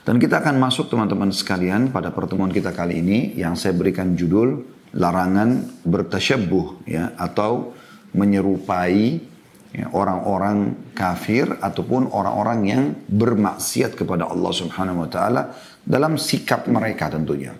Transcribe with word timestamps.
Dan 0.00 0.16
kita 0.16 0.40
akan 0.40 0.56
masuk 0.56 0.88
teman-teman 0.88 1.28
sekalian 1.28 1.92
pada 1.92 2.08
pertemuan 2.08 2.48
kita 2.48 2.72
kali 2.72 3.04
ini 3.04 3.36
yang 3.36 3.52
saya 3.52 3.76
berikan 3.76 4.16
judul 4.16 4.64
larangan 4.96 5.80
bertasyabuh 5.84 6.88
ya 6.88 7.14
atau 7.14 7.76
menyerupai 8.16 9.22
ya, 9.70 9.86
orang-orang 9.94 10.90
kafir 10.96 11.46
ataupun 11.62 12.10
orang-orang 12.10 12.58
yang 12.66 12.82
bermaksiat 13.06 13.94
kepada 13.94 14.26
Allah 14.26 14.52
Subhanahu 14.56 15.06
wa 15.06 15.08
taala 15.10 15.42
dalam 15.84 16.18
sikap 16.18 16.66
mereka 16.66 17.12
tentunya 17.12 17.54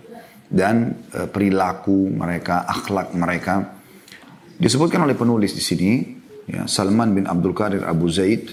dan 0.51 1.07
e, 1.15 1.31
perilaku 1.31 2.11
mereka, 2.11 2.67
akhlak 2.67 3.15
mereka. 3.15 3.79
Disebutkan 4.59 5.07
oleh 5.07 5.15
penulis 5.15 5.55
di 5.55 5.63
sini 5.63 5.91
ya, 6.51 6.67
Salman 6.67 7.15
bin 7.15 7.25
Abdul 7.25 7.55
Qadir 7.55 7.87
Abu 7.87 8.11
Zaid 8.11 8.51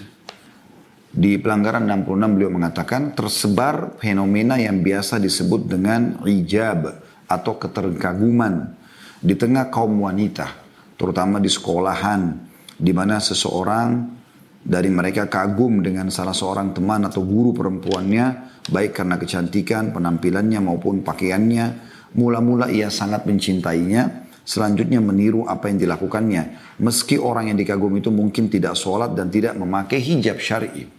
di 1.09 1.41
pelanggaran 1.41 1.89
66 1.89 2.37
beliau 2.37 2.53
mengatakan 2.53 3.17
tersebar 3.17 3.97
fenomena 3.97 4.61
yang 4.61 4.85
biasa 4.85 5.17
disebut 5.17 5.65
dengan 5.65 6.21
ijab 6.29 7.01
atau 7.29 7.57
keterkaguman 7.57 8.77
di 9.19 9.35
tengah 9.35 9.73
kaum 9.73 10.05
wanita, 10.05 10.47
terutama 10.95 11.43
di 11.43 11.51
sekolahan, 11.51 12.39
di 12.79 12.93
mana 12.95 13.19
seseorang 13.19 14.19
dari 14.63 14.93
mereka 14.93 15.27
kagum 15.27 15.81
dengan 15.83 16.13
salah 16.13 16.37
seorang 16.37 16.71
teman 16.77 17.03
atau 17.09 17.25
guru 17.25 17.51
perempuannya, 17.57 18.27
baik 18.69 19.01
karena 19.01 19.17
kecantikan, 19.19 19.91
penampilannya 19.91 20.61
maupun 20.63 21.03
pakaiannya. 21.03 21.89
Mula-mula 22.15 22.73
ia 22.73 22.89
sangat 22.89 23.29
mencintainya, 23.29 24.29
selanjutnya 24.45 25.01
meniru 25.01 25.45
apa 25.45 25.69
yang 25.69 25.83
dilakukannya. 25.83 26.77
Meski 26.81 27.21
orang 27.21 27.53
yang 27.53 27.59
dikagumi 27.61 28.01
itu 28.01 28.09
mungkin 28.09 28.49
tidak 28.49 28.79
sholat 28.79 29.13
dan 29.13 29.29
tidak 29.29 29.59
memakai 29.59 30.01
hijab 30.01 30.41
syari. 30.41 30.98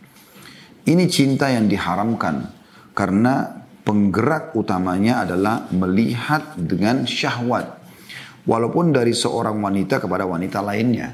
Ini 0.89 1.05
cinta 1.05 1.53
yang 1.53 1.70
diharamkan 1.70 2.49
karena 2.97 3.61
penggerak 3.85 4.57
utamanya 4.57 5.21
adalah 5.21 5.70
melihat 5.70 6.58
dengan 6.58 7.05
syahwat. 7.05 7.77
Walaupun 8.50 8.89
dari 8.89 9.13
seorang 9.13 9.61
wanita 9.61 10.02
kepada 10.02 10.25
wanita 10.25 10.66
lainnya. 10.66 11.13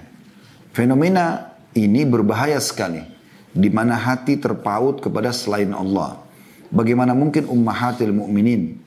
Fenomena 0.72 1.52
ini 1.76 2.08
berbahaya 2.08 2.56
sekali. 2.64 3.04
Di 3.52 3.68
mana 3.68 4.00
hati 4.00 4.40
terpaut 4.40 5.04
kepada 5.04 5.36
selain 5.36 5.76
Allah. 5.76 6.24
Bagaimana 6.72 7.12
mungkin 7.12 7.52
ummahatil 7.52 8.16
mu'minin. 8.16 8.80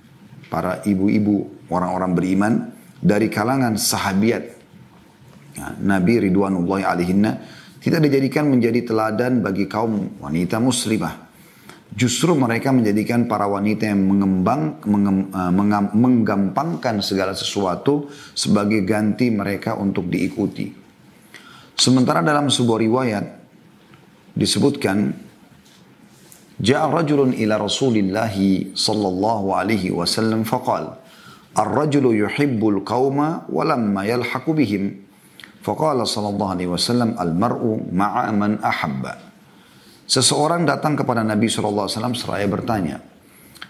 Para 0.49 0.81
ibu-ibu 0.89 1.69
orang-orang 1.69 2.13
beriman. 2.17 2.53
Dari 3.05 3.29
kalangan 3.29 3.77
sahabiat. 3.77 4.45
Ya, 5.53 5.77
Nabi 5.85 6.25
Ridwanullah 6.25 6.97
alaihinna. 6.97 7.58
Tidak 7.79 8.01
dijadikan 8.03 8.51
menjadi 8.51 8.83
teladan 8.83 9.39
bagi 9.39 9.71
kaum 9.71 10.19
wanita 10.19 10.59
muslimah. 10.59 11.31
Justru 11.89 12.37
mereka 12.37 12.69
menjadikan 12.69 13.25
para 13.25 13.49
wanita 13.49 13.89
yang 13.89 14.05
mengembang, 14.05 14.83
mengem, 14.85 15.33
uh, 15.33 15.51
mengam, 15.51 15.85
menggampangkan 15.97 17.01
segala 17.01 17.33
sesuatu 17.33 18.13
sebagai 18.37 18.85
ganti 18.85 19.33
mereka 19.33 19.75
untuk 19.79 20.07
diikuti. 20.07 20.69
Sementara 21.79 22.21
dalam 22.21 22.53
sebuah 22.53 22.79
riwayat 22.83 23.25
disebutkan 24.35 25.15
rajulun 26.61 27.39
ila 27.39 27.55
Rasulillah 27.57 28.35
sallallahu 28.75 29.47
alaihi 29.55 29.95
wasallam 29.95 30.43
faqal 30.43 30.99
Ar-rajulu 31.59 32.15
yuhibbul 32.15 32.87
qawma 32.87 33.49
walamma 33.51 34.07
yalhaqu 34.07 34.55
bihim 34.55 35.08
Faqala 35.65 36.07
sallallahu 36.07 36.53
alaihi 36.55 36.71
wasallam 36.71 37.19
al-mar'u 37.19 37.83
ma'a 37.91 38.31
man 38.31 38.63
ahabba 38.63 39.27
Seseorang 40.09 40.65
datang 40.65 40.97
kepada 40.97 41.21
Nabi 41.21 41.51
sallallahu 41.51 41.85
alaihi 41.87 41.97
wasallam 41.99 42.17
seraya 42.17 42.47
bertanya 42.49 42.97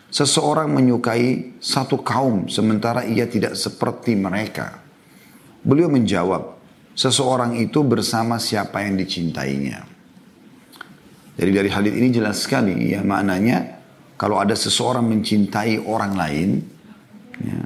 Seseorang 0.09 0.73
menyukai 0.73 1.59
satu 1.61 2.01
kaum 2.01 2.49
sementara 2.49 3.05
ia 3.05 3.29
tidak 3.29 3.57
seperti 3.57 4.15
mereka 4.15 4.85
Beliau 5.65 5.91
menjawab 5.91 6.59
seseorang 6.99 7.55
itu 7.63 7.87
bersama 7.87 8.43
siapa 8.43 8.83
yang 8.83 8.99
dicintainya. 8.99 9.87
Jadi 11.39 11.51
dari 11.55 11.71
hadis 11.71 11.95
ini 11.95 12.11
jelas 12.11 12.43
sekali 12.43 12.91
ya 12.91 13.07
maknanya 13.07 13.79
kalau 14.19 14.43
ada 14.43 14.59
seseorang 14.59 15.07
mencintai 15.07 15.79
orang 15.87 16.13
lain, 16.19 16.51
ya, 17.39 17.63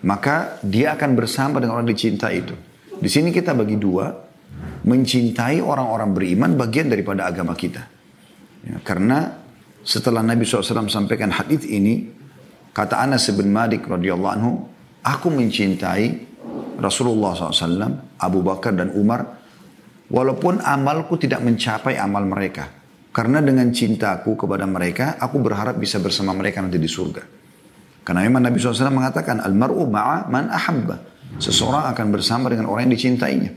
maka 0.00 0.56
dia 0.64 0.96
akan 0.96 1.12
bersama 1.12 1.60
dengan 1.60 1.76
orang 1.76 1.92
dicintai 1.92 2.40
itu. 2.40 2.56
Di 3.04 3.12
sini 3.12 3.28
kita 3.28 3.52
bagi 3.52 3.76
dua, 3.76 4.08
mencintai 4.88 5.60
orang-orang 5.60 6.16
beriman 6.16 6.56
bagian 6.56 6.88
daripada 6.88 7.28
agama 7.28 7.52
kita. 7.52 7.84
Ya, 8.64 8.80
karena 8.80 9.44
setelah 9.84 10.24
Nabi 10.24 10.48
SAW 10.48 10.88
sampaikan 10.88 11.28
hadis 11.28 11.68
ini, 11.68 12.08
kata 12.72 12.96
Anas 12.96 13.28
bin 13.36 13.52
Malik 13.52 13.84
radhiyallahu 13.84 14.32
anhu, 14.40 14.52
aku 15.04 15.28
mencintai 15.28 16.32
Rasulullah 16.80 17.36
SAW, 17.36 18.16
Abu 18.16 18.40
Bakar 18.40 18.72
dan 18.72 18.96
Umar, 18.96 19.36
walaupun 20.08 20.64
amalku 20.64 21.20
tidak 21.20 21.44
mencapai 21.44 22.00
amal 22.00 22.24
mereka. 22.24 22.72
Karena 23.12 23.44
dengan 23.44 23.68
cintaku 23.68 24.32
kepada 24.32 24.64
mereka, 24.64 25.20
aku 25.20 25.44
berharap 25.44 25.76
bisa 25.76 26.00
bersama 26.00 26.32
mereka 26.32 26.64
nanti 26.64 26.80
di 26.80 26.88
surga. 26.88 27.20
Karena 28.00 28.24
memang 28.24 28.48
Nabi 28.48 28.56
SAW 28.56 28.90
mengatakan, 28.90 29.44
Al-mar'u 29.44 29.84
ma'a 29.86 30.26
man 30.32 30.48
ahabba. 30.48 31.13
Seseorang 31.38 31.90
akan 31.90 32.06
bersama 32.14 32.46
dengan 32.50 32.70
orang 32.70 32.90
yang 32.90 32.94
dicintainya. 32.94 33.50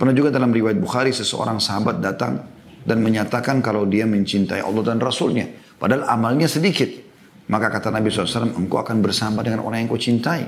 Pernah 0.00 0.14
juga 0.16 0.32
dalam 0.32 0.50
riwayat 0.50 0.80
Bukhari, 0.80 1.12
seseorang 1.12 1.60
sahabat 1.60 2.00
datang 2.00 2.40
dan 2.82 2.98
menyatakan 3.04 3.60
kalau 3.60 3.84
dia 3.84 4.08
mencintai 4.08 4.64
Allah 4.64 4.82
dan 4.82 4.98
Rasulnya. 4.98 5.44
Padahal 5.76 6.08
amalnya 6.08 6.48
sedikit. 6.48 6.88
Maka 7.50 7.66
kata 7.66 7.90
Nabi 7.90 8.08
SAW, 8.14 8.54
engkau 8.54 8.78
akan 8.78 9.02
bersama 9.02 9.42
dengan 9.42 9.66
orang 9.66 9.82
yang 9.82 9.90
kau 9.90 9.98
cintai. 9.98 10.46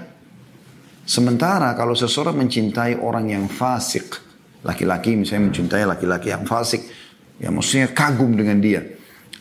Sementara 1.03 1.75
kalau 1.75 1.99
seseorang 1.99 2.39
mencintai 2.39 3.03
orang 3.03 3.27
yang 3.27 3.45
fasik, 3.51 4.23
laki-laki 4.63 5.19
misalnya 5.19 5.51
mencintai 5.51 5.83
laki-laki 5.83 6.31
yang 6.31 6.47
fasik, 6.47 6.87
ya 7.43 7.51
maksudnya 7.51 7.91
kagum 7.91 8.39
dengan 8.39 8.63
dia, 8.63 8.87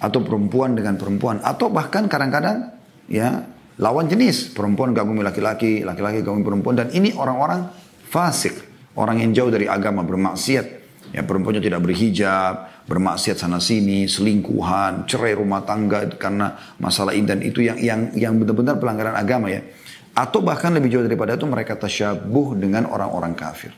atau 0.01 0.25
perempuan 0.25 0.73
dengan 0.73 0.97
perempuan, 0.97 1.37
atau 1.45 1.69
bahkan 1.69 2.09
kadang-kadang 2.09 2.73
ya 3.05 3.45
lawan 3.81 4.05
jenis, 4.05 4.53
perempuan 4.53 4.93
kagumi 4.93 5.25
laki-laki, 5.25 5.81
laki-laki 5.81 6.21
kagumi 6.21 6.45
perempuan, 6.45 6.77
dan 6.77 6.87
ini 6.93 7.17
orang-orang 7.17 7.67
fasik, 8.05 8.53
orang 8.93 9.19
yang 9.25 9.33
jauh 9.33 9.49
dari 9.49 9.65
agama 9.65 10.05
bermaksiat, 10.05 10.65
ya 11.11 11.21
perempuannya 11.25 11.59
tidak 11.65 11.81
berhijab, 11.81 12.85
bermaksiat 12.85 13.41
sana 13.41 13.57
sini, 13.57 14.05
selingkuhan, 14.05 15.09
cerai 15.09 15.33
rumah 15.33 15.65
tangga 15.65 16.05
karena 16.13 16.77
masalah 16.77 17.17
ini 17.17 17.25
dan 17.25 17.39
itu 17.41 17.65
yang 17.65 17.77
yang 17.81 18.01
yang 18.13 18.33
benar-benar 18.37 18.77
pelanggaran 18.77 19.17
agama 19.17 19.49
ya. 19.49 19.65
Atau 20.11 20.43
bahkan 20.43 20.75
lebih 20.75 20.91
jauh 20.91 21.05
daripada 21.07 21.39
itu 21.39 21.47
mereka 21.47 21.79
tasyabuh 21.79 22.59
dengan 22.59 22.83
orang-orang 22.91 23.31
kafir. 23.31 23.71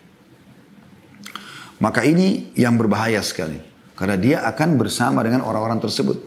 Maka 1.77 2.01
ini 2.01 2.49
yang 2.57 2.73
berbahaya 2.73 3.21
sekali. 3.21 3.61
Karena 3.93 4.17
dia 4.17 4.41
akan 4.49 4.81
bersama 4.81 5.21
dengan 5.21 5.45
orang-orang 5.45 5.77
tersebut. 5.77 6.17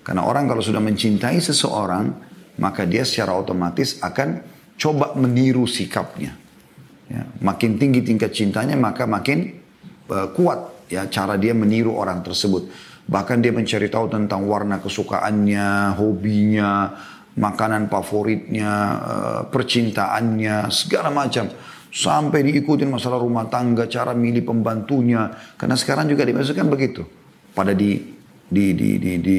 Karena 0.00 0.24
orang 0.24 0.48
kalau 0.48 0.64
sudah 0.64 0.80
mencintai 0.80 1.36
seseorang, 1.44 2.29
maka 2.60 2.84
dia 2.84 3.08
secara 3.08 3.32
otomatis 3.34 3.96
akan 4.04 4.44
coba 4.76 5.16
meniru 5.16 5.64
sikapnya. 5.64 6.36
Ya, 7.10 7.26
makin 7.42 7.80
tinggi 7.80 8.06
tingkat 8.06 8.36
cintanya, 8.36 8.78
maka 8.78 9.08
makin 9.08 9.58
uh, 10.12 10.30
kuat 10.30 10.86
ya 10.92 11.10
cara 11.10 11.34
dia 11.40 11.56
meniru 11.56 11.96
orang 11.96 12.22
tersebut. 12.22 12.70
Bahkan 13.10 13.42
dia 13.42 13.50
mencari 13.50 13.90
tahu 13.90 14.06
tentang 14.06 14.46
warna 14.46 14.78
kesukaannya, 14.78 15.98
hobinya, 15.98 16.94
makanan 17.34 17.90
favoritnya, 17.90 18.72
eh, 19.02 19.40
percintaannya, 19.50 20.70
segala 20.70 21.10
macam. 21.10 21.50
Sampai 21.90 22.46
diikutin 22.46 22.86
masalah 22.86 23.18
rumah 23.18 23.50
tangga, 23.50 23.90
cara 23.90 24.14
milih 24.14 24.46
pembantunya. 24.46 25.26
Karena 25.58 25.74
sekarang 25.74 26.06
juga 26.06 26.22
dimasukkan 26.22 26.66
begitu. 26.70 27.02
Pada 27.50 27.74
di 27.74 27.98
di 28.46 28.78
di 28.78 29.02
di 29.02 29.12
di, 29.18 29.38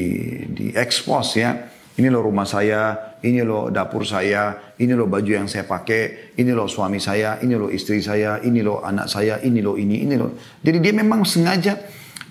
di 0.52 0.66
expose 0.76 1.32
ya. 1.40 1.56
Ini 1.92 2.08
loh 2.08 2.24
rumah 2.24 2.48
saya, 2.48 3.16
ini 3.20 3.44
loh 3.44 3.68
dapur 3.68 4.08
saya, 4.08 4.74
ini 4.80 4.96
loh 4.96 5.12
baju 5.12 5.28
yang 5.28 5.48
saya 5.52 5.68
pakai, 5.68 6.34
ini 6.40 6.56
loh 6.56 6.72
suami 6.72 7.04
saya, 7.04 7.36
ini 7.44 7.52
loh 7.60 7.68
istri 7.68 8.00
saya, 8.00 8.40
ini 8.40 8.64
loh 8.64 8.80
anak 8.80 9.12
saya, 9.12 9.44
ini 9.44 9.60
loh 9.60 9.76
ini, 9.76 10.08
ini 10.08 10.16
loh. 10.16 10.32
Jadi 10.64 10.78
dia 10.80 10.94
memang 10.96 11.28
sengaja 11.28 11.76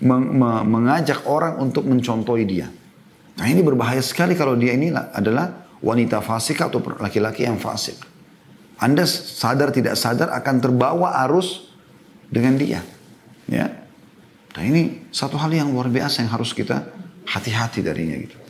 meng 0.00 0.32
mengajak 0.64 1.28
orang 1.28 1.60
untuk 1.60 1.84
mencontohi 1.84 2.44
dia. 2.48 2.72
Nah 3.36 3.46
ini 3.48 3.60
berbahaya 3.60 4.00
sekali 4.00 4.32
kalau 4.32 4.56
dia 4.56 4.72
ini 4.72 4.92
adalah 4.92 5.68
wanita 5.84 6.24
fasik 6.24 6.64
atau 6.64 6.80
laki-laki 7.00 7.44
yang 7.44 7.60
fasik. 7.60 8.00
Anda 8.80 9.04
sadar 9.04 9.76
tidak 9.76 10.00
sadar 10.00 10.32
akan 10.32 10.56
terbawa 10.56 11.20
arus 11.28 11.68
dengan 12.32 12.56
dia. 12.56 12.80
Ya. 13.44 13.68
Nah 14.56 14.62
ini 14.64 15.04
satu 15.12 15.36
hal 15.36 15.52
yang 15.52 15.68
luar 15.68 15.92
biasa 15.92 16.24
yang 16.24 16.32
harus 16.32 16.56
kita 16.56 16.88
hati-hati 17.28 17.84
darinya 17.84 18.16
gitu. 18.16 18.40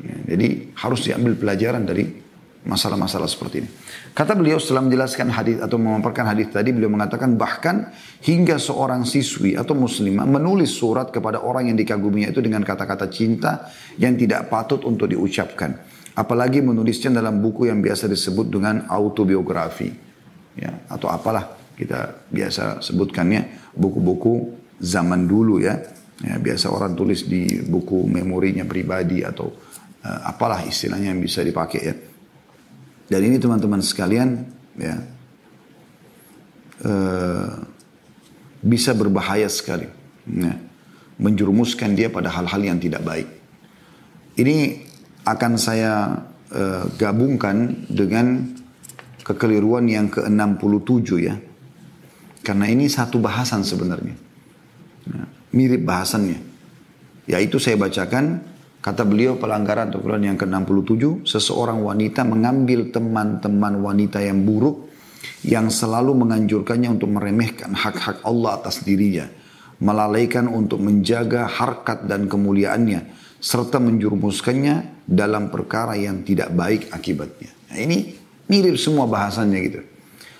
Ya, 0.00 0.36
jadi 0.36 0.72
harus 0.80 1.04
diambil 1.04 1.36
pelajaran 1.36 1.84
dari 1.84 2.08
masalah-masalah 2.60 3.24
seperti 3.24 3.64
ini. 3.64 3.70
Kata 4.12 4.36
beliau 4.36 4.60
setelah 4.60 4.84
menjelaskan 4.84 5.32
hadis 5.32 5.56
atau 5.64 5.80
memaparkan 5.80 6.28
hadis 6.28 6.52
tadi, 6.52 6.76
beliau 6.76 6.92
mengatakan 6.92 7.36
bahkan 7.40 7.88
hingga 8.20 8.60
seorang 8.60 9.08
siswi 9.08 9.56
atau 9.56 9.72
muslimah 9.72 10.28
menulis 10.28 10.76
surat 10.76 11.08
kepada 11.08 11.40
orang 11.40 11.72
yang 11.72 11.78
dikaguminya 11.80 12.28
itu 12.28 12.44
dengan 12.44 12.60
kata-kata 12.60 13.08
cinta 13.08 13.72
yang 13.96 14.16
tidak 14.20 14.52
patut 14.52 14.84
untuk 14.84 15.08
diucapkan. 15.08 15.80
Apalagi 16.12 16.60
menulisnya 16.60 17.16
dalam 17.16 17.40
buku 17.40 17.70
yang 17.72 17.80
biasa 17.80 18.10
disebut 18.10 18.52
dengan 18.52 18.84
autobiografi. 18.92 19.88
Ya, 20.58 20.84
atau 20.90 21.08
apalah 21.08 21.56
kita 21.78 22.28
biasa 22.28 22.84
sebutkannya 22.84 23.72
buku-buku 23.72 24.52
zaman 24.82 25.24
dulu 25.24 25.64
ya. 25.64 25.80
ya. 26.20 26.36
Biasa 26.36 26.68
orang 26.68 26.92
tulis 26.92 27.24
di 27.24 27.62
buku 27.64 28.04
memorinya 28.04 28.68
pribadi 28.68 29.24
atau 29.24 29.48
apalah 30.04 30.64
istilahnya 30.64 31.12
yang 31.12 31.20
bisa 31.20 31.44
dipakai 31.44 31.80
ya. 31.80 31.94
Dan 33.10 33.20
ini 33.26 33.36
teman-teman 33.42 33.82
sekalian 33.82 34.46
ya 34.78 34.96
uh, 36.86 37.50
bisa 38.60 38.92
berbahaya 38.96 39.48
sekali. 39.48 39.88
Ya, 40.30 40.54
menjerumuskan 41.20 41.96
dia 41.96 42.08
pada 42.08 42.32
hal-hal 42.32 42.60
yang 42.62 42.78
tidak 42.80 43.02
baik. 43.04 43.28
Ini 44.40 44.86
akan 45.26 45.52
saya 45.60 46.22
uh, 46.54 46.84
gabungkan 46.96 47.84
dengan 47.90 48.56
kekeliruan 49.26 49.84
yang 49.90 50.08
ke-67 50.08 51.08
ya. 51.20 51.36
Karena 52.40 52.72
ini 52.72 52.88
satu 52.88 53.20
bahasan 53.20 53.66
sebenarnya. 53.66 54.16
Ya, 55.08 55.22
mirip 55.52 55.82
bahasannya. 55.84 56.40
Yaitu 57.28 57.60
saya 57.60 57.76
bacakan 57.76 58.49
Kata 58.80 59.04
beliau 59.04 59.36
pelanggaran 59.36 59.92
atau 59.92 60.00
yang 60.16 60.40
ke-67, 60.40 61.28
seseorang 61.28 61.84
wanita 61.84 62.24
mengambil 62.24 62.88
teman-teman 62.88 63.76
wanita 63.76 64.24
yang 64.24 64.40
buruk 64.40 64.88
yang 65.44 65.68
selalu 65.68 66.16
menganjurkannya 66.16 66.88
untuk 66.88 67.12
meremehkan 67.12 67.76
hak-hak 67.76 68.24
Allah 68.24 68.56
atas 68.56 68.80
dirinya, 68.80 69.28
melalaikan 69.84 70.48
untuk 70.48 70.80
menjaga 70.80 71.44
harkat 71.44 72.08
dan 72.08 72.24
kemuliaannya, 72.24 73.04
serta 73.36 73.76
menjurumuskannya 73.84 75.04
dalam 75.04 75.52
perkara 75.52 75.92
yang 76.00 76.24
tidak 76.24 76.48
baik 76.56 76.88
akibatnya. 76.88 77.52
Nah, 77.68 77.76
ini 77.84 78.16
mirip 78.48 78.80
semua 78.80 79.04
bahasannya 79.04 79.60
gitu. 79.60 79.80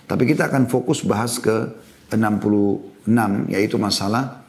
Tapi 0.08 0.24
kita 0.24 0.48
akan 0.48 0.64
fokus 0.64 1.04
bahas 1.04 1.36
ke 1.36 1.76
66 2.08 3.04
yaitu 3.52 3.76
masalah 3.76 4.42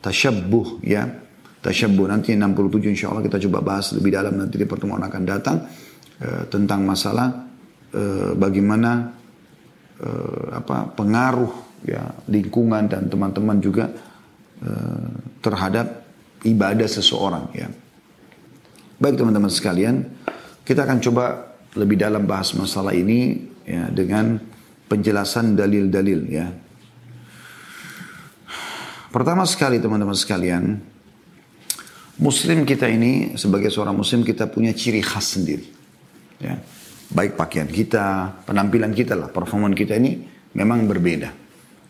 tasyabbuh 0.00 0.80
ya 0.82 1.25
tasyabbuh. 1.66 2.06
Nanti 2.06 2.38
67 2.38 2.94
insya 2.94 3.10
Allah 3.10 3.26
kita 3.26 3.42
coba 3.50 3.58
bahas 3.58 3.90
lebih 3.90 4.14
dalam 4.14 4.38
nanti 4.38 4.54
di 4.54 4.66
pertemuan 4.70 5.02
akan 5.02 5.22
datang 5.26 5.56
uh, 6.22 6.42
tentang 6.46 6.86
masalah 6.86 7.26
uh, 7.90 8.32
bagaimana 8.38 9.10
uh, 9.98 10.62
apa 10.62 10.94
pengaruh 10.94 11.82
ya 11.82 12.06
lingkungan 12.30 12.86
dan 12.86 13.10
teman-teman 13.10 13.58
juga 13.58 13.90
uh, 14.62 15.10
terhadap 15.42 16.06
ibadah 16.46 16.86
seseorang 16.86 17.50
ya. 17.50 17.66
Baik 18.96 19.20
teman-teman 19.20 19.52
sekalian, 19.52 20.08
kita 20.64 20.88
akan 20.88 20.98
coba 21.04 21.52
lebih 21.76 22.00
dalam 22.00 22.24
bahas 22.24 22.56
masalah 22.56 22.96
ini 22.96 23.36
ya 23.68 23.92
dengan 23.92 24.40
penjelasan 24.88 25.52
dalil-dalil 25.52 26.20
ya. 26.32 26.48
Pertama 29.12 29.44
sekali 29.44 29.76
teman-teman 29.80 30.16
sekalian, 30.16 30.80
Muslim 32.16 32.64
kita 32.64 32.88
ini 32.88 33.36
sebagai 33.36 33.68
seorang 33.68 33.92
muslim 33.92 34.24
kita 34.24 34.48
punya 34.48 34.72
ciri 34.72 35.04
khas 35.04 35.36
sendiri. 35.36 35.68
Ya. 36.40 36.56
Baik 37.12 37.36
pakaian 37.36 37.68
kita, 37.68 38.40
penampilan 38.48 38.96
kita 38.96 39.12
lah, 39.12 39.28
performan 39.28 39.76
kita 39.76 40.00
ini 40.00 40.24
memang 40.56 40.88
berbeda. 40.88 41.28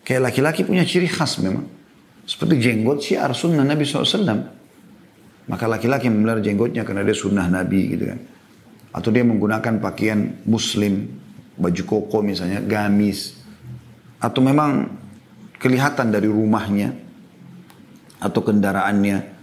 Kayak 0.03 0.31
laki-laki 0.31 0.67
punya 0.67 0.83
ciri 0.83 1.07
khas 1.07 1.39
memang. 1.39 1.63
Seperti 2.27 2.59
jenggot 2.59 2.99
syiar 2.99 3.31
sunnah 3.31 3.63
Nabi 3.63 3.87
SAW. 3.87 4.51
Maka 5.47 5.63
laki-laki 5.63 6.11
memelihara 6.11 6.43
jenggotnya 6.43 6.83
karena 6.83 7.07
dia 7.07 7.15
sunnah 7.15 7.47
Nabi 7.47 7.95
gitu 7.95 8.11
kan. 8.11 8.19
Atau 8.91 9.15
dia 9.15 9.23
menggunakan 9.23 9.79
pakaian 9.79 10.43
muslim, 10.43 11.07
baju 11.55 11.83
koko 11.87 12.19
misalnya, 12.19 12.59
gamis. 12.59 13.39
Atau 14.19 14.43
memang 14.43 14.91
kelihatan 15.55 16.11
dari 16.11 16.27
rumahnya 16.27 16.91
atau 18.19 18.43
kendaraannya 18.43 19.36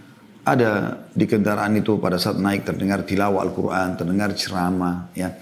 ada 0.45 1.01
di 1.09 1.25
kendaraan 1.25 1.73
itu 1.73 1.97
pada 1.97 2.21
saat 2.21 2.37
naik 2.37 2.69
terdengar 2.69 3.01
tilawah 3.01 3.41
Al-Quran, 3.41 3.97
terdengar 3.97 4.29
ceramah, 4.37 5.09
ya. 5.17 5.33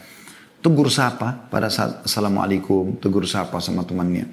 Tegur 0.63 0.87
sapa 0.87 1.51
pada 1.51 1.67
saat 1.67 2.07
Assalamualaikum, 2.07 2.95
tegur 3.03 3.27
sapa 3.27 3.59
sama 3.59 3.83
temannya. 3.83 4.31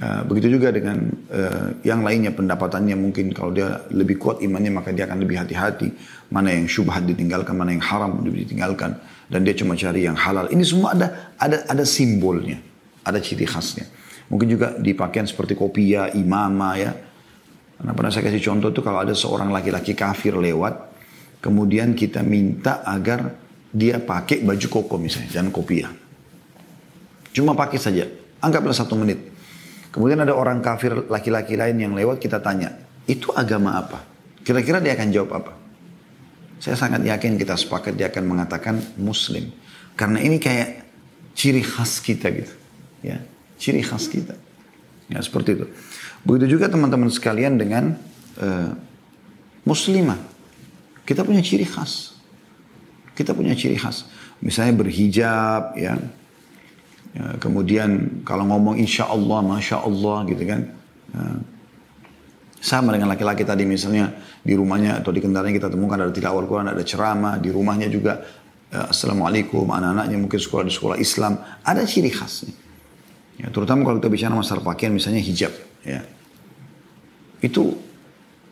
Uh, 0.00 0.22
begitu 0.30 0.56
juga 0.56 0.70
dengan 0.72 1.10
uh, 1.28 1.74
yang 1.82 2.06
lainnya 2.06 2.32
pendapatannya 2.32 2.96
mungkin 2.96 3.36
kalau 3.36 3.52
dia 3.52 3.84
lebih 3.92 4.16
kuat 4.16 4.40
imannya 4.40 4.72
maka 4.72 4.94
dia 4.94 5.10
akan 5.10 5.18
lebih 5.18 5.42
hati-hati. 5.42 5.90
Mana 6.30 6.54
yang 6.54 6.70
syubhat 6.70 7.02
ditinggalkan 7.02 7.58
mana 7.58 7.74
yang 7.74 7.82
haram 7.82 8.22
ditinggalkan. 8.22 8.94
Dan 9.26 9.42
dia 9.42 9.52
cuma 9.58 9.74
cari 9.74 10.06
yang 10.06 10.14
halal. 10.14 10.46
Ini 10.54 10.62
semua 10.62 10.94
ada 10.94 11.34
ada 11.34 11.66
ada 11.66 11.82
simbolnya 11.82 12.62
ada 13.02 13.18
ciri 13.18 13.44
khasnya. 13.44 13.90
Mungkin 14.30 14.46
juga 14.46 14.78
di 14.78 14.94
pakaian 14.94 15.26
seperti 15.26 15.58
kopiah 15.58 16.14
imamah 16.14 16.74
ya 16.78 16.94
karena 17.80 17.96
pernah 17.96 18.12
saya 18.12 18.28
kasih 18.28 18.44
contoh 18.44 18.68
itu 18.68 18.84
kalau 18.84 19.00
ada 19.00 19.16
seorang 19.16 19.48
laki-laki 19.48 19.96
kafir 19.96 20.36
lewat, 20.36 20.92
kemudian 21.40 21.96
kita 21.96 22.20
minta 22.20 22.84
agar 22.84 23.40
dia 23.72 23.96
pakai 23.96 24.44
baju 24.44 24.66
koko 24.68 25.00
misalnya, 25.00 25.40
jangan 25.40 25.48
kopiah. 25.48 25.88
Cuma 27.32 27.56
pakai 27.56 27.80
saja, 27.80 28.04
anggaplah 28.44 28.76
satu 28.76 29.00
menit. 29.00 29.32
Kemudian 29.96 30.20
ada 30.20 30.36
orang 30.36 30.60
kafir 30.60 30.92
laki-laki 31.08 31.56
lain 31.56 31.80
yang 31.80 31.96
lewat, 31.96 32.20
kita 32.20 32.44
tanya, 32.44 32.76
itu 33.08 33.32
agama 33.32 33.80
apa? 33.80 34.04
Kira-kira 34.44 34.76
dia 34.84 34.92
akan 34.92 35.08
jawab 35.08 35.30
apa? 35.40 35.52
Saya 36.60 36.76
sangat 36.76 37.00
yakin 37.00 37.40
kita 37.40 37.56
sepakat 37.56 37.96
dia 37.96 38.12
akan 38.12 38.28
mengatakan 38.28 38.76
muslim. 39.00 39.48
Karena 39.96 40.20
ini 40.20 40.36
kayak 40.36 40.84
ciri 41.32 41.64
khas 41.64 42.04
kita 42.04 42.28
gitu. 42.28 42.52
Ya, 43.00 43.24
ciri 43.56 43.80
khas 43.80 44.04
kita. 44.04 44.36
Ya, 45.10 45.18
seperti 45.18 45.58
itu. 45.58 45.66
Begitu 46.22 46.56
juga 46.56 46.70
teman-teman 46.70 47.10
sekalian 47.10 47.58
dengan 47.58 47.98
uh, 48.38 48.70
muslimah. 49.66 50.16
Kita 51.02 51.26
punya 51.26 51.42
ciri 51.42 51.66
khas. 51.66 52.14
Kita 53.18 53.34
punya 53.34 53.58
ciri 53.58 53.74
khas. 53.74 54.06
Misalnya 54.38 54.78
berhijab, 54.78 55.74
ya. 55.74 55.98
ya 57.12 57.26
kemudian 57.42 58.22
kalau 58.22 58.46
ngomong 58.46 58.78
insya 58.78 59.10
Allah, 59.10 59.42
masya 59.42 59.82
Allah, 59.82 60.16
gitu 60.30 60.42
kan. 60.46 60.60
Uh, 61.10 61.38
sama 62.60 62.92
dengan 62.92 63.08
laki-laki 63.08 63.40
tadi 63.40 63.64
misalnya 63.64 64.12
di 64.44 64.52
rumahnya 64.52 65.00
atau 65.00 65.10
di 65.16 65.24
kendaraannya 65.24 65.56
kita 65.56 65.72
temukan 65.72 65.96
ada 65.96 66.12
tilawah 66.12 66.44
Al-Quran, 66.44 66.68
ada 66.70 66.84
ceramah, 66.84 67.40
di 67.40 67.50
rumahnya 67.50 67.90
juga 67.90 68.20
uh, 68.70 68.92
Assalamualaikum, 68.92 69.66
anak-anaknya 69.66 70.16
mungkin 70.20 70.38
sekolah 70.38 70.64
di 70.68 70.72
sekolah 70.72 70.96
Islam, 71.00 71.40
ada 71.66 71.82
ciri 71.82 72.12
khasnya. 72.12 72.69
Ya, 73.40 73.48
terutama 73.48 73.88
kalau 73.88 73.96
kita 73.96 74.12
bicara 74.12 74.36
masalah 74.36 74.60
pakaian 74.60 74.92
misalnya 74.92 75.24
hijab. 75.24 75.52
Ya. 75.80 76.04
Itu 77.40 77.72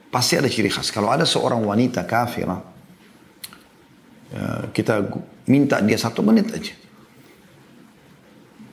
pasti 0.09 0.41
ada 0.41 0.49
ciri 0.49 0.73
khas. 0.73 0.89
Kalau 0.89 1.13
ada 1.13 1.29
seorang 1.29 1.61
wanita 1.61 2.09
kafirah, 2.09 2.61
ya, 4.33 4.73
kita 4.73 5.05
minta 5.45 5.85
dia 5.85 6.01
satu 6.01 6.25
menit 6.25 6.49
aja. 6.49 6.73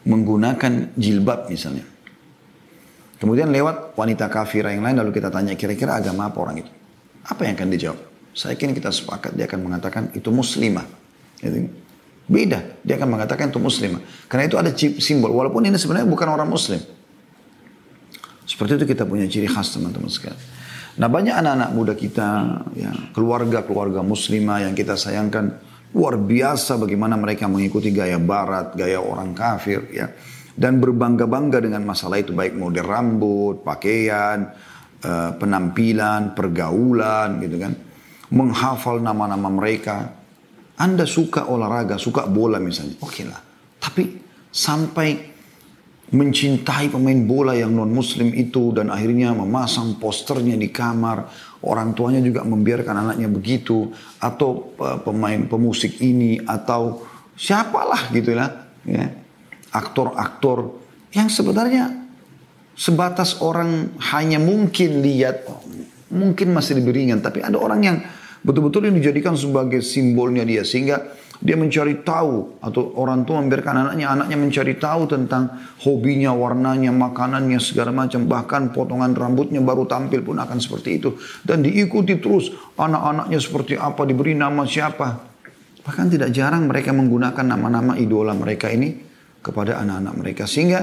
Menggunakan 0.08 0.96
jilbab 0.96 1.52
misalnya. 1.52 1.84
Kemudian 3.20 3.52
lewat 3.52 3.96
wanita 4.00 4.32
kafirah 4.32 4.72
yang 4.72 4.86
lain 4.86 5.02
lalu 5.04 5.12
kita 5.20 5.28
tanya 5.34 5.56
kira-kira 5.60 6.00
agama 6.00 6.32
apa 6.32 6.38
orang 6.40 6.64
itu. 6.64 6.72
Apa 7.26 7.48
yang 7.48 7.60
akan 7.60 7.70
dijawab? 7.74 8.00
Saya 8.36 8.54
yakin 8.56 8.76
kita 8.76 8.92
sepakat 8.92 9.34
dia 9.36 9.48
akan 9.48 9.60
mengatakan 9.66 10.04
itu 10.14 10.30
muslimah. 10.32 10.86
Gitu. 11.40 11.85
Beda. 12.26 12.82
Dia 12.82 12.98
akan 12.98 13.10
mengatakan 13.18 13.54
itu 13.54 13.62
muslimah. 13.62 14.02
Karena 14.26 14.50
itu 14.50 14.58
ada 14.58 14.74
simbol. 14.74 15.30
Walaupun 15.30 15.70
ini 15.70 15.78
sebenarnya 15.78 16.10
bukan 16.10 16.28
orang 16.34 16.50
muslim. 16.50 16.82
Seperti 18.46 18.82
itu 18.82 18.86
kita 18.90 19.06
punya 19.06 19.26
ciri 19.30 19.46
khas 19.50 19.74
teman-teman 19.78 20.10
sekalian. 20.10 20.38
Nah 20.96 21.12
banyak 21.12 21.36
anak-anak 21.36 21.70
muda 21.76 21.94
kita, 21.94 22.30
ya, 22.72 22.94
keluarga-keluarga 23.12 24.02
muslimah 24.02 24.66
yang 24.66 24.74
kita 24.74 24.98
sayangkan. 24.98 25.74
Luar 25.96 26.20
biasa 26.20 26.76
bagaimana 26.76 27.16
mereka 27.16 27.48
mengikuti 27.48 27.94
gaya 27.94 28.20
barat, 28.20 28.74
gaya 28.74 29.00
orang 29.00 29.32
kafir. 29.38 29.86
ya 29.94 30.10
Dan 30.56 30.82
berbangga-bangga 30.82 31.62
dengan 31.62 31.86
masalah 31.86 32.20
itu. 32.20 32.34
Baik 32.34 32.58
model 32.58 32.84
rambut, 32.84 33.62
pakaian, 33.62 34.50
eh, 35.04 35.32
penampilan, 35.36 36.34
pergaulan 36.34 37.38
gitu 37.44 37.58
kan. 37.60 37.74
Menghafal 38.34 38.98
nama-nama 39.04 39.48
mereka 39.52 40.25
anda 40.76 41.08
suka 41.08 41.48
olahraga, 41.48 41.96
suka 41.96 42.28
bola 42.28 42.60
misalnya, 42.60 43.00
oke 43.00 43.12
okay 43.12 43.26
lah. 43.28 43.40
Tapi 43.80 44.04
sampai 44.52 45.36
mencintai 46.06 46.94
pemain 46.94 47.18
bola 47.26 47.58
yang 47.58 47.74
non 47.74 47.90
muslim 47.90 48.30
itu 48.38 48.70
dan 48.76 48.94
akhirnya 48.94 49.34
memasang 49.34 49.98
posternya 49.98 50.54
di 50.54 50.70
kamar, 50.70 51.26
orang 51.66 51.98
tuanya 51.98 52.22
juga 52.22 52.46
membiarkan 52.46 52.96
anaknya 53.08 53.26
begitu 53.32 53.90
atau 54.22 54.76
pemain 55.02 55.42
pemusik 55.50 55.98
ini 56.04 56.38
atau 56.46 57.02
siapalah 57.34 58.14
gitu 58.14 58.38
lah. 58.38 58.70
Ya. 58.86 59.12
Aktor-aktor 59.74 60.78
yang 61.12 61.28
sebenarnya 61.28 61.92
sebatas 62.78 63.42
orang 63.42 63.98
hanya 64.14 64.38
mungkin 64.38 65.02
lihat, 65.02 65.48
mungkin 66.14 66.54
masih 66.54 66.80
lebih 66.80 66.96
ringan. 66.96 67.20
Tapi 67.20 67.42
ada 67.42 67.58
orang 67.58 67.82
yang 67.82 67.98
betul-betul 68.46 68.86
ini 68.88 69.02
dijadikan 69.02 69.34
sebagai 69.34 69.82
simbolnya 69.82 70.46
dia. 70.46 70.62
Sehingga 70.62 71.18
dia 71.42 71.58
mencari 71.60 72.00
tahu 72.06 72.62
atau 72.64 72.96
orang 72.96 73.28
tua 73.28 73.42
membiarkan 73.44 73.76
anaknya, 73.90 74.08
anaknya 74.14 74.38
mencari 74.40 74.78
tahu 74.80 75.10
tentang 75.10 75.52
hobinya, 75.84 76.32
warnanya, 76.32 76.94
makanannya, 76.94 77.60
segala 77.60 77.92
macam. 77.92 78.30
Bahkan 78.30 78.72
potongan 78.72 79.18
rambutnya 79.18 79.60
baru 79.60 79.90
tampil 79.90 80.22
pun 80.24 80.38
akan 80.40 80.58
seperti 80.62 81.02
itu. 81.02 81.18
Dan 81.42 81.66
diikuti 81.66 82.22
terus 82.22 82.54
anak-anaknya 82.78 83.40
seperti 83.42 83.74
apa, 83.76 84.06
diberi 84.06 84.38
nama 84.38 84.64
siapa. 84.64 85.34
Bahkan 85.84 86.06
tidak 86.14 86.30
jarang 86.32 86.70
mereka 86.70 86.96
menggunakan 86.96 87.46
nama-nama 87.46 87.94
idola 88.00 88.34
mereka 88.34 88.72
ini 88.72 88.96
kepada 89.44 89.78
anak-anak 89.84 90.14
mereka. 90.18 90.44
Sehingga 90.50 90.82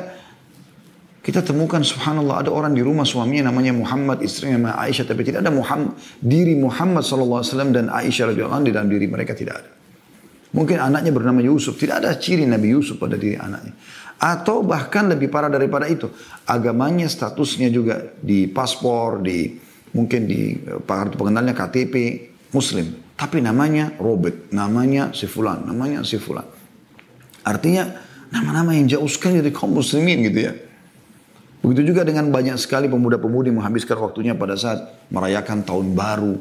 kita 1.22 1.38
temukan 1.46 1.78
subhanallah 1.86 2.42
ada 2.42 2.50
orang 2.50 2.74
di 2.74 2.82
rumah 2.82 3.06
suaminya 3.06 3.54
namanya 3.54 3.70
Muhammad, 3.70 4.26
istrinya 4.26 4.58
namanya 4.58 4.82
Aisyah. 4.82 5.06
Tapi 5.06 5.22
tidak 5.22 5.46
ada 5.46 5.54
Muhammad, 5.54 5.94
diri 6.18 6.58
Muhammad 6.58 7.06
SAW 7.06 7.46
dan 7.70 7.94
Aisyah 7.94 8.34
radhiyallahu 8.34 8.66
di 8.66 8.74
dalam 8.74 8.90
diri 8.90 9.06
mereka 9.06 9.30
tidak 9.38 9.54
ada. 9.62 9.70
Mungkin 10.52 10.82
anaknya 10.82 11.14
bernama 11.14 11.38
Yusuf. 11.38 11.78
Tidak 11.78 12.02
ada 12.02 12.10
ciri 12.18 12.42
Nabi 12.42 12.74
Yusuf 12.74 12.98
pada 12.98 13.14
diri 13.14 13.38
anaknya. 13.38 13.72
Atau 14.18 14.66
bahkan 14.66 15.06
lebih 15.06 15.30
parah 15.30 15.46
daripada 15.46 15.86
itu. 15.86 16.10
Agamanya, 16.42 17.06
statusnya 17.06 17.70
juga 17.70 18.12
di 18.18 18.50
paspor, 18.50 19.22
di 19.22 19.56
mungkin 19.94 20.26
di 20.26 20.58
eh, 20.58 20.82
kartu 20.82 21.14
pengenalnya 21.16 21.54
KTP 21.54 21.94
Muslim. 22.50 23.14
Tapi 23.14 23.38
namanya 23.38 23.94
Robert, 24.02 24.50
namanya 24.50 25.14
si 25.14 25.30
Fulan, 25.30 25.62
namanya 25.70 26.02
si 26.02 26.18
Fulan. 26.18 26.44
Artinya 27.46 27.86
nama-nama 28.34 28.74
yang 28.74 28.90
jauh 28.90 29.06
sekali 29.06 29.38
dari 29.38 29.54
kaum 29.54 29.70
muslimin 29.70 30.26
gitu 30.26 30.50
ya. 30.50 30.52
Begitu 31.62 31.94
juga 31.94 32.02
dengan 32.02 32.26
banyak 32.34 32.58
sekali 32.58 32.90
pemuda-pemudi 32.90 33.54
menghabiskan 33.54 33.94
waktunya 34.02 34.34
pada 34.34 34.58
saat 34.58 34.82
merayakan 35.14 35.62
tahun 35.62 35.94
baru. 35.94 36.34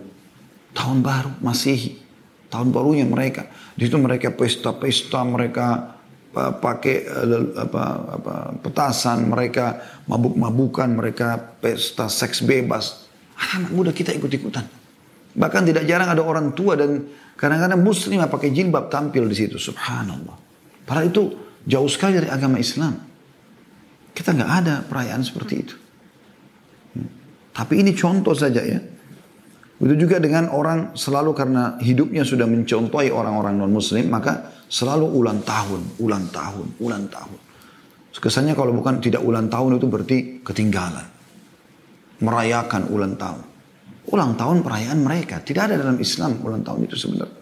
Tahun 0.73 0.97
baru, 1.05 1.37
masih 1.45 2.01
tahun 2.49 2.73
barunya 2.73 3.05
mereka. 3.05 3.45
Di 3.77 3.85
situ 3.85 4.01
mereka 4.01 4.33
pesta-pesta, 4.33 5.21
mereka 5.21 5.93
uh, 6.33 6.53
pakai 6.57 7.05
uh, 7.05 7.53
apa, 7.53 7.83
apa, 8.17 8.33
petasan, 8.65 9.29
mereka 9.29 9.85
mabuk-mabukan, 10.09 10.89
mereka 10.89 11.37
pesta 11.37 12.09
seks 12.09 12.41
bebas. 12.41 13.05
Anak 13.37 13.69
muda 13.77 13.93
kita 13.93 14.17
ikut-ikutan. 14.17 14.65
Bahkan 15.37 15.61
tidak 15.69 15.85
jarang 15.85 16.09
ada 16.09 16.25
orang 16.25 16.51
tua 16.57 16.73
dan 16.73 17.07
kadang-kadang 17.37 17.79
muslim 17.79 18.25
pakai 18.25 18.49
jilbab 18.49 18.89
tampil 18.89 19.29
di 19.29 19.35
situ. 19.37 19.61
Subhanallah. 19.61 20.35
Padahal 20.83 21.07
itu 21.13 21.23
jauh 21.69 21.87
sekali 21.87 22.17
dari 22.17 22.27
agama 22.27 22.57
Islam. 22.57 23.11
Kita 24.12 24.36
nggak 24.36 24.51
ada 24.63 24.75
perayaan 24.84 25.24
seperti 25.24 25.53
itu. 25.56 25.75
Hmm. 26.96 27.10
Tapi 27.56 27.74
ini 27.80 27.91
contoh 27.96 28.36
saja 28.36 28.62
ya. 28.63 28.80
Begitu 29.82 30.06
juga 30.06 30.22
dengan 30.22 30.53
orang 30.53 30.94
selalu 30.94 31.34
karena 31.34 31.74
hidupnya 31.82 32.22
sudah 32.22 32.46
mencontohi 32.46 33.10
orang-orang 33.10 33.58
non-muslim, 33.58 34.13
maka 34.13 34.62
selalu 34.70 35.10
ulang 35.10 35.41
tahun, 35.41 35.98
ulang 35.98 36.30
tahun, 36.30 36.77
ulang 36.77 37.10
tahun. 37.10 37.39
Kesannya 38.13 38.53
kalau 38.53 38.77
bukan 38.77 39.01
tidak 39.01 39.25
ulang 39.25 39.50
tahun 39.50 39.82
itu 39.82 39.88
berarti 39.89 40.18
ketinggalan. 40.46 41.08
Merayakan 42.22 42.94
ulang 42.94 43.18
tahun. 43.18 43.41
Ulang 44.13 44.38
tahun 44.38 44.62
perayaan 44.62 45.01
mereka. 45.01 45.41
Tidak 45.41 45.58
ada 45.65 45.74
dalam 45.74 45.98
Islam 45.98 46.38
ulang 46.46 46.62
tahun 46.62 46.86
itu 46.86 46.96
sebenarnya. 47.01 47.39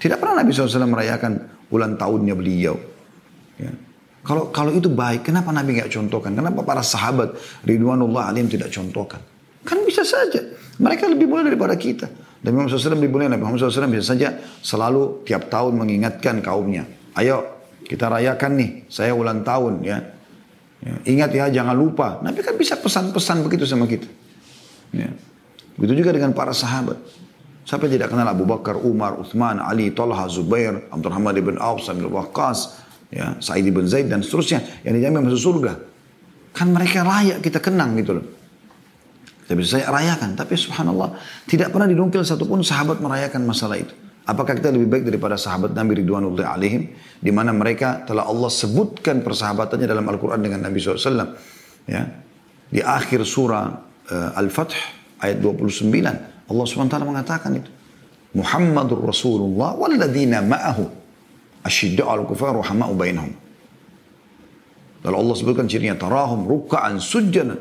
Tidak 0.00 0.16
pernah 0.18 0.42
Nabi 0.42 0.50
SAW 0.50 0.90
merayakan 0.90 1.32
ulang 1.70 1.94
tahunnya 1.94 2.34
beliau. 2.34 2.74
Ya. 3.60 3.70
Kalau 4.20 4.52
kalau 4.52 4.72
itu 4.76 4.92
baik, 4.92 5.24
kenapa 5.24 5.48
Nabi 5.48 5.80
nggak 5.80 5.90
contohkan? 5.92 6.36
Kenapa 6.36 6.60
para 6.60 6.84
sahabat 6.84 7.40
Ridwanullah 7.64 8.28
alim 8.28 8.52
tidak 8.52 8.68
contohkan? 8.68 9.20
Kan 9.64 9.80
bisa 9.84 10.04
saja. 10.04 10.44
Mereka 10.80 11.08
lebih 11.08 11.28
mulia 11.28 11.48
daripada 11.48 11.76
kita. 11.76 12.08
Dan 12.40 12.56
Muhammad 12.56 12.72
SAW 12.72 12.96
lebih 12.96 13.12
mulia. 13.12 13.28
Nabi 13.28 13.44
Muhammad 13.44 13.68
SAW 13.68 13.88
bisa 13.92 14.16
saja 14.16 14.36
selalu 14.64 15.24
tiap 15.28 15.48
tahun 15.48 15.76
mengingatkan 15.76 16.40
kaumnya. 16.40 16.88
Ayo 17.16 17.60
kita 17.84 18.08
rayakan 18.08 18.52
nih, 18.56 18.70
saya 18.86 19.12
ulang 19.12 19.44
tahun 19.44 19.84
ya. 19.84 19.98
ya 20.84 20.94
ingat 21.04 21.30
ya 21.32 21.44
jangan 21.52 21.76
lupa. 21.76 22.20
Nabi 22.20 22.40
kan 22.44 22.56
bisa 22.56 22.76
pesan-pesan 22.80 23.44
begitu 23.44 23.68
sama 23.68 23.84
kita. 23.88 24.08
Ya. 24.92 25.12
Begitu 25.76 26.04
juga 26.04 26.12
dengan 26.16 26.32
para 26.36 26.52
sahabat. 26.52 26.96
Siapa 27.68 27.86
tidak 27.86 28.10
kenal 28.10 28.26
Abu 28.26 28.48
Bakar, 28.48 28.74
Umar, 28.80 29.20
Uthman, 29.20 29.60
Ali, 29.60 29.92
Talha, 29.92 30.26
Zubair, 30.26 30.90
Abdurrahman 30.90 31.36
ibn 31.38 31.54
Auf, 31.60 31.84
Sambil 31.84 32.08
Waqqas, 32.08 32.79
ya, 33.10 33.36
Sa'id 33.42 33.66
ibn 33.66 33.84
Zaid 33.86 34.08
dan 34.08 34.24
seterusnya 34.24 34.62
yang 34.86 34.96
dijamin 34.96 35.26
masuk 35.28 35.42
surga. 35.60 35.72
Kan 36.50 36.74
mereka 36.74 37.06
layak 37.06 37.42
kita 37.44 37.62
kenang 37.62 37.94
gitu 37.98 38.18
loh. 38.18 38.26
Kita 39.46 39.58
bisa 39.58 39.82
saya 39.82 39.90
rayakan. 39.90 40.38
Tapi 40.38 40.54
subhanallah, 40.54 41.18
tidak 41.50 41.74
pernah 41.74 41.90
dinukil 41.90 42.22
satupun 42.22 42.62
sahabat 42.62 43.02
merayakan 43.02 43.42
masalah 43.46 43.82
itu. 43.82 43.90
Apakah 44.22 44.54
kita 44.54 44.70
lebih 44.70 44.86
baik 44.86 45.04
daripada 45.10 45.34
sahabat 45.34 45.74
Nabi 45.74 46.06
Ridwanullah 46.06 46.54
alaihim? 46.54 46.94
Di 47.18 47.34
mana 47.34 47.50
mereka 47.50 48.06
telah 48.06 48.30
Allah 48.30 48.46
sebutkan 48.46 49.26
persahabatannya 49.26 49.90
dalam 49.90 50.06
Al-Quran 50.06 50.38
dengan 50.38 50.70
Nabi 50.70 50.78
SAW. 50.78 51.34
Ya. 51.90 52.06
Di 52.70 52.78
akhir 52.78 53.26
surah 53.26 53.74
uh, 54.06 54.38
Al-Fath 54.38 54.78
ayat 55.18 55.42
29. 55.42 55.90
Allah 56.46 56.64
SWT 56.66 56.94
mengatakan 57.02 57.50
itu. 57.58 57.70
Muhammadur 58.38 59.02
Rasulullah 59.02 59.74
walladina 59.74 60.46
ma'ahu. 60.46 60.99
Asyidda'u 61.60 62.08
al-kufar 62.08 62.56
rahama'u 62.56 62.96
bainahum. 62.96 63.34
Lalu 65.04 65.16
Allah 65.16 65.34
sebutkan 65.36 65.66
cirinya. 65.68 65.96
Tarahum 65.96 66.44
rukka'an 66.44 67.00
sujjana. 67.00 67.56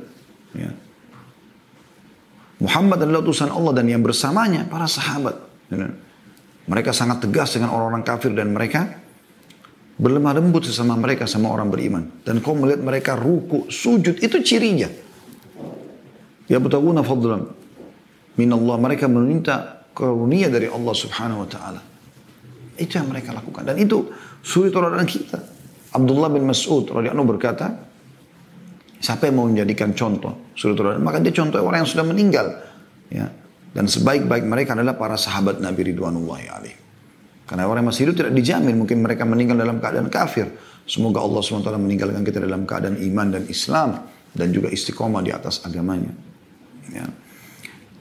Ya. 0.55 0.71
Muhammad 2.59 2.99
adalah 2.99 3.23
utusan 3.23 3.47
Allah 3.47 3.71
dan 3.71 3.87
yang 3.87 4.03
bersamanya 4.03 4.67
para 4.67 4.83
sahabat. 4.83 5.39
Mereka 6.67 6.91
sangat 6.91 7.23
tegas 7.23 7.55
dengan 7.55 7.71
orang-orang 7.71 8.03
kafir 8.03 8.35
dan 8.35 8.51
mereka 8.51 8.99
berlemah 9.95 10.35
lembut 10.35 10.67
sesama 10.67 10.99
mereka 10.99 11.23
sama 11.23 11.51
orang 11.51 11.71
beriman. 11.71 12.03
Dan 12.23 12.43
kau 12.43 12.55
melihat 12.55 12.83
mereka 12.83 13.11
ruku, 13.15 13.71
sujud, 13.71 14.19
itu 14.19 14.37
cirinya. 14.43 14.91
Ya 16.51 16.59
betawuna 16.59 16.99
fadlan 17.03 17.47
min 18.35 18.49
Allah. 18.51 18.75
Mereka 18.75 19.07
meminta 19.07 19.87
karunia 19.95 20.51
dari 20.51 20.67
Allah 20.67 20.95
subhanahu 20.95 21.47
wa 21.47 21.49
ta'ala. 21.49 21.81
Itu 22.79 22.97
yang 22.97 23.11
mereka 23.11 23.35
lakukan. 23.35 23.67
Dan 23.67 23.75
itu 23.77 24.07
suri 24.39 24.71
toladan 24.71 25.03
kita. 25.03 25.37
Abdullah 25.91 26.31
bin 26.31 26.47
Mas'ud 26.47 26.87
radhiyallahu 26.87 27.27
berkata, 27.35 27.89
Siapa 28.99 29.31
yang 29.31 29.35
mau 29.39 29.47
menjadikan 29.47 29.95
contoh 29.95 30.51
suri 30.59 30.75
teladan? 30.75 30.99
Maka 30.99 31.23
dia 31.23 31.31
contoh 31.31 31.63
orang 31.63 31.87
yang 31.87 31.89
sudah 31.89 32.03
meninggal. 32.03 32.47
Ya. 33.07 33.31
Dan 33.71 33.87
sebaik-baik 33.87 34.43
mereka 34.43 34.75
adalah 34.75 34.99
para 34.99 35.15
sahabat 35.15 35.63
Nabi 35.63 35.93
Ridwanullah 35.93 36.39
alaih. 36.59 36.75
Karena 37.47 37.65
orang 37.65 37.81
yang 37.81 37.89
masih 37.95 38.01
hidup 38.09 38.15
tidak 38.19 38.33
dijamin. 38.35 38.75
Mungkin 38.75 38.99
mereka 38.99 39.23
meninggal 39.23 39.55
dalam 39.55 39.79
keadaan 39.79 40.11
kafir. 40.11 40.51
Semoga 40.83 41.23
Allah 41.23 41.41
SWT 41.41 41.69
meninggalkan 41.79 42.21
kita 42.27 42.43
dalam 42.43 42.67
keadaan 42.67 42.99
iman 42.99 43.27
dan 43.39 43.43
Islam. 43.47 44.03
Dan 44.29 44.53
juga 44.53 44.69
istiqomah 44.69 45.23
di 45.25 45.31
atas 45.33 45.63
agamanya. 45.65 46.11
Ya. 46.91 47.07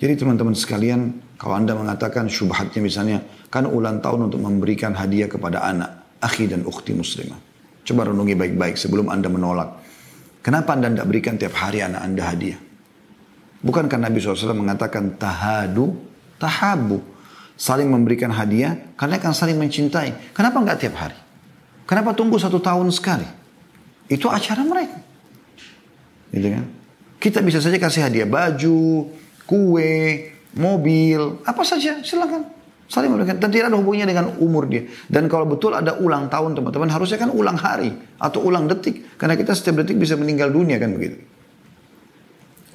Jadi 0.02 0.12
teman-teman 0.18 0.52
sekalian, 0.52 1.16
kalau 1.38 1.54
anda 1.54 1.72
mengatakan 1.78 2.26
syubhatnya 2.26 2.82
misalnya, 2.82 3.18
kan 3.46 3.62
ulang 3.62 4.02
tahun 4.02 4.26
untuk 4.26 4.42
memberikan 4.42 4.90
hadiah 4.98 5.30
kepada 5.30 5.62
anak, 5.62 6.18
akhi 6.18 6.50
dan 6.50 6.66
ukhti 6.66 6.98
muslimah. 6.98 7.38
Coba 7.86 8.10
renungi 8.10 8.34
baik-baik 8.34 8.74
sebelum 8.74 9.06
anda 9.06 9.30
menolak. 9.30 9.78
Kenapa 10.42 10.74
anda 10.74 10.90
tidak 10.90 11.06
berikan 11.06 11.38
tiap 11.38 11.54
hari 11.54 11.78
anak 11.86 12.02
anda 12.02 12.26
hadiah? 12.26 12.58
Bukankah 13.62 13.98
Nabi 14.02 14.18
SAW 14.18 14.54
mengatakan 14.54 15.14
tahadu, 15.14 15.94
tahabu. 16.42 16.98
Saling 17.58 17.90
memberikan 17.90 18.30
hadiah 18.30 18.94
karena 18.94 19.18
akan 19.18 19.34
saling 19.34 19.58
mencintai. 19.58 20.30
Kenapa 20.30 20.62
enggak 20.62 20.78
tiap 20.78 20.94
hari? 20.94 21.18
Kenapa 21.86 22.14
tunggu 22.14 22.38
satu 22.38 22.62
tahun 22.62 22.86
sekali? 22.94 23.26
Itu 24.06 24.30
acara 24.30 24.62
mereka. 24.62 24.98
Gitu 26.30 26.48
kan? 26.54 26.64
Kita 27.18 27.42
bisa 27.42 27.58
saja 27.58 27.74
kasih 27.82 28.06
hadiah 28.06 28.30
baju, 28.30 29.10
kue, 29.42 30.30
mobil, 30.58 31.40
apa 31.46 31.62
saja, 31.62 32.02
silakan. 32.02 32.58
Saling 32.88 33.12
memberikan. 33.12 33.36
Dan 33.38 33.52
tidak 33.52 33.70
ada 33.70 33.78
hubungannya 33.78 34.08
dengan 34.08 34.26
umur 34.40 34.66
dia. 34.66 34.88
Dan 35.06 35.28
kalau 35.28 35.44
betul 35.44 35.76
ada 35.76 36.00
ulang 36.00 36.26
tahun 36.32 36.56
teman-teman, 36.56 36.88
harusnya 36.88 37.20
kan 37.20 37.30
ulang 37.30 37.56
hari. 37.60 37.92
Atau 38.18 38.42
ulang 38.42 38.66
detik. 38.66 39.16
Karena 39.20 39.36
kita 39.36 39.52
setiap 39.52 39.84
detik 39.84 40.00
bisa 40.00 40.16
meninggal 40.16 40.48
dunia 40.50 40.80
kan 40.80 40.96
begitu. 40.96 41.20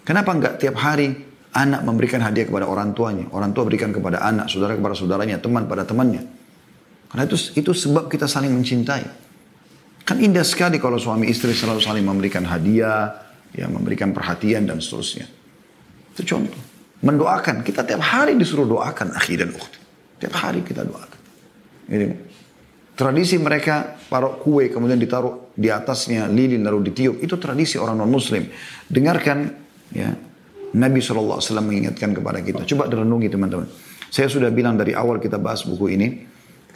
Kenapa 0.06 0.30
enggak 0.32 0.54
tiap 0.62 0.78
hari 0.78 1.34
anak 1.54 1.82
memberikan 1.86 2.22
hadiah 2.22 2.46
kepada 2.50 2.66
orang 2.66 2.94
tuanya. 2.98 3.30
Orang 3.34 3.54
tua 3.54 3.66
berikan 3.66 3.94
kepada 3.94 4.22
anak, 4.22 4.50
saudara 4.50 4.74
kepada 4.74 4.98
saudaranya, 4.98 5.38
teman 5.38 5.70
pada 5.70 5.86
temannya. 5.86 6.26
Karena 7.14 7.24
itu 7.30 7.38
itu 7.54 7.72
sebab 7.74 8.10
kita 8.10 8.26
saling 8.26 8.50
mencintai. 8.50 9.06
Kan 10.04 10.18
indah 10.20 10.44
sekali 10.44 10.82
kalau 10.82 10.98
suami 10.98 11.30
istri 11.30 11.54
selalu 11.56 11.80
saling 11.80 12.04
memberikan 12.04 12.44
hadiah, 12.44 13.14
ya 13.54 13.70
memberikan 13.70 14.12
perhatian 14.12 14.66
dan 14.66 14.82
seterusnya. 14.82 15.30
Itu 16.18 16.26
contoh. 16.26 16.73
Mendoakan. 17.04 17.68
Kita 17.68 17.84
tiap 17.84 18.00
hari 18.00 18.40
disuruh 18.40 18.64
doakan 18.64 19.12
akhir 19.12 19.44
dan 19.44 19.52
ukhti. 19.52 19.80
Tiap 20.24 20.34
hari 20.40 20.64
kita 20.64 20.88
doakan. 20.88 21.22
Ini. 21.92 22.08
Tradisi 22.94 23.36
mereka 23.42 24.00
taruh 24.08 24.38
kue 24.40 24.70
kemudian 24.70 25.02
ditaruh 25.02 25.52
di 25.58 25.68
atasnya 25.68 26.32
lilin 26.32 26.64
lalu 26.64 26.94
ditiup. 26.94 27.20
Itu 27.20 27.36
tradisi 27.36 27.76
orang 27.76 28.00
non 28.00 28.08
muslim. 28.08 28.48
Dengarkan 28.88 29.38
ya 29.92 30.14
Nabi 30.74 31.04
SAW 31.04 31.44
mengingatkan 31.60 32.16
kepada 32.16 32.40
kita. 32.40 32.64
Coba 32.64 32.88
direnungi 32.88 33.28
teman-teman. 33.28 33.68
Saya 34.08 34.32
sudah 34.32 34.54
bilang 34.54 34.80
dari 34.80 34.96
awal 34.96 35.20
kita 35.20 35.42
bahas 35.42 35.68
buku 35.68 35.92
ini. 35.92 36.08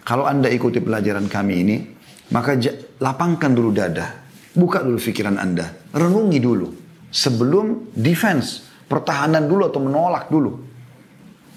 Kalau 0.04 0.28
anda 0.28 0.52
ikuti 0.52 0.84
pelajaran 0.84 1.32
kami 1.32 1.56
ini. 1.64 1.78
Maka 2.28 2.60
lapangkan 3.00 3.56
dulu 3.56 3.72
dada. 3.72 4.28
Buka 4.52 4.84
dulu 4.84 5.00
pikiran 5.00 5.40
anda. 5.40 5.72
Renungi 5.96 6.44
dulu. 6.44 6.68
Sebelum 7.08 7.96
defense. 7.96 8.67
Pertahanan 8.88 9.46
dulu 9.46 9.68
atau 9.68 9.84
menolak 9.84 10.32
dulu. 10.32 10.64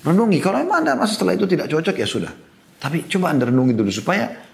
Renungi. 0.03 0.39
Kalau 0.43 0.59
memang 0.59 0.83
anda 0.83 0.99
masa 0.99 1.15
setelah 1.15 1.39
itu 1.39 1.47
tidak 1.47 1.71
cocok 1.71 1.95
ya 1.95 2.07
sudah. 2.07 2.33
Tapi 2.81 3.07
coba 3.07 3.31
anda 3.31 3.47
renungi 3.47 3.77
dulu 3.77 3.91
supaya 3.93 4.51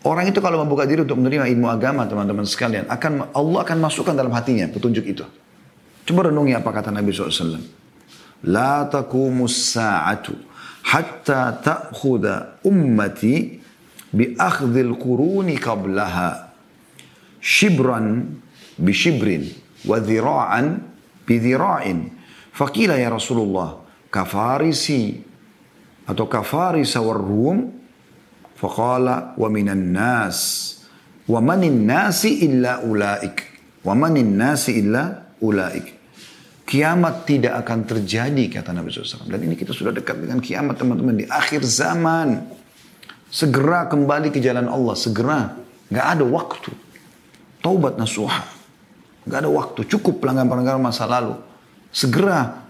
Orang 0.00 0.32
itu 0.32 0.40
kalau 0.40 0.64
membuka 0.64 0.88
diri 0.88 1.04
untuk 1.04 1.20
menerima 1.20 1.44
ilmu 1.52 1.68
agama 1.68 2.08
teman-teman 2.08 2.48
sekalian, 2.48 2.88
akan 2.88 3.36
Allah 3.36 3.60
akan 3.68 3.78
masukkan 3.84 4.16
dalam 4.16 4.32
hatinya 4.32 4.64
petunjuk 4.72 5.04
itu. 5.04 5.28
Coba 6.08 6.32
renungi 6.32 6.56
apa 6.56 6.72
kata 6.72 6.88
Nabi 6.88 7.12
SAW. 7.12 7.60
La 8.48 8.88
takumus 8.88 9.76
sa'atu 9.76 10.32
hatta 10.88 11.60
ta'khuda 11.60 12.64
ummati 12.64 13.60
bi 14.08 14.32
akhdhil 14.40 14.96
quruni 14.96 15.60
qablaha 15.60 16.48
shibran 17.36 18.40
bi 18.80 18.92
bi 21.30 21.38
dhira'in. 21.38 22.10
Faqila 22.50 22.98
ya 22.98 23.14
Rasulullah 23.14 23.78
kafarisi 24.10 25.22
atau 26.10 26.26
kafarisa 26.26 26.98
war 26.98 27.22
rum 27.22 27.78
Faqala 28.60 29.32
wa 29.40 29.48
minan 29.48 29.88
nas 29.88 30.76
wa 31.24 31.40
manin 31.40 31.88
nasi 31.88 32.44
illa 32.44 32.84
ulaik. 32.84 33.48
Wa 33.80 33.96
manin 33.96 34.36
nasi 34.36 34.84
illa 34.84 35.32
ulaik. 35.40 35.96
Kiamat 36.68 37.24
tidak 37.24 37.56
akan 37.64 37.88
terjadi 37.88 38.60
kata 38.60 38.76
Nabi 38.76 38.92
SAW. 38.92 39.32
Dan 39.32 39.48
ini 39.48 39.56
kita 39.56 39.72
sudah 39.72 39.96
dekat 39.96 40.20
dengan 40.20 40.44
kiamat 40.44 40.76
teman-teman 40.76 41.16
di 41.18 41.26
akhir 41.26 41.64
zaman. 41.64 42.46
Segera 43.32 43.88
kembali 43.88 44.28
ke 44.28 44.38
jalan 44.44 44.68
Allah. 44.68 44.94
Segera. 44.94 45.56
Gak 45.88 46.06
ada 46.20 46.22
waktu. 46.22 46.70
Taubat 47.64 47.96
nasuha. 47.96 48.59
Gak 49.28 49.44
ada 49.44 49.50
waktu. 49.52 49.84
Cukup 49.84 50.24
pelanggan-pelanggan 50.24 50.80
masa 50.80 51.04
lalu. 51.04 51.36
Segera 51.90 52.64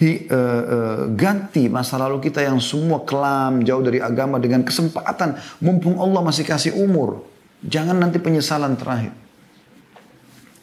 hi, 0.00 0.26
uh, 0.26 0.36
uh, 0.36 1.02
ganti 1.12 1.68
masa 1.68 2.00
lalu 2.00 2.24
kita 2.24 2.40
yang 2.40 2.56
semua 2.58 3.04
kelam, 3.04 3.60
jauh 3.66 3.84
dari 3.84 4.00
agama 4.00 4.40
dengan 4.40 4.64
kesempatan. 4.64 5.36
Mumpung 5.60 6.00
Allah 6.00 6.24
masih 6.24 6.46
kasih 6.46 6.72
umur. 6.78 7.24
Jangan 7.60 8.00
nanti 8.00 8.16
penyesalan 8.16 8.80
terakhir. 8.80 9.12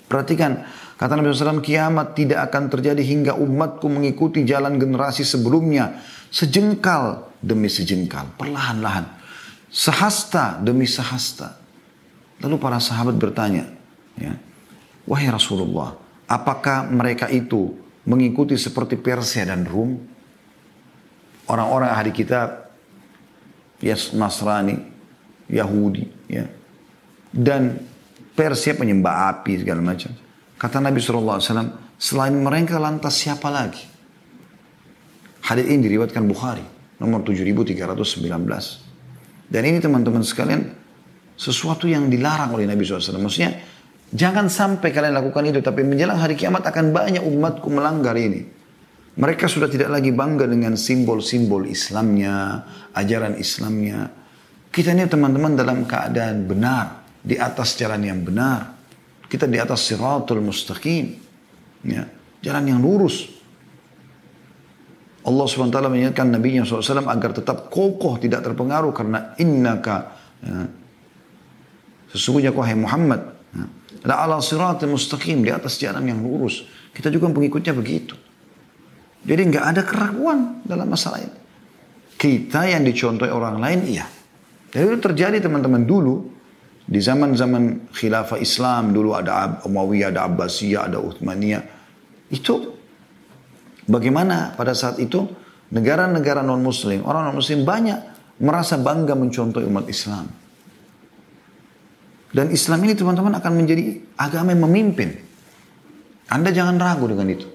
Perhatikan, 0.08 0.66
kata 0.98 1.20
Nabi 1.20 1.36
SAW, 1.36 1.62
kiamat 1.62 2.16
tidak 2.18 2.50
akan 2.50 2.72
terjadi 2.74 3.04
hingga 3.04 3.34
umatku 3.38 3.86
mengikuti 3.92 4.48
jalan 4.48 4.80
generasi 4.80 5.22
sebelumnya. 5.22 6.00
Sejengkal 6.34 7.28
demi 7.44 7.70
sejengkal, 7.70 8.34
perlahan-lahan. 8.40 9.06
Sehasta 9.68 10.58
demi 10.64 10.88
sehasta. 10.88 11.60
Lalu 12.40 12.56
para 12.58 12.80
sahabat 12.80 13.20
bertanya, 13.20 13.68
ya, 14.16 14.34
Wahai 15.08 15.32
Rasulullah, 15.32 15.96
apakah 16.28 16.92
mereka 16.92 17.32
itu 17.32 17.72
mengikuti 18.08 18.56
seperti 18.60 19.00
Persia 19.00 19.48
dan 19.48 19.64
Rum. 19.68 20.00
Orang-orang 21.48 21.96
ahli 21.96 22.12
kitab, 22.12 22.76
ya 23.80 23.96
Nasrani, 24.20 24.76
Yahudi, 25.48 26.04
ya. 26.28 26.44
Dan 27.32 27.80
Persia 28.36 28.76
penyembah 28.76 29.32
api 29.32 29.64
segala 29.64 29.80
macam. 29.80 30.12
Kata 30.60 30.84
Nabi 30.84 31.00
SAW, 31.00 31.40
selain 31.96 32.36
mereka 32.36 32.76
lantas 32.84 33.16
siapa 33.16 33.48
lagi? 33.48 33.88
Hadis 35.48 35.72
ini 35.72 35.88
diriwatkan 35.88 36.28
Bukhari, 36.28 36.68
nomor 37.00 37.24
7319. 37.24 39.48
Dan 39.48 39.64
ini 39.64 39.80
teman-teman 39.80 40.28
sekalian, 40.28 40.68
sesuatu 41.40 41.88
yang 41.88 42.12
dilarang 42.12 42.60
oleh 42.60 42.68
Nabi 42.68 42.84
SAW. 42.84 43.24
Maksudnya, 43.24 43.56
Jangan 44.08 44.48
sampai 44.48 44.96
kalian 44.96 45.16
lakukan 45.16 45.44
itu, 45.52 45.60
tapi 45.60 45.84
menjelang 45.84 46.20
hari 46.20 46.40
kiamat 46.40 46.64
akan 46.64 46.96
banyak 46.96 47.24
umatku 47.24 47.68
melanggar 47.68 48.16
ini. 48.16 48.48
Mereka 49.18 49.50
sudah 49.50 49.68
tidak 49.68 49.90
lagi 49.90 50.14
bangga 50.14 50.46
dengan 50.46 50.78
simbol-simbol 50.78 51.66
Islamnya, 51.68 52.64
ajaran 52.94 53.36
Islamnya. 53.36 54.08
Kita 54.70 54.94
ini 54.94 55.10
teman-teman 55.10 55.58
dalam 55.58 55.84
keadaan 55.90 56.46
benar, 56.46 57.04
di 57.20 57.36
atas 57.36 57.76
jalan 57.76 58.06
yang 58.06 58.22
benar. 58.24 58.78
Kita 59.28 59.50
di 59.50 59.60
atas 59.60 59.90
siratul 59.90 60.40
mustaqim. 60.40 61.06
Ya, 61.84 62.08
jalan 62.46 62.64
yang 62.64 62.80
lurus. 62.80 63.28
Allah 65.28 65.44
SWT 65.44 65.76
mengingatkan 65.92 66.32
Nabi 66.32 66.64
SAW 66.64 67.04
agar 67.04 67.36
tetap 67.36 67.68
kokoh 67.68 68.16
tidak 68.16 68.48
terpengaruh 68.48 68.96
karena 68.96 69.36
innaka 69.36 70.16
ya, 70.40 70.72
sesungguhnya 72.16 72.56
kau 72.56 72.64
Muhammad 72.64 73.36
ya, 73.52 73.68
La 74.06 74.22
ala 74.22 74.38
siratul 74.44 74.94
mustaqim 74.94 75.42
di 75.42 75.50
atas 75.50 75.82
jalan 75.82 76.06
yang 76.06 76.22
lurus. 76.22 76.62
Kita 76.94 77.10
juga 77.10 77.32
pengikutnya 77.34 77.74
begitu. 77.74 78.14
Jadi 79.26 79.42
nggak 79.50 79.66
ada 79.66 79.82
keraguan 79.82 80.62
dalam 80.62 80.88
masalah 80.88 81.20
ini. 81.24 81.38
Kita 82.18 82.66
yang 82.66 82.86
dicontohi 82.86 83.30
orang 83.30 83.58
lain 83.62 83.80
iya. 83.86 84.06
Jadi 84.74 84.84
itu 84.84 85.00
terjadi 85.02 85.38
teman-teman 85.42 85.86
dulu 85.86 86.16
di 86.88 87.04
zaman-zaman 87.04 87.92
khilafah 87.92 88.40
Islam 88.40 88.96
dulu 88.96 89.12
ada 89.12 89.60
Umayyah, 89.68 90.16
ada 90.16 90.24
Abbasiyah, 90.26 90.88
ada 90.88 91.04
Uthmaniyah. 91.04 91.64
Itu 92.32 92.80
bagaimana 93.86 94.56
pada 94.56 94.72
saat 94.72 94.98
itu 95.04 95.28
negara-negara 95.76 96.40
non 96.40 96.64
muslim, 96.64 97.04
orang 97.04 97.28
non 97.28 97.38
muslim 97.38 97.68
banyak 97.68 98.00
merasa 98.40 98.80
bangga 98.80 99.14
mencontohi 99.20 99.68
umat 99.68 99.86
Islam. 99.92 100.47
Dan 102.38 102.54
Islam 102.54 102.86
ini 102.86 102.94
teman-teman 102.94 103.34
akan 103.42 103.54
menjadi 103.58 103.98
agama 104.14 104.54
yang 104.54 104.70
memimpin. 104.70 105.10
Anda 106.30 106.54
jangan 106.54 106.78
ragu 106.78 107.10
dengan 107.10 107.34
itu. 107.34 107.50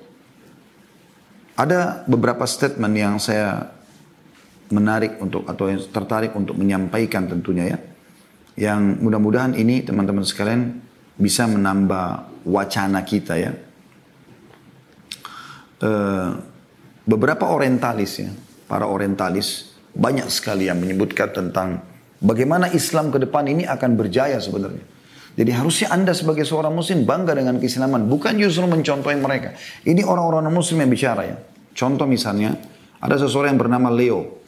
Ada 1.54 2.02
beberapa 2.10 2.42
statement 2.42 2.94
yang 2.98 3.14
saya 3.22 3.70
menarik 4.74 5.22
untuk 5.22 5.46
atau 5.46 5.70
yang 5.70 5.78
tertarik 5.86 6.34
untuk 6.34 6.58
menyampaikan 6.58 7.30
tentunya 7.30 7.70
ya. 7.70 7.78
Yang 8.58 9.06
mudah-mudahan 9.06 9.54
ini 9.54 9.86
teman-teman 9.86 10.26
sekalian 10.26 10.82
bisa 11.14 11.46
menambah 11.46 12.42
wacana 12.42 13.06
kita 13.06 13.38
ya. 13.38 13.54
Uh, 15.78 16.42
beberapa 17.06 17.54
orientalis 17.54 18.18
ya, 18.18 18.34
para 18.66 18.90
orientalis 18.90 19.78
banyak 19.94 20.26
sekali 20.26 20.66
yang 20.66 20.82
menyebutkan 20.82 21.30
tentang 21.30 21.91
Bagaimana 22.22 22.70
Islam 22.70 23.11
ke 23.11 23.18
depan 23.18 23.50
ini 23.50 23.66
akan 23.66 23.98
berjaya 23.98 24.38
sebenarnya. 24.38 24.87
Jadi 25.32 25.50
harusnya 25.50 25.90
Anda 25.90 26.14
sebagai 26.14 26.46
seorang 26.46 26.70
muslim 26.70 27.02
bangga 27.02 27.35
dengan 27.35 27.58
keislaman. 27.58 28.06
Bukan 28.06 28.38
justru 28.38 28.68
mencontohi 28.68 29.18
mereka. 29.18 29.58
Ini 29.82 30.06
orang-orang 30.06 30.46
muslim 30.52 30.87
yang 30.87 30.92
bicara 30.92 31.22
ya. 31.26 31.37
Contoh 31.72 32.04
misalnya, 32.04 32.52
ada 33.00 33.16
seseorang 33.18 33.56
yang 33.56 33.62
bernama 33.64 33.88
Leo. 33.90 34.38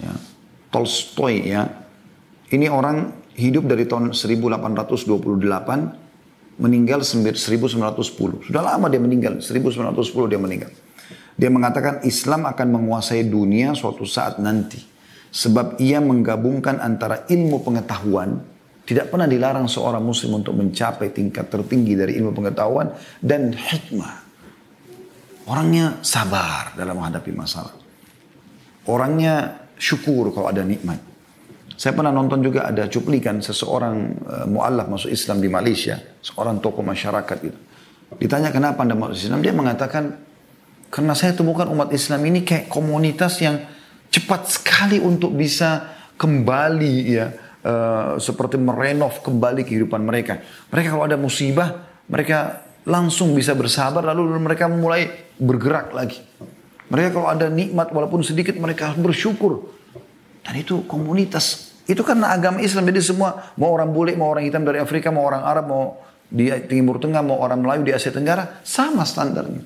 Ya, 0.00 0.16
Tolstoy 0.72 1.44
ya. 1.44 1.68
Ini 2.50 2.66
orang 2.66 3.14
hidup 3.36 3.68
dari 3.68 3.86
tahun 3.86 4.16
1828, 4.16 6.58
meninggal 6.58 7.04
1910. 7.06 8.42
Sudah 8.48 8.62
lama 8.64 8.90
dia 8.90 8.98
meninggal, 8.98 9.38
1910 9.38 10.26
dia 10.26 10.40
meninggal. 10.40 10.72
Dia 11.36 11.52
mengatakan 11.52 12.00
Islam 12.02 12.48
akan 12.48 12.80
menguasai 12.80 13.28
dunia 13.28 13.76
suatu 13.76 14.08
saat 14.08 14.40
nanti. 14.42 14.82
Sebab 15.30 15.78
ia 15.78 16.02
menggabungkan 16.02 16.82
antara 16.82 17.22
ilmu 17.30 17.62
pengetahuan, 17.62 18.42
tidak 18.82 19.14
pernah 19.14 19.30
dilarang 19.30 19.70
seorang 19.70 20.02
muslim 20.02 20.42
untuk 20.42 20.58
mencapai 20.58 21.14
tingkat 21.14 21.46
tertinggi 21.46 21.94
dari 21.94 22.18
ilmu 22.18 22.34
pengetahuan 22.34 22.90
dan 23.22 23.54
hikmah. 23.54 24.26
Orangnya 25.46 26.02
sabar 26.02 26.74
dalam 26.74 26.98
menghadapi 26.98 27.30
masalah. 27.30 27.74
Orangnya 28.90 29.66
syukur 29.78 30.34
kalau 30.34 30.50
ada 30.50 30.66
nikmat. 30.66 30.98
Saya 31.78 31.96
pernah 31.96 32.10
nonton 32.12 32.44
juga 32.44 32.66
ada 32.66 32.90
cuplikan 32.90 33.40
seseorang 33.40 33.96
uh, 34.26 34.46
mu'allaf 34.50 34.90
masuk 34.90 35.10
Islam 35.14 35.40
di 35.40 35.48
Malaysia. 35.48 35.96
Seorang 36.20 36.60
tokoh 36.60 36.84
masyarakat 36.84 37.38
itu. 37.46 37.58
Ditanya 38.20 38.50
kenapa 38.50 38.82
anda 38.84 38.98
masuk 38.98 39.16
Islam? 39.16 39.40
Dia 39.40 39.54
mengatakan, 39.54 40.18
karena 40.90 41.14
saya 41.14 41.32
temukan 41.32 41.70
umat 41.70 41.94
Islam 41.94 42.20
ini 42.26 42.42
kayak 42.44 42.68
komunitas 42.68 43.38
yang 43.40 43.64
cepat 44.10 44.50
sekali 44.50 44.98
untuk 44.98 45.32
bisa 45.32 45.86
kembali 46.18 46.94
ya 47.08 47.26
uh, 47.64 48.20
seperti 48.20 48.60
merenov 48.60 49.22
kembali 49.24 49.64
kehidupan 49.64 50.02
mereka. 50.02 50.42
Mereka 50.68 50.98
kalau 50.98 51.04
ada 51.06 51.16
musibah, 51.16 51.86
mereka 52.10 52.66
langsung 52.84 53.32
bisa 53.32 53.54
bersabar 53.54 54.02
lalu 54.02 54.36
mereka 54.36 54.66
mulai 54.66 55.30
bergerak 55.38 55.94
lagi. 55.94 56.20
Mereka 56.90 57.14
kalau 57.14 57.28
ada 57.30 57.46
nikmat 57.46 57.94
walaupun 57.94 58.20
sedikit 58.26 58.58
mereka 58.58 58.92
bersyukur. 58.98 59.70
Dan 60.42 60.58
itu 60.58 60.82
komunitas 60.88 61.70
Itu 61.90 62.06
karena 62.06 62.30
agama 62.30 62.62
Islam. 62.62 62.86
Jadi 62.86 63.02
semua, 63.02 63.50
mau 63.58 63.74
orang 63.74 63.90
bule, 63.90 64.14
mau 64.14 64.30
orang 64.30 64.46
hitam 64.46 64.62
dari 64.62 64.78
Afrika, 64.78 65.10
mau 65.10 65.26
orang 65.26 65.42
Arab, 65.42 65.66
mau 65.66 65.98
di 66.30 66.46
Timur 66.70 67.02
Tengah, 67.02 67.18
mau 67.18 67.42
orang 67.42 67.58
Melayu 67.58 67.82
di 67.82 67.90
Asia 67.90 68.14
Tenggara, 68.14 68.62
sama 68.62 69.02
standarnya. 69.02 69.58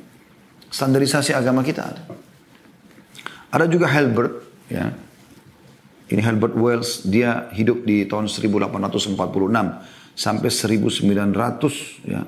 Standarisasi 0.72 1.36
agama 1.36 1.60
kita 1.60 1.84
ada. 1.84 2.00
Ada 3.54 3.70
juga 3.70 3.86
Hilbert, 3.86 4.42
ya. 4.66 4.90
Ini 6.10 6.20
Hilbert 6.20 6.58
Wells, 6.58 7.06
dia 7.06 7.46
hidup 7.54 7.86
di 7.86 8.02
tahun 8.04 8.26
1846 8.26 9.14
sampai 10.18 10.50
1946. 10.50 11.06
Ya, 12.04 12.26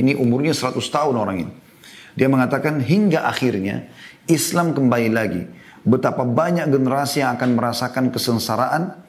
ini 0.00 0.16
umurnya 0.16 0.56
100 0.56 0.80
tahun 0.88 1.14
orang 1.20 1.36
ini. 1.44 1.52
Dia 2.16 2.32
mengatakan 2.32 2.80
hingga 2.80 3.28
akhirnya 3.28 3.84
Islam 4.26 4.72
kembali 4.72 5.10
lagi 5.12 5.42
Betapa 5.84 6.24
banyak 6.24 6.72
generasi 6.72 7.20
yang 7.20 7.36
akan 7.36 7.60
merasakan 7.60 8.08
kesengsaraan. 8.08 9.04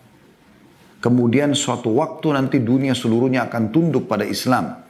Kemudian 1.00 1.56
suatu 1.56 1.96
waktu 1.96 2.36
nanti 2.36 2.60
dunia 2.60 2.92
seluruhnya 2.92 3.48
akan 3.48 3.72
tunduk 3.72 4.12
pada 4.12 4.28
Islam. 4.28 4.84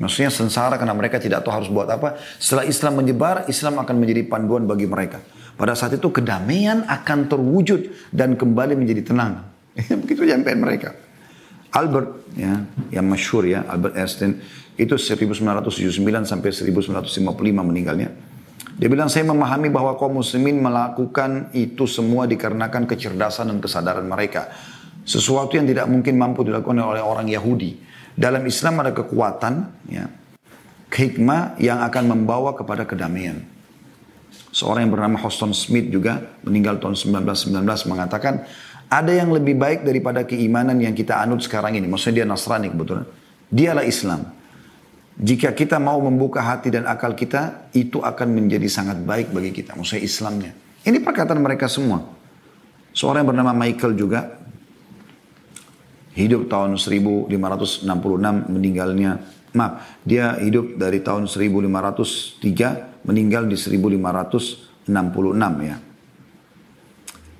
Maksudnya 0.00 0.32
sengsara 0.32 0.80
karena 0.80 0.96
mereka 0.96 1.20
tidak 1.20 1.44
tahu 1.44 1.52
harus 1.52 1.68
buat 1.68 1.88
apa. 1.92 2.16
Setelah 2.40 2.64
Islam 2.64 3.04
menyebar, 3.04 3.44
Islam 3.52 3.76
akan 3.84 3.96
menjadi 4.00 4.24
panduan 4.24 4.64
bagi 4.64 4.88
mereka. 4.88 5.20
Pada 5.56 5.72
saat 5.72 5.96
itu 5.96 6.12
kedamaian 6.12 6.84
akan 6.84 7.32
terwujud 7.32 8.12
dan 8.12 8.36
kembali 8.36 8.76
menjadi 8.76 9.12
tenang. 9.12 9.40
Begitu 10.04 10.28
sampai 10.28 10.52
mereka. 10.52 10.92
Albert 11.72 12.32
ya, 12.36 12.60
yang 12.92 13.06
masyhur 13.08 13.44
ya, 13.48 13.64
Albert 13.68 13.96
Einstein 13.96 14.40
itu 14.76 14.96
1979 14.96 16.28
sampai 16.28 16.48
1955 16.52 17.32
meninggalnya. 17.64 18.12
Dia 18.76 18.88
bilang, 18.92 19.08
saya 19.08 19.24
memahami 19.24 19.72
bahwa 19.72 19.96
kaum 19.96 20.20
muslimin 20.20 20.60
melakukan 20.60 21.48
itu 21.56 21.88
semua 21.88 22.28
dikarenakan 22.28 22.84
kecerdasan 22.84 23.48
dan 23.48 23.58
kesadaran 23.64 24.04
mereka. 24.04 24.52
Sesuatu 25.08 25.56
yang 25.56 25.64
tidak 25.64 25.88
mungkin 25.88 26.20
mampu 26.20 26.44
dilakukan 26.44 26.76
oleh 26.84 27.00
orang 27.00 27.24
Yahudi. 27.24 27.80
Dalam 28.12 28.44
Islam 28.44 28.84
ada 28.84 28.92
kekuatan, 28.92 29.54
ya, 29.88 30.04
hikmah 30.92 31.56
yang 31.56 31.80
akan 31.88 32.04
membawa 32.12 32.52
kepada 32.52 32.84
kedamaian. 32.84 33.55
Seorang 34.56 34.88
yang 34.88 34.92
bernama 34.96 35.20
Hoston 35.20 35.52
Smith 35.52 35.92
juga 35.92 36.32
meninggal 36.40 36.80
tahun 36.80 36.96
1919 36.96 37.92
mengatakan, 37.92 38.48
ada 38.88 39.12
yang 39.12 39.28
lebih 39.28 39.52
baik 39.52 39.84
daripada 39.84 40.24
keimanan 40.24 40.80
yang 40.80 40.96
kita 40.96 41.20
anut 41.20 41.44
sekarang 41.44 41.76
ini. 41.76 41.84
Maksudnya 41.84 42.24
dia 42.24 42.26
Nasrani 42.32 42.72
kebetulan. 42.72 43.04
Dialah 43.52 43.84
Islam. 43.84 44.32
Jika 45.20 45.52
kita 45.52 45.76
mau 45.76 46.00
membuka 46.00 46.40
hati 46.40 46.72
dan 46.72 46.88
akal 46.88 47.12
kita, 47.12 47.68
itu 47.76 48.00
akan 48.00 48.32
menjadi 48.32 48.64
sangat 48.72 48.96
baik 49.04 49.28
bagi 49.28 49.52
kita. 49.52 49.76
Maksudnya 49.76 50.00
Islamnya. 50.00 50.52
Ini 50.88 51.04
perkataan 51.04 51.36
mereka 51.36 51.68
semua. 51.68 52.08
Seorang 52.96 53.28
yang 53.28 53.36
bernama 53.36 53.52
Michael 53.52 53.92
juga, 53.92 54.40
hidup 56.16 56.48
tahun 56.48 56.80
1566, 56.80 57.76
meninggalnya, 58.48 59.20
maaf, 59.56 60.04
dia 60.04 60.36
hidup 60.36 60.76
dari 60.76 61.00
tahun 61.00 61.24
1503, 61.24 63.08
meninggal 63.08 63.48
di 63.48 63.56
1566 63.56 65.64
ya. 65.64 65.80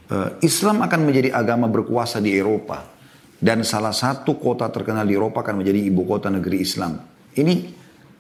Eh, 0.07 0.31
Islam 0.47 0.87
akan 0.87 1.01
menjadi 1.03 1.35
agama 1.35 1.67
berkuasa 1.67 2.23
di 2.23 2.35
Eropa. 2.35 2.95
Dan 3.37 3.69
salah 3.69 3.93
satu 3.93 4.41
kota 4.41 4.65
terkenal 4.73 5.05
di 5.05 5.13
Eropa 5.13 5.45
akan 5.45 5.61
menjadi 5.61 5.93
ibu 5.93 6.09
kota 6.09 6.33
negeri 6.33 6.65
Islam. 6.65 6.97
Ini 7.37 7.55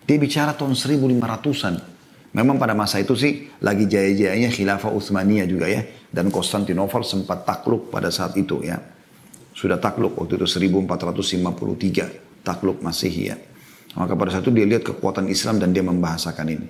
dia 0.04 0.18
bicara 0.20 0.52
tahun 0.52 0.76
1500-an. 0.76 1.74
Memang 2.36 2.60
pada 2.60 2.76
masa 2.76 3.00
itu 3.00 3.16
sih 3.16 3.48
lagi 3.64 3.88
jaya-jayanya 3.88 4.52
khilafah 4.52 4.92
Utsmaniyah 4.92 5.48
juga 5.48 5.72
ya. 5.72 5.88
Dan 6.12 6.28
Konstantinopel 6.28 7.00
sempat 7.00 7.48
takluk 7.48 7.88
pada 7.88 8.12
saat 8.12 8.36
itu 8.36 8.60
ya. 8.60 8.76
Sudah 9.56 9.80
takluk 9.80 10.20
waktu 10.20 10.36
itu 10.36 10.44
1453 10.44 12.44
takluk 12.44 12.84
Masehi 12.84 13.32
ya. 13.32 13.40
Maka 13.96 14.12
pada 14.12 14.30
saat 14.30 14.44
itu 14.44 14.52
dia 14.52 14.68
lihat 14.68 14.84
kekuatan 14.84 15.26
Islam 15.32 15.56
dan 15.56 15.72
dia 15.72 15.80
membahasakan 15.80 16.46
ini. 16.52 16.68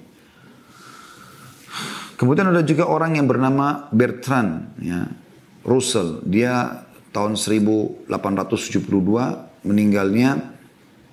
Kemudian 2.17 2.49
ada 2.49 2.65
juga 2.65 2.89
orang 2.89 3.19
yang 3.21 3.29
bernama 3.29 3.91
Bertrand 3.93 4.73
ya. 4.81 5.05
Russell. 5.67 6.23
Dia 6.23 6.87
tahun 7.11 7.35
1872 7.35 8.07
meninggalnya 9.67 10.55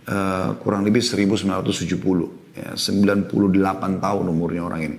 uh, 0.08 0.50
kurang 0.62 0.86
lebih 0.86 1.02
1970 1.02 2.54
ya, 2.54 2.70
98 2.78 4.04
tahun 4.04 4.26
umurnya 4.30 4.64
orang 4.68 4.82
ini 4.84 4.98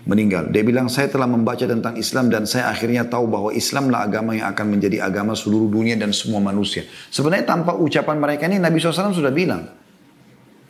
meninggal 0.00 0.48
dia 0.48 0.64
bilang 0.64 0.88
saya 0.88 1.12
telah 1.12 1.28
membaca 1.28 1.60
tentang 1.60 1.92
Islam 2.00 2.32
dan 2.32 2.48
saya 2.48 2.72
akhirnya 2.72 3.04
tahu 3.04 3.28
bahwa 3.28 3.52
Islamlah 3.52 4.08
agama 4.08 4.32
yang 4.32 4.48
akan 4.48 4.66
menjadi 4.80 5.04
agama 5.04 5.36
seluruh 5.36 5.68
dunia 5.68 5.92
dan 6.00 6.16
semua 6.16 6.40
manusia 6.40 6.88
sebenarnya 7.12 7.44
tanpa 7.44 7.76
ucapan 7.76 8.16
mereka 8.16 8.48
ini 8.48 8.56
Nabi 8.56 8.80
SAW 8.80 9.12
sudah 9.12 9.28
bilang 9.28 9.68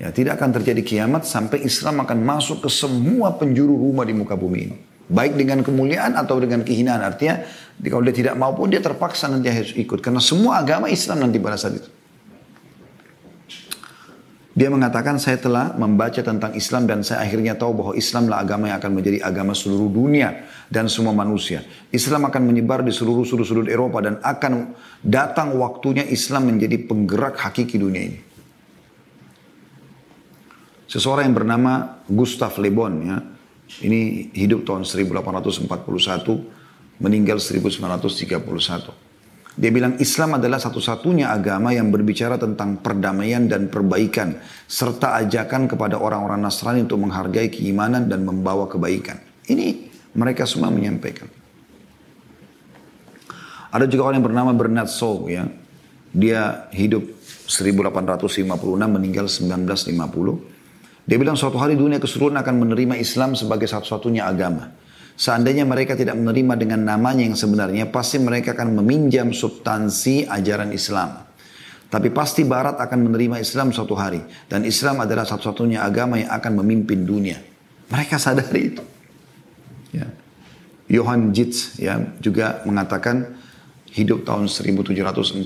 ya 0.00 0.08
tidak 0.10 0.40
akan 0.40 0.56
terjadi 0.56 0.80
kiamat 0.80 1.28
sampai 1.28 1.60
Islam 1.60 2.00
akan 2.00 2.18
masuk 2.24 2.64
ke 2.64 2.72
semua 2.72 3.36
penjuru 3.36 3.76
rumah 3.76 4.08
di 4.08 4.16
muka 4.16 4.32
bumi 4.32 4.58
ini 4.64 4.76
baik 5.12 5.36
dengan 5.36 5.60
kemuliaan 5.60 6.16
atau 6.16 6.40
dengan 6.40 6.64
kehinaan 6.64 7.04
artinya 7.04 7.44
kalau 7.84 8.02
dia 8.08 8.16
tidak 8.16 8.34
mau 8.40 8.56
pun 8.56 8.72
dia 8.72 8.80
terpaksa 8.80 9.28
nanti 9.28 9.52
harus 9.52 9.76
ikut 9.76 10.00
karena 10.00 10.24
semua 10.24 10.64
agama 10.64 10.88
Islam 10.88 11.28
nanti 11.28 11.36
pada 11.36 11.60
saat 11.60 11.84
itu 11.84 11.90
dia 14.50 14.66
mengatakan 14.66 15.16
saya 15.16 15.38
telah 15.38 15.72
membaca 15.78 16.20
tentang 16.20 16.52
Islam 16.58 16.84
dan 16.84 17.06
saya 17.06 17.22
akhirnya 17.22 17.54
tahu 17.54 17.70
bahwa 17.70 17.92
Islamlah 17.94 18.42
agama 18.42 18.68
yang 18.68 18.82
akan 18.82 18.92
menjadi 18.98 19.18
agama 19.22 19.54
seluruh 19.54 19.86
dunia 19.88 20.42
dan 20.68 20.90
semua 20.90 21.14
manusia. 21.14 21.62
Islam 21.94 22.28
akan 22.28 22.50
menyebar 22.50 22.82
di 22.84 22.90
seluruh 22.90 23.22
sudut-sudut 23.22 23.70
Eropa 23.70 24.02
dan 24.04 24.18
akan 24.20 24.74
datang 25.00 25.54
waktunya 25.54 26.02
Islam 26.02 26.50
menjadi 26.50 26.82
penggerak 26.82 27.38
hakiki 27.40 27.78
dunia 27.78 28.10
ini. 28.10 28.18
Seseorang 30.90 31.30
yang 31.30 31.38
bernama 31.38 32.02
Gustav 32.10 32.58
Le 32.58 32.74
Bon 32.74 32.90
ya. 32.90 33.22
Ini 33.86 34.34
hidup 34.34 34.66
tahun 34.66 34.82
1841, 34.82 35.70
meninggal 36.98 37.38
1931. 37.38 39.54
Dia 39.54 39.70
bilang 39.70 39.94
Islam 40.02 40.42
adalah 40.42 40.58
satu-satunya 40.58 41.30
agama 41.30 41.70
yang 41.70 41.94
berbicara 41.94 42.42
tentang 42.42 42.82
perdamaian 42.82 43.46
dan 43.46 43.70
perbaikan. 43.70 44.34
Serta 44.66 45.14
ajakan 45.22 45.70
kepada 45.70 45.94
orang-orang 45.94 46.42
Nasrani 46.42 46.82
untuk 46.82 47.06
menghargai 47.06 47.54
keimanan 47.54 48.10
dan 48.10 48.26
membawa 48.26 48.66
kebaikan. 48.66 49.22
Ini 49.46 49.94
mereka 50.18 50.42
semua 50.42 50.74
menyampaikan. 50.74 51.30
Ada 53.70 53.86
juga 53.86 54.10
orang 54.10 54.18
yang 54.18 54.26
bernama 54.26 54.50
Bernard 54.58 54.90
Shaw 54.90 55.30
ya. 55.30 55.46
Dia 56.10 56.66
hidup 56.74 57.06
1856 57.46 58.42
meninggal 58.90 59.30
1950. 59.30 60.58
Dia 61.10 61.18
bilang 61.18 61.34
suatu 61.34 61.58
hari 61.58 61.74
dunia 61.74 61.98
keseluruhan 61.98 62.38
akan 62.38 62.54
menerima 62.62 62.94
Islam 62.94 63.34
sebagai 63.34 63.66
satu-satunya 63.66 64.30
agama. 64.30 64.70
Seandainya 65.18 65.66
mereka 65.66 65.98
tidak 65.98 66.14
menerima 66.14 66.54
dengan 66.54 66.86
namanya 66.86 67.26
yang 67.26 67.34
sebenarnya, 67.34 67.90
pasti 67.90 68.22
mereka 68.22 68.54
akan 68.54 68.78
meminjam 68.78 69.34
substansi 69.34 70.30
ajaran 70.30 70.70
Islam. 70.70 71.26
Tapi 71.90 72.14
pasti 72.14 72.46
Barat 72.46 72.78
akan 72.78 73.10
menerima 73.10 73.42
Islam 73.42 73.74
suatu 73.74 73.98
hari. 73.98 74.22
Dan 74.46 74.62
Islam 74.62 75.02
adalah 75.02 75.26
satu-satunya 75.26 75.82
agama 75.82 76.22
yang 76.22 76.30
akan 76.30 76.62
memimpin 76.62 77.02
dunia. 77.02 77.42
Mereka 77.90 78.14
sadari 78.14 78.70
itu. 78.70 78.82
Ya. 79.90 80.06
Johann 80.86 81.34
Jitz 81.34 81.74
ya, 81.82 81.98
juga 82.22 82.62
mengatakan 82.62 83.34
hidup 83.90 84.22
tahun 84.22 84.46
1749, 84.46 85.42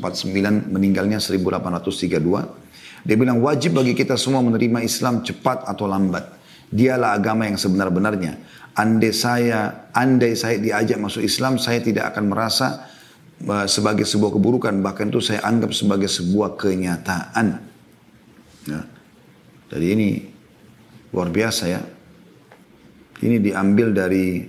meninggalnya 0.68 1.16
1832. 1.24 2.63
Dia 3.04 3.16
bilang 3.20 3.44
wajib 3.44 3.76
bagi 3.76 3.92
kita 3.92 4.16
semua 4.16 4.40
menerima 4.40 4.80
Islam 4.80 5.20
cepat 5.20 5.68
atau 5.68 5.84
lambat. 5.84 6.40
Dialah 6.72 7.14
agama 7.14 7.44
yang 7.44 7.60
sebenar-benarnya 7.60 8.40
andai 8.74 9.14
saya 9.14 9.90
andai 9.94 10.34
saya 10.34 10.58
diajak 10.58 10.98
masuk 10.98 11.22
Islam 11.22 11.62
saya 11.62 11.78
tidak 11.78 12.10
akan 12.14 12.24
merasa 12.26 12.90
uh, 13.46 13.66
sebagai 13.70 14.02
sebuah 14.02 14.34
keburukan 14.34 14.74
bahkan 14.82 15.14
itu 15.14 15.22
saya 15.22 15.46
anggap 15.46 15.70
sebagai 15.70 16.10
sebuah 16.10 16.58
kenyataan 16.58 17.62
ya. 18.66 18.82
jadi 19.70 19.86
ini 19.94 20.08
luar 21.14 21.30
biasa 21.30 21.64
ya 21.70 21.80
ini 23.22 23.38
diambil 23.38 23.94
dari 23.94 24.42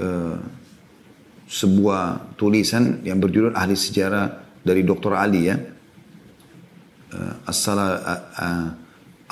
uh, 0.00 0.36
sebuah 1.52 2.32
tulisan 2.40 3.04
yang 3.04 3.20
berjudul 3.20 3.52
ahli 3.52 3.76
sejarah 3.76 4.40
dari 4.64 4.80
Dr. 4.88 5.12
Ali 5.12 5.52
ya 5.52 5.60
uh, 7.12 7.44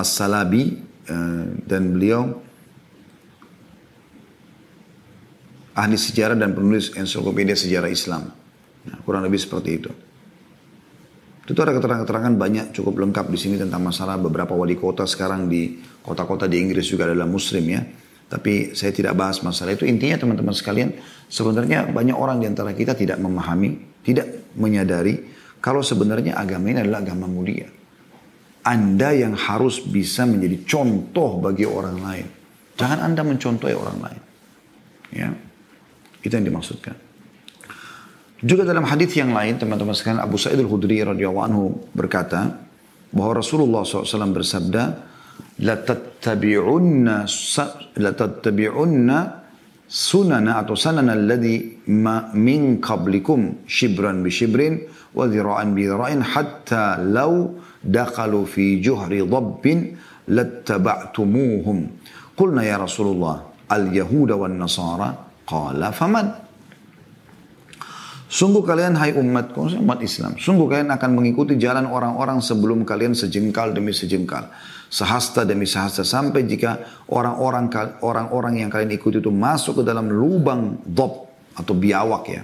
As-Salabi 0.00 0.64
uh, 1.08 1.44
dan 1.64 1.82
beliau 1.92 2.40
ahli 5.76 5.96
sejarah 5.96 6.36
dan 6.36 6.52
penulis 6.52 6.92
ensiklopedia 6.92 7.56
sejarah 7.56 7.88
Islam. 7.88 8.28
Nah, 8.80 8.96
kurang 9.04 9.24
lebih 9.24 9.40
seperti 9.40 9.70
itu. 9.72 9.90
Itu 11.50 11.58
ada 11.66 11.74
keterangan-keterangan 11.74 12.34
banyak 12.38 12.66
cukup 12.70 13.02
lengkap 13.02 13.26
di 13.32 13.38
sini 13.40 13.56
tentang 13.58 13.82
masalah 13.82 14.14
beberapa 14.20 14.54
wali 14.54 14.78
kota 14.78 15.02
sekarang 15.02 15.50
di 15.50 15.82
kota-kota 15.98 16.46
di 16.46 16.62
Inggris 16.62 16.86
juga 16.86 17.10
adalah 17.10 17.26
muslim 17.26 17.64
ya. 17.66 17.82
Tapi 18.30 18.78
saya 18.78 18.94
tidak 18.94 19.18
bahas 19.18 19.42
masalah 19.42 19.74
itu. 19.74 19.82
Intinya 19.82 20.14
teman-teman 20.14 20.54
sekalian, 20.54 20.94
sebenarnya 21.26 21.90
banyak 21.90 22.14
orang 22.14 22.38
di 22.38 22.46
antara 22.46 22.70
kita 22.70 22.94
tidak 22.94 23.18
memahami, 23.18 23.98
tidak 24.06 24.54
menyadari 24.54 25.18
kalau 25.60 25.84
sebenarnya 25.84 26.36
agama 26.40 26.72
ini 26.72 26.80
adalah 26.80 27.04
agama 27.04 27.28
mulia. 27.28 27.68
Anda 28.60 29.16
yang 29.16 29.36
harus 29.36 29.80
bisa 29.80 30.28
menjadi 30.28 30.64
contoh 30.68 31.40
bagi 31.40 31.64
orang 31.64 31.96
lain. 32.00 32.26
Jangan 32.76 32.98
Anda 33.04 33.22
mencontohi 33.24 33.76
orang 33.76 33.98
lain. 34.00 34.20
Ya. 35.12 35.28
Itu 36.20 36.32
yang 36.32 36.48
dimaksudkan. 36.48 36.96
Juga 38.40 38.64
dalam 38.64 38.88
hadis 38.88 39.12
yang 39.20 39.36
lain 39.36 39.60
teman-teman 39.60 39.92
sekalian 39.92 40.24
Abu 40.24 40.40
Sa'id 40.40 40.56
al-Khudri 40.56 41.04
radhiyallahu 41.04 41.44
anhu 41.44 41.64
berkata 41.92 42.56
bahwa 43.12 43.36
Rasulullah 43.36 43.84
SAW 43.84 44.32
bersabda 44.32 44.82
la 45.60 45.76
tattabi'unna 45.76 47.28
la 48.00 48.10
tattabi'unna 48.16 49.18
sunana 49.84 50.62
atau 50.62 50.72
sanana 50.72 51.12
alladhi 51.12 51.84
ma 51.92 52.32
min 52.32 52.80
qablikum 52.80 53.68
shibran 53.68 54.24
bi 54.24 54.30
shibrin 54.32 54.88
wa 55.14 55.24
dhira'an 55.26 55.74
bi 55.74 55.86
dhira'in 55.86 56.20
hatta 56.22 57.00
law 57.00 57.50
dakhalu 57.82 58.46
fi 58.46 58.78
juhri 58.78 59.24
dhabbin 59.24 59.96
lattaba'tumuhum. 60.30 61.78
Qulna 62.34 62.62
ya 62.64 62.80
rasulullah 62.80 63.68
al 63.68 63.90
yahuda 63.90 64.38
wan 64.38 64.56
nasara? 64.56 65.10
Qala 65.44 65.90
faman? 65.90 66.26
Sungguh 68.30 68.62
kalian 68.62 68.94
hai 68.94 69.10
umatku, 69.10 69.74
umat 69.82 69.98
Islam, 70.06 70.38
sungguh 70.38 70.70
kalian 70.70 70.94
akan 70.94 71.10
mengikuti 71.18 71.58
jalan 71.58 71.90
orang-orang 71.90 72.38
sebelum 72.38 72.86
kalian 72.86 73.10
sejengkal 73.10 73.74
demi 73.74 73.90
sejengkal 73.90 74.46
sehasta 74.90 75.46
demi 75.46 75.70
sehasta 75.70 76.02
sampai 76.02 76.42
jika 76.50 76.82
orang-orang 77.14 77.70
orang-orang 78.02 78.58
yang 78.58 78.68
kalian 78.68 78.90
ikuti 78.90 79.22
itu 79.22 79.30
masuk 79.30 79.80
ke 79.80 79.82
dalam 79.86 80.10
lubang 80.10 80.82
dob 80.82 81.30
atau 81.54 81.74
biawak 81.78 82.24
ya. 82.26 82.42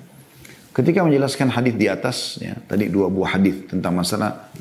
ketika 0.76 1.00
menjelaskan 1.00 1.48
hadis 1.48 1.76
di 1.80 1.88
atas 1.88 2.36
ya, 2.44 2.60
tadi 2.68 2.92
dua 2.92 3.08
buah 3.08 3.40
hadis 3.40 3.72
tentang 3.72 3.96
masalah 3.96 4.52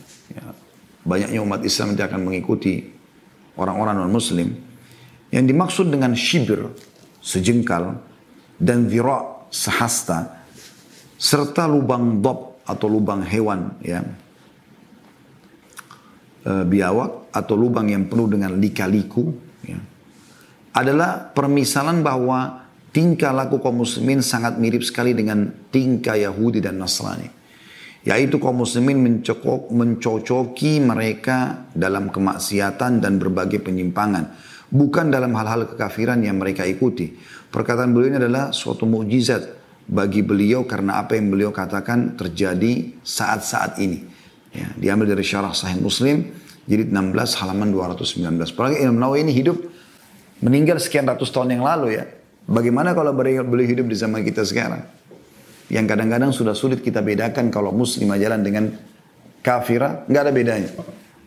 banyaknya 1.09 1.41
umat 1.41 1.65
Islam 1.65 1.97
yang 1.97 2.05
akan 2.05 2.23
mengikuti 2.29 2.85
orang-orang 3.57 4.05
non 4.05 4.13
muslim 4.13 4.53
yang 5.33 5.49
dimaksud 5.49 5.89
dengan 5.89 6.13
shibir 6.13 6.69
sejengkal 7.25 7.97
dan 8.61 8.93
zira 8.93 9.49
sehasta 9.49 10.45
serta 11.17 11.65
lubang 11.65 12.21
dob 12.21 12.61
atau 12.69 12.87
lubang 12.87 13.25
hewan 13.25 13.73
ya 13.81 14.05
e, 16.45 16.53
biawak 16.69 17.33
atau 17.33 17.55
lubang 17.57 17.89
yang 17.89 18.05
penuh 18.07 18.29
dengan 18.29 18.57
lika-liku 18.61 19.33
ya, 19.65 19.81
adalah 20.77 21.33
permisalan 21.33 22.05
bahwa 22.05 22.69
tingkah 22.93 23.33
laku 23.33 23.59
kaum 23.59 23.83
muslimin 23.85 24.21
sangat 24.21 24.61
mirip 24.61 24.85
sekali 24.85 25.13
dengan 25.17 25.49
tingkah 25.73 26.17
Yahudi 26.17 26.63
dan 26.63 26.81
Nasrani. 26.81 27.38
Yaitu 28.07 28.39
kaum 28.39 28.63
muslimin 28.63 29.03
mencokok, 29.03 29.75
mencocoki 29.75 30.79
mereka 30.79 31.67
dalam 31.75 32.15
kemaksiatan 32.15 33.03
dan 33.03 33.19
berbagai 33.19 33.59
penyimpangan. 33.59 34.35
Bukan 34.69 35.11
dalam 35.11 35.33
hal-hal 35.35 35.67
kekafiran 35.67 36.21
yang 36.23 36.39
mereka 36.39 36.63
ikuti. 36.63 37.17
Perkataan 37.49 37.91
beliau 37.91 38.15
ini 38.15 38.19
adalah 38.21 38.53
suatu 38.53 38.85
mukjizat 38.85 39.59
bagi 39.89 40.21
beliau 40.21 40.69
karena 40.69 41.01
apa 41.01 41.17
yang 41.17 41.33
beliau 41.33 41.51
katakan 41.51 42.15
terjadi 42.15 43.01
saat-saat 43.01 43.81
ini. 43.81 44.05
Ya, 44.53 44.69
diambil 44.77 45.17
dari 45.17 45.25
syarah 45.25 45.57
Sahih 45.57 45.81
Muslim 45.81 46.29
jilid 46.69 46.93
16 46.93 47.41
halaman 47.41 47.73
219. 47.73 48.53
Apalagi 48.53 48.85
Imam 48.85 49.01
Nawawi 49.01 49.25
ini 49.25 49.33
hidup 49.33 49.57
meninggal 50.45 50.77
sekian 50.77 51.09
ratus 51.09 51.33
tahun 51.33 51.57
yang 51.57 51.65
lalu 51.65 51.97
ya. 51.97 52.05
Bagaimana 52.49 52.93
kalau 52.93 53.13
beliau 53.17 53.45
hidup 53.45 53.89
di 53.89 53.97
zaman 53.97 54.25
kita 54.25 54.45
sekarang? 54.45 54.85
Yang 55.69 55.87
kadang-kadang 55.95 56.31
sudah 56.33 56.57
sulit 56.57 56.81
kita 56.81 57.05
bedakan 57.05 57.53
kalau 57.53 57.73
muslim 57.77 58.09
jalan 58.17 58.41
dengan 58.41 58.73
kafirah, 59.45 60.09
nggak 60.09 60.23
ada 60.25 60.33
bedanya. 60.33 60.71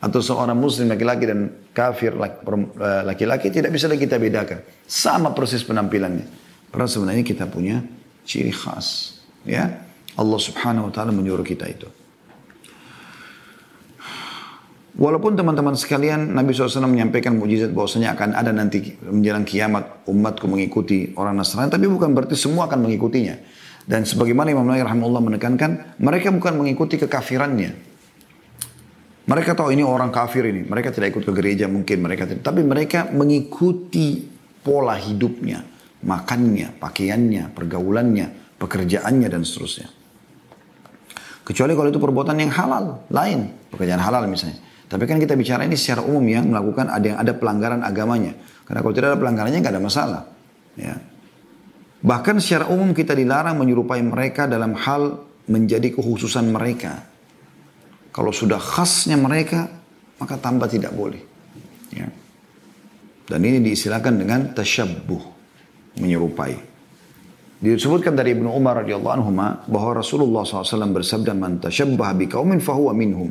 Atau 0.01 0.17
seorang 0.17 0.57
muslim 0.57 0.89
laki-laki 0.89 1.29
dan 1.29 1.69
kafir 1.77 2.17
eh, 2.17 3.01
laki-laki 3.05 3.53
tidak 3.53 3.69
bisa 3.69 3.85
kita 3.93 4.17
bedakan. 4.17 4.65
Sama 4.89 5.29
proses 5.37 5.61
penampilannya. 5.61 6.25
Karena 6.73 6.87
sebenarnya 6.89 7.21
kita 7.21 7.45
punya 7.45 7.85
ciri 8.25 8.49
khas. 8.49 9.19
Ya, 9.45 9.85
Allah 10.17 10.39
subhanahu 10.41 10.89
wa 10.89 10.93
ta'ala 10.93 11.13
menyuruh 11.13 11.45
kita 11.45 11.69
itu. 11.69 11.85
Walaupun 14.91 15.39
teman-teman 15.39 15.71
sekalian 15.79 16.35
Nabi 16.35 16.51
SAW 16.51 16.83
menyampaikan 16.83 17.39
mujizat 17.39 17.71
bahwasanya 17.71 18.11
akan 18.11 18.35
ada 18.35 18.51
nanti 18.51 18.91
menjelang 18.99 19.47
kiamat 19.47 20.03
umatku 20.03 20.51
mengikuti 20.51 21.15
orang 21.15 21.39
Nasrani, 21.39 21.71
tapi 21.71 21.87
bukan 21.87 22.11
berarti 22.11 22.35
semua 22.35 22.67
akan 22.67 22.91
mengikutinya. 22.91 23.39
Dan 23.91 24.07
sebagaimana 24.07 24.55
Imam 24.55 24.63
Nawawi 24.63 24.87
rahimahullah 24.87 25.23
menekankan, 25.35 25.99
mereka 25.99 26.31
bukan 26.31 26.55
mengikuti 26.55 26.95
kekafirannya. 26.95 27.75
Mereka 29.27 29.51
tahu 29.51 29.75
ini 29.75 29.83
orang 29.83 30.15
kafir 30.15 30.47
ini, 30.47 30.63
mereka 30.63 30.95
tidak 30.95 31.11
ikut 31.11 31.27
ke 31.27 31.31
gereja 31.35 31.67
mungkin 31.67 31.99
mereka 31.99 32.23
tidak, 32.23 32.39
tapi 32.39 32.63
mereka 32.63 33.11
mengikuti 33.11 34.23
pola 34.63 34.95
hidupnya, 34.95 35.59
makannya, 36.07 36.71
pakaiannya, 36.79 37.51
pergaulannya, 37.51 38.55
pekerjaannya 38.55 39.27
dan 39.27 39.43
seterusnya. 39.43 39.91
Kecuali 41.43 41.75
kalau 41.75 41.91
itu 41.91 41.99
perbuatan 41.99 42.39
yang 42.39 42.51
halal, 42.55 43.03
lain, 43.11 43.51
pekerjaan 43.75 43.99
halal 43.99 44.23
misalnya. 44.31 44.63
Tapi 44.87 45.03
kan 45.03 45.19
kita 45.19 45.35
bicara 45.35 45.67
ini 45.67 45.75
secara 45.75 45.99
umum 46.07 46.23
yang 46.23 46.47
melakukan 46.47 46.87
ada 46.87 47.05
yang 47.11 47.19
ada 47.19 47.35
pelanggaran 47.35 47.83
agamanya. 47.83 48.39
Karena 48.63 48.79
kalau 48.83 48.95
tidak 48.95 49.07
ada 49.15 49.19
pelanggarannya 49.19 49.59
nggak 49.59 49.73
ada 49.75 49.83
masalah. 49.83 50.21
Ya. 50.79 51.10
Bahkan 52.01 52.41
secara 52.41 52.65
umum 52.73 52.97
kita 52.97 53.13
dilarang 53.13 53.61
menyerupai 53.61 54.01
mereka 54.01 54.49
dalam 54.49 54.73
hal 54.73 55.21
menjadi 55.45 55.93
kekhususan 55.93 56.49
mereka. 56.49 57.05
Kalau 58.09 58.33
sudah 58.33 58.57
khasnya 58.57 59.15
mereka, 59.15 59.69
maka 60.17 60.35
tambah 60.41 60.65
tidak 60.65 60.91
boleh. 60.97 61.21
Ya. 61.93 62.09
Dan 63.29 63.39
ini 63.45 63.61
diistilahkan 63.63 64.17
dengan 64.17 64.51
tasyabbuh, 64.51 65.21
menyerupai. 66.01 66.71
Disebutkan 67.61 68.17
dari 68.17 68.33
Ibnu 68.33 68.49
Umar 68.49 68.81
radhiyallahu 68.81 69.13
anhu 69.21 69.31
bahwa 69.69 70.01
Rasulullah 70.01 70.41
SAW 70.41 70.97
bersabda 70.97 71.37
man 71.37 71.61
tasyabbah 71.61 72.17
biqaumin 72.17 72.57
fahuwa 72.57 72.89
minhum. 72.97 73.29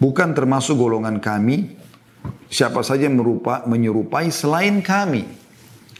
Bukan 0.00 0.34
termasuk 0.34 0.78
golongan 0.80 1.20
kami 1.22 1.70
siapa 2.48 2.82
saja 2.82 3.08
merupa, 3.12 3.62
menyerupai 3.68 4.30
selain 4.32 4.80
kami. 4.80 5.24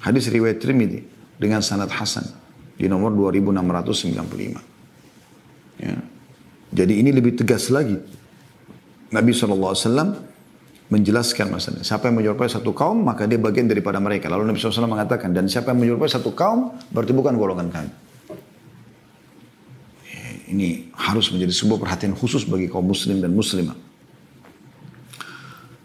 Hadis 0.00 0.28
riwayat 0.28 0.60
Trimidi 0.60 1.02
dengan 1.40 1.62
sanad 1.64 1.90
hasan 1.92 2.24
di 2.76 2.88
nomor 2.88 3.12
2695. 3.14 5.80
Ya. 5.80 5.96
Jadi 6.74 6.98
ini 7.00 7.12
lebih 7.14 7.36
tegas 7.38 7.70
lagi. 7.70 7.96
Nabi 9.14 9.30
SAW 9.30 10.34
menjelaskan 10.90 11.46
masalah. 11.54 11.86
Siapa 11.86 12.10
yang 12.10 12.18
menyerupai 12.18 12.50
satu 12.50 12.74
kaum, 12.74 13.06
maka 13.06 13.30
dia 13.30 13.38
bagian 13.38 13.70
daripada 13.70 14.02
mereka. 14.02 14.26
Lalu 14.26 14.50
Nabi 14.50 14.58
SAW 14.58 14.90
mengatakan, 14.90 15.30
dan 15.30 15.46
siapa 15.46 15.70
yang 15.70 15.80
menyerupai 15.86 16.10
satu 16.10 16.34
kaum, 16.34 16.74
berarti 16.90 17.14
bukan 17.14 17.38
golongan 17.38 17.70
kami. 17.70 17.92
Ini 20.44 20.92
harus 20.92 21.32
menjadi 21.32 21.54
sebuah 21.54 21.78
perhatian 21.80 22.12
khusus 22.12 22.44
bagi 22.44 22.68
kaum 22.68 22.84
muslim 22.84 23.22
dan 23.22 23.32
muslimah. 23.32 23.74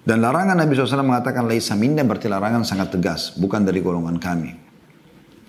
Dan 0.04 0.26
larangan 0.26 0.58
Nabi 0.58 0.74
SAW 0.74 1.06
mengatakan 1.06 1.46
laisa 1.46 1.78
minna 1.78 2.02
berarti 2.02 2.26
larangan 2.26 2.66
sangat 2.66 2.98
tegas, 2.98 3.38
bukan 3.38 3.62
dari 3.62 3.80
golongan 3.80 4.18
kami. 4.18 4.52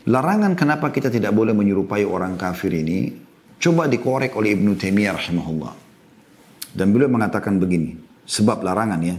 Larangan 0.04 0.52
kenapa 0.52 0.92
kita 0.92 1.08
tidak 1.08 1.32
boleh 1.32 1.56
menyerupai 1.56 2.04
orang 2.04 2.36
kafir 2.36 2.72
ini, 2.72 3.12
coba 3.56 3.88
dikorek 3.88 4.36
oleh 4.36 4.52
Ibnu 4.56 4.76
Taimiyah 4.76 5.16
rahimahullah. 5.16 5.89
Dan 6.70 6.94
beliau 6.94 7.10
mengatakan 7.10 7.58
begini, 7.58 7.98
sebab 8.26 8.62
larangan 8.62 9.00
ya, 9.02 9.16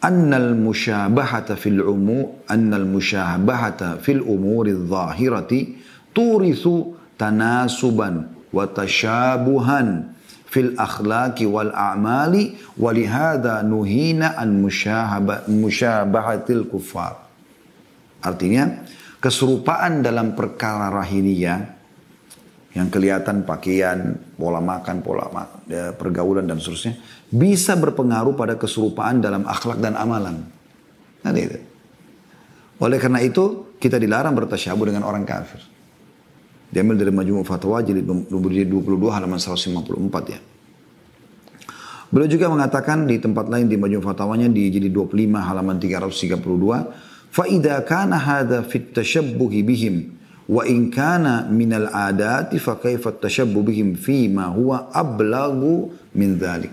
annal 0.00 0.56
musyabahata 0.56 1.56
fil 1.56 1.80
umu 1.80 2.44
annal 2.48 2.84
musyabahata 2.84 4.00
fil 4.00 4.22
umuri 4.24 4.76
dhahirati 4.76 5.76
turithu 6.12 6.96
tanasuban 7.16 8.28
wa 8.52 8.64
tashabuhan 8.68 10.16
fil 10.46 10.72
akhlaqi 10.78 11.44
wal 11.48 11.72
a'mali 11.74 12.56
walihada 12.80 13.60
nuhina 13.66 14.36
an 14.38 14.62
musyabahatil 15.50 16.64
kuffar. 16.70 17.28
Artinya 18.24 18.84
keserupaan 19.20 20.00
dalam 20.00 20.32
perkara 20.32 20.88
rahiliyah 20.88 21.58
yang 22.76 22.88
kelihatan 22.92 23.44
pakaian, 23.44 24.16
pola 24.36 24.60
makan, 24.60 25.00
pola 25.00 25.28
ya, 25.66 25.92
pergaulan 25.94 26.46
dan 26.46 26.58
seterusnya 26.62 26.98
bisa 27.30 27.74
berpengaruh 27.74 28.34
pada 28.38 28.54
keserupaan 28.54 29.20
dalam 29.20 29.44
akhlak 29.44 29.82
dan 29.82 29.98
amalan. 29.98 30.46
Nah, 31.22 31.30
itu. 31.34 31.58
Oleh 32.78 32.98
karena 33.00 33.20
itu 33.24 33.74
kita 33.82 33.98
dilarang 33.98 34.36
bertasyabuh 34.36 34.86
dengan 34.86 35.02
orang 35.04 35.26
kafir. 35.26 35.60
Diambil 36.70 36.98
dari 36.98 37.12
Majmu' 37.14 37.46
Fatwa 37.46 37.78
jilid 37.80 38.04
22 38.04 38.82
halaman 39.10 39.38
154 39.38 40.34
ya. 40.34 40.40
Beliau 42.06 42.28
juga 42.30 42.46
mengatakan 42.46 43.06
di 43.06 43.18
tempat 43.18 43.50
lain 43.50 43.66
di 43.66 43.74
Majmu' 43.78 44.04
Fatwanya 44.04 44.46
di 44.50 44.70
jilid 44.70 44.94
25 44.94 45.42
halaman 45.42 45.78
332, 45.78 46.86
"Fa 47.32 47.44
idza 47.48 47.80
kana 47.82 48.18
hadza 48.18 48.62
fit 48.66 48.94
tashabbuhi 48.94 49.62
bihim 49.66 50.15
Wa 50.46 50.62
in 50.62 50.94
kana 50.94 51.42
minal 51.50 51.90
adati 51.90 52.62
fa 52.62 52.78
kaifa 52.78 53.10
tashabbu 53.18 53.66
bihim 53.66 53.98
fi 53.98 54.30
ma 54.30 54.46
huwa 54.54 54.94
ablagu 54.94 55.90
min 56.14 56.38
dhalik. 56.38 56.70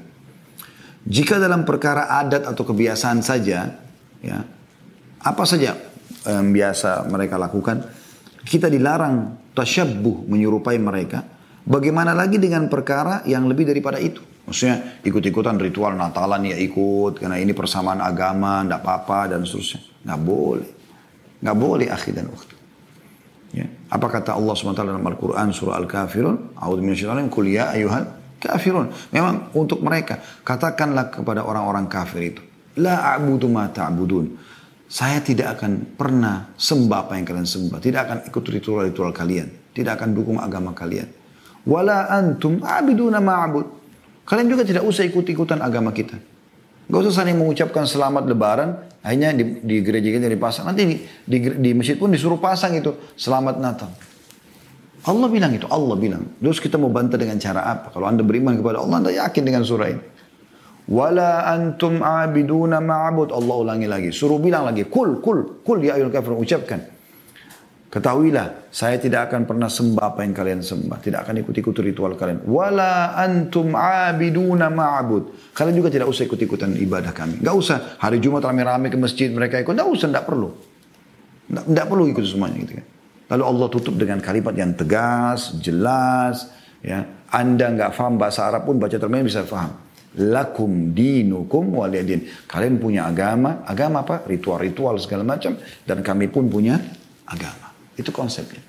Jika 1.04 1.42
dalam 1.42 1.66
perkara 1.66 2.08
adat 2.22 2.48
atau 2.48 2.64
kebiasaan 2.64 3.20
saja, 3.26 3.76
ya, 4.24 4.40
apa 5.20 5.44
saja 5.44 5.76
yang 6.24 6.56
biasa 6.56 7.10
mereka 7.12 7.36
lakukan, 7.36 7.84
kita 8.48 8.72
dilarang 8.72 9.52
tasyabbuh 9.52 10.30
menyerupai 10.30 10.80
mereka. 10.80 11.26
Bagaimana 11.64 12.16
lagi 12.16 12.40
dengan 12.40 12.68
perkara 12.72 13.24
yang 13.28 13.48
lebih 13.48 13.68
daripada 13.68 14.00
itu? 14.00 14.20
Maksudnya 14.44 15.04
ikut-ikutan 15.04 15.56
ritual 15.56 15.96
Natalan 15.96 16.52
ya 16.52 16.60
ikut, 16.60 17.20
karena 17.20 17.40
ini 17.40 17.56
persamaan 17.56 18.04
agama, 18.04 18.64
tidak 18.64 18.84
apa-apa 18.84 19.36
dan 19.36 19.48
seterusnya. 19.48 19.80
Nggak 20.04 20.22
boleh. 20.24 20.70
Nggak 21.40 21.58
boleh 21.60 21.88
akhi 21.88 22.12
dan 22.12 22.28
ukhti. 22.28 22.56
Apa 23.94 24.10
kata 24.10 24.34
Allah 24.34 24.58
SWT 24.58 24.74
dalam 24.74 25.06
Al-Quran 25.06 25.54
surah 25.54 25.78
Al-Kafirun? 25.78 26.58
A'udhu 26.58 26.82
minasyaitanir 26.82 27.30
Kul 27.30 27.54
ya 27.54 27.70
ayuhal 27.70 28.24
kafirun. 28.44 28.92
Memang 29.14 29.54
untuk 29.56 29.80
mereka. 29.80 30.20
Katakanlah 30.44 31.14
kepada 31.14 31.46
orang-orang 31.46 31.88
kafir 31.88 32.36
itu. 32.36 32.42
La 32.82 33.16
a'budu 33.16 33.48
ma 33.48 33.70
ta'budun. 33.70 34.36
Saya 34.90 35.24
tidak 35.24 35.58
akan 35.58 35.96
pernah 35.96 36.54
sembah 36.58 37.08
apa 37.08 37.18
yang 37.18 37.26
kalian 37.26 37.48
sembah. 37.48 37.80
Tidak 37.80 38.02
akan 38.02 38.18
ikut 38.30 38.44
ritual-ritual 38.44 39.14
kalian. 39.16 39.48
Tidak 39.74 39.94
akan 39.94 40.10
dukung 40.14 40.38
agama 40.38 40.76
kalian. 40.76 41.08
Wala 41.64 42.12
antum 42.12 42.62
abiduna 42.62 43.24
ma'abud. 43.24 43.66
Kalian 44.28 44.48
juga 44.52 44.64
tidak 44.68 44.84
usah 44.86 45.08
ikut-ikutan 45.08 45.64
agama 45.64 45.96
kita. 45.96 46.20
Gak 46.84 47.00
usah 47.10 47.24
saling 47.24 47.40
mengucapkan 47.40 47.88
selamat 47.88 48.28
lebaran, 48.28 48.76
hanya 49.04 49.36
di, 49.36 49.60
di 49.60 49.84
gereja 49.84 50.08
kita 50.08 50.32
dipasang. 50.32 50.72
Nanti 50.72 50.84
di, 50.88 50.96
di, 51.28 51.38
di 51.60 51.70
masjid 51.76 52.00
pun 52.00 52.08
disuruh 52.08 52.40
pasang 52.40 52.72
itu, 52.80 52.96
selamat 53.20 53.60
Natal. 53.60 53.92
Allah 55.04 55.28
bilang 55.28 55.52
itu, 55.52 55.68
Allah 55.68 56.00
bilang. 56.00 56.24
Terus 56.40 56.64
kita 56.64 56.80
mau 56.80 56.88
bantah 56.88 57.20
dengan 57.20 57.36
cara 57.36 57.68
apa? 57.68 57.92
Kalau 57.92 58.08
anda 58.08 58.24
beriman 58.24 58.56
kepada 58.56 58.80
Allah, 58.80 59.04
anda 59.04 59.12
yakin 59.12 59.44
dengan 59.44 59.68
surah 59.68 59.92
ini. 59.92 60.04
Wala 60.88 61.48
antum 61.52 62.00
abiduna 62.00 62.80
ma'abud. 62.80 63.36
Allah 63.36 63.56
ulangi 63.60 63.88
lagi. 63.88 64.10
Suruh 64.16 64.40
bilang 64.40 64.64
lagi, 64.68 64.88
kul, 64.88 65.20
kul, 65.20 65.64
kul 65.64 65.80
ya 65.84 66.00
ayul 66.00 66.08
kafir. 66.08 66.32
Ucapkan. 66.36 66.93
Ketahuilah, 67.94 68.74
saya 68.74 68.98
tidak 68.98 69.30
akan 69.30 69.46
pernah 69.46 69.70
sembah 69.70 70.18
apa 70.18 70.26
yang 70.26 70.34
kalian 70.34 70.66
sembah. 70.66 70.98
Tidak 70.98 71.20
akan 71.22 71.46
ikut-ikut 71.46 71.78
ritual 71.78 72.18
kalian. 72.18 72.42
Wala 72.50 73.14
antum 73.14 73.78
abiduna 73.78 74.74
ma'abud. 74.74 75.54
Kalian 75.54 75.78
juga 75.78 75.94
tidak 75.94 76.10
usah 76.10 76.26
ikut-ikutan 76.26 76.74
ibadah 76.82 77.14
kami. 77.14 77.38
Gak 77.46 77.54
usah 77.54 77.78
hari 78.02 78.18
Jumat 78.18 78.50
rame-rame 78.50 78.90
ke 78.90 78.98
masjid 78.98 79.30
mereka 79.30 79.62
ikut. 79.62 79.78
Gak 79.78 79.86
usah, 79.86 80.10
gak 80.10 80.26
perlu. 80.26 80.50
Gak, 81.54 81.86
perlu 81.86 82.10
ikut 82.10 82.26
semuanya 82.26 82.66
gitu 82.66 82.82
kan. 82.82 82.86
Lalu 83.38 83.44
Allah 83.46 83.68
tutup 83.70 83.94
dengan 83.94 84.18
kalimat 84.26 84.58
yang 84.58 84.74
tegas, 84.74 85.54
jelas. 85.62 86.50
Ya, 86.82 87.06
Anda 87.30 87.78
nggak 87.78 87.94
paham 87.94 88.18
bahasa 88.18 88.50
Arab 88.50 88.66
pun 88.66 88.82
baca 88.82 88.98
terjemahan 88.98 89.22
bisa 89.22 89.46
paham. 89.46 89.70
Lakum 90.18 90.98
dinukum 90.98 91.78
waliyadin. 91.78 92.50
Kalian 92.50 92.82
punya 92.82 93.06
agama, 93.06 93.62
agama 93.70 94.02
apa? 94.02 94.26
Ritual-ritual 94.26 94.98
segala 94.98 95.22
macam. 95.22 95.54
Dan 95.86 96.02
kami 96.02 96.26
pun 96.34 96.50
punya 96.50 96.82
agama. 97.30 97.63
Itu 97.98 98.10
konsepnya. 98.10 98.62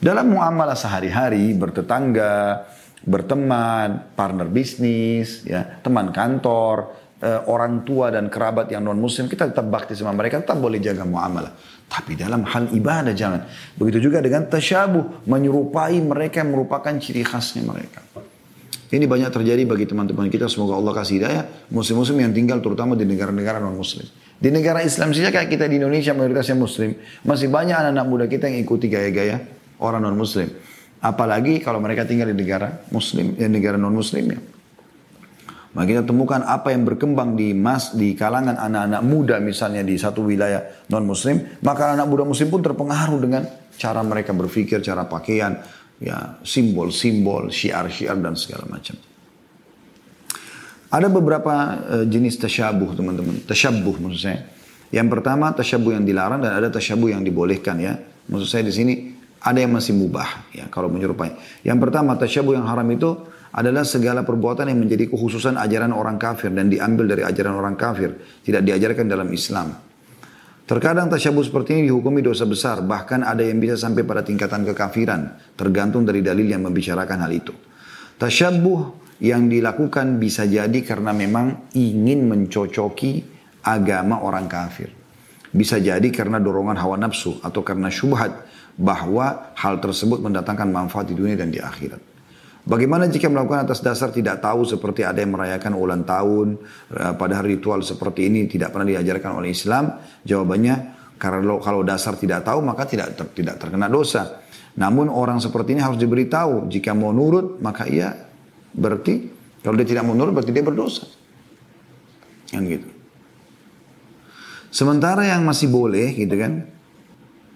Dalam 0.00 0.32
muamalah 0.32 0.74
sehari-hari, 0.74 1.52
bertetangga, 1.52 2.64
berteman, 3.04 4.16
partner 4.16 4.48
bisnis, 4.48 5.44
ya, 5.44 5.80
teman 5.84 6.08
kantor, 6.08 6.96
eh, 7.20 7.40
orang 7.48 7.84
tua 7.84 8.08
dan 8.08 8.32
kerabat 8.32 8.72
yang 8.72 8.88
non 8.88 8.96
muslim, 8.96 9.28
kita 9.28 9.52
tetap 9.52 9.68
bakti 9.68 9.92
sama 9.92 10.16
mereka, 10.16 10.40
tetap 10.40 10.56
boleh 10.56 10.80
jaga 10.80 11.04
muamalah. 11.04 11.52
Tapi 11.90 12.16
dalam 12.16 12.46
hal 12.48 12.72
ibadah 12.72 13.12
jangan. 13.12 13.44
Begitu 13.76 14.08
juga 14.08 14.24
dengan 14.24 14.48
tasyabuh, 14.48 15.26
menyerupai 15.28 16.00
mereka 16.00 16.40
yang 16.40 16.56
merupakan 16.56 16.94
ciri 16.96 17.20
khasnya 17.20 17.66
mereka. 17.66 18.00
Ini 18.90 19.06
banyak 19.06 19.30
terjadi 19.30 19.62
bagi 19.70 19.86
teman-teman 19.86 20.26
kita. 20.26 20.50
Semoga 20.50 20.74
Allah 20.74 20.90
kasih 20.98 21.22
hidayah. 21.22 21.44
Muslim-muslim 21.70 22.26
yang 22.26 22.32
tinggal 22.34 22.58
terutama 22.58 22.98
di 22.98 23.06
negara-negara 23.06 23.62
non-muslim. 23.62 24.02
Di 24.40 24.50
negara 24.50 24.82
Islam 24.82 25.14
saja 25.14 25.30
kayak 25.30 25.46
kita 25.46 25.70
di 25.70 25.78
Indonesia 25.78 26.10
mayoritasnya 26.10 26.58
muslim. 26.58 26.98
Masih 27.22 27.46
banyak 27.46 27.76
anak-anak 27.76 28.06
muda 28.10 28.24
kita 28.26 28.50
yang 28.50 28.66
ikuti 28.66 28.90
gaya-gaya 28.90 29.46
orang 29.78 30.10
non-muslim. 30.10 30.50
Apalagi 31.00 31.62
kalau 31.62 31.78
mereka 31.78 32.02
tinggal 32.02 32.28
di 32.28 32.36
negara 32.36 32.82
muslim, 32.90 33.38
ya 33.38 33.46
negara 33.46 33.78
non-muslim 33.78 34.24
ya. 34.26 34.40
Maka 35.70 35.86
kita 35.86 36.02
temukan 36.02 36.42
apa 36.42 36.74
yang 36.74 36.82
berkembang 36.82 37.38
di 37.38 37.54
mas 37.54 37.94
di 37.94 38.18
kalangan 38.18 38.58
anak-anak 38.58 39.02
muda 39.06 39.38
misalnya 39.38 39.86
di 39.86 39.94
satu 39.94 40.26
wilayah 40.26 40.66
non 40.90 41.06
muslim, 41.06 41.46
maka 41.62 41.94
anak 41.94 42.10
muda 42.10 42.26
muslim 42.26 42.50
pun 42.50 42.58
terpengaruh 42.58 43.22
dengan 43.22 43.46
cara 43.78 44.02
mereka 44.02 44.34
berpikir, 44.34 44.82
cara 44.82 45.06
pakaian, 45.06 45.62
ya 46.00 46.40
simbol-simbol, 46.40 47.52
syiar-syiar 47.52 48.16
dan 48.18 48.34
segala 48.34 48.64
macam. 48.66 48.96
Ada 50.90 51.06
beberapa 51.06 51.54
uh, 51.86 52.04
jenis 52.08 52.40
tasyabuh 52.40 52.98
teman-teman. 52.98 53.46
Tasyabuh 53.46 53.94
maksud 54.00 54.20
saya. 54.26 54.42
Yang 54.90 55.08
pertama 55.14 55.54
tasyabuh 55.54 55.94
yang 55.94 56.02
dilarang 56.02 56.42
dan 56.42 56.58
ada 56.58 56.66
tasyabuh 56.66 57.14
yang 57.14 57.22
dibolehkan 57.22 57.78
ya. 57.78 57.94
Maksud 58.26 58.48
saya 58.50 58.66
di 58.66 58.74
sini 58.74 58.94
ada 59.38 59.62
yang 59.62 59.70
masih 59.70 59.94
mubah 59.94 60.50
ya 60.50 60.66
kalau 60.66 60.90
menyerupai. 60.90 61.62
Yang 61.62 61.78
pertama 61.78 62.18
tasyabuh 62.18 62.58
yang 62.58 62.66
haram 62.66 62.90
itu 62.90 63.14
adalah 63.54 63.86
segala 63.86 64.22
perbuatan 64.26 64.66
yang 64.66 64.78
menjadi 64.82 65.10
kekhususan 65.10 65.58
ajaran 65.58 65.94
orang 65.94 66.18
kafir 66.18 66.50
dan 66.50 66.66
diambil 66.70 67.06
dari 67.06 67.22
ajaran 67.22 67.54
orang 67.54 67.74
kafir, 67.74 68.14
tidak 68.42 68.62
diajarkan 68.66 69.06
dalam 69.06 69.30
Islam. 69.30 69.89
Terkadang 70.70 71.10
tasyabuh 71.10 71.42
seperti 71.42 71.74
ini 71.74 71.90
dihukumi 71.90 72.22
dosa 72.22 72.46
besar, 72.46 72.78
bahkan 72.86 73.26
ada 73.26 73.42
yang 73.42 73.58
bisa 73.58 73.74
sampai 73.74 74.06
pada 74.06 74.22
tingkatan 74.22 74.62
kekafiran, 74.62 75.34
tergantung 75.58 76.06
dari 76.06 76.22
dalil 76.22 76.46
yang 76.46 76.62
membicarakan 76.62 77.26
hal 77.26 77.32
itu. 77.34 77.50
Tasyabuh 78.14 78.94
yang 79.18 79.50
dilakukan 79.50 80.22
bisa 80.22 80.46
jadi 80.46 80.78
karena 80.86 81.10
memang 81.10 81.74
ingin 81.74 82.30
mencocoki 82.30 83.18
agama 83.66 84.22
orang 84.22 84.46
kafir. 84.46 84.94
Bisa 85.50 85.82
jadi 85.82 86.06
karena 86.14 86.38
dorongan 86.38 86.78
hawa 86.78 86.94
nafsu 87.02 87.42
atau 87.42 87.66
karena 87.66 87.90
syubhat 87.90 88.30
bahwa 88.78 89.50
hal 89.58 89.82
tersebut 89.82 90.22
mendatangkan 90.22 90.70
manfaat 90.70 91.10
di 91.10 91.18
dunia 91.18 91.34
dan 91.34 91.50
di 91.50 91.58
akhirat. 91.58 92.09
Bagaimana 92.70 93.10
jika 93.10 93.26
melakukan 93.26 93.66
atas 93.66 93.82
dasar 93.82 94.14
tidak 94.14 94.38
tahu 94.38 94.62
seperti 94.62 95.02
ada 95.02 95.18
yang 95.18 95.34
merayakan 95.34 95.74
ulang 95.74 96.06
tahun, 96.06 96.54
eh, 96.94 97.12
pada 97.18 97.42
hari 97.42 97.58
ritual 97.58 97.82
seperti 97.82 98.30
ini 98.30 98.46
tidak 98.46 98.70
pernah 98.70 98.94
diajarkan 98.94 99.42
oleh 99.42 99.50
Islam? 99.50 99.98
Jawabannya, 100.22 100.74
karena 101.18 101.58
kalau 101.58 101.82
dasar 101.82 102.14
tidak 102.14 102.46
tahu 102.46 102.62
maka 102.62 102.86
tidak 102.86 103.18
ter, 103.18 103.26
tidak 103.34 103.58
terkena 103.58 103.90
dosa. 103.90 104.38
Namun 104.78 105.10
orang 105.10 105.42
seperti 105.42 105.74
ini 105.74 105.82
harus 105.82 105.98
diberitahu, 105.98 106.70
jika 106.70 106.94
mau 106.94 107.10
nurut 107.10 107.58
maka 107.58 107.90
ia 107.90 108.14
berarti 108.70 109.26
kalau 109.66 109.74
dia 109.74 109.90
tidak 109.90 110.06
mau 110.06 110.14
nurut 110.14 110.30
berarti 110.30 110.54
dia 110.54 110.62
berdosa. 110.62 111.10
Kan 112.54 112.70
gitu. 112.70 112.86
Sementara 114.70 115.26
yang 115.26 115.42
masih 115.42 115.66
boleh 115.66 116.14
gitu 116.14 116.38
kan. 116.38 116.70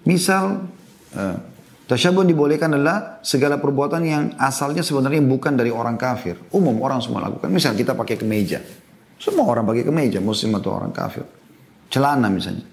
Misal 0.03 0.67
uh, 1.15 1.37
tasyabun 1.85 2.25
dibolehkan 2.29 2.73
adalah 2.73 3.21
segala 3.21 3.61
perbuatan 3.61 4.01
yang 4.05 4.23
asalnya 4.37 4.81
sebenarnya 4.81 5.21
bukan 5.25 5.57
dari 5.57 5.69
orang 5.69 5.97
kafir. 5.97 6.37
Umum 6.53 6.81
orang 6.81 7.01
semua 7.01 7.25
lakukan. 7.25 7.49
Misal 7.49 7.73
kita 7.77 7.93
pakai 7.93 8.19
kemeja. 8.19 8.61
Semua 9.15 9.47
orang 9.47 9.63
pakai 9.63 9.87
kemeja, 9.87 10.19
muslim 10.19 10.59
atau 10.59 10.75
orang 10.75 10.91
kafir. 10.91 11.23
Celana 11.87 12.27
misalnya. 12.27 12.65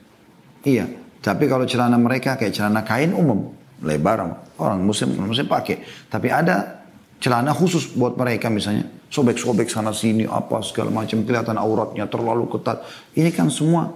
Iya, 0.63 0.87
tapi 1.23 1.47
kalau 1.47 1.67
celana 1.67 1.95
mereka 1.99 2.35
kayak 2.35 2.51
celana 2.51 2.83
kain 2.83 3.15
umum, 3.15 3.55
lebar 3.83 4.27
orang 4.59 4.83
muslim 4.83 5.15
muslim 5.23 5.47
pakai. 5.47 6.09
Tapi 6.11 6.29
ada 6.31 6.83
celana 7.23 7.55
khusus 7.55 7.95
buat 7.95 8.19
mereka 8.19 8.51
misalnya 8.51 8.91
sobek-sobek 9.07 9.71
sana 9.71 9.95
sini 9.95 10.27
apa 10.27 10.59
segala 10.67 10.91
macam 10.91 11.23
kelihatan 11.23 11.55
auratnya 11.55 12.11
terlalu 12.11 12.51
ketat. 12.51 12.83
Ini 13.15 13.31
kan 13.31 13.53
semua 13.53 13.93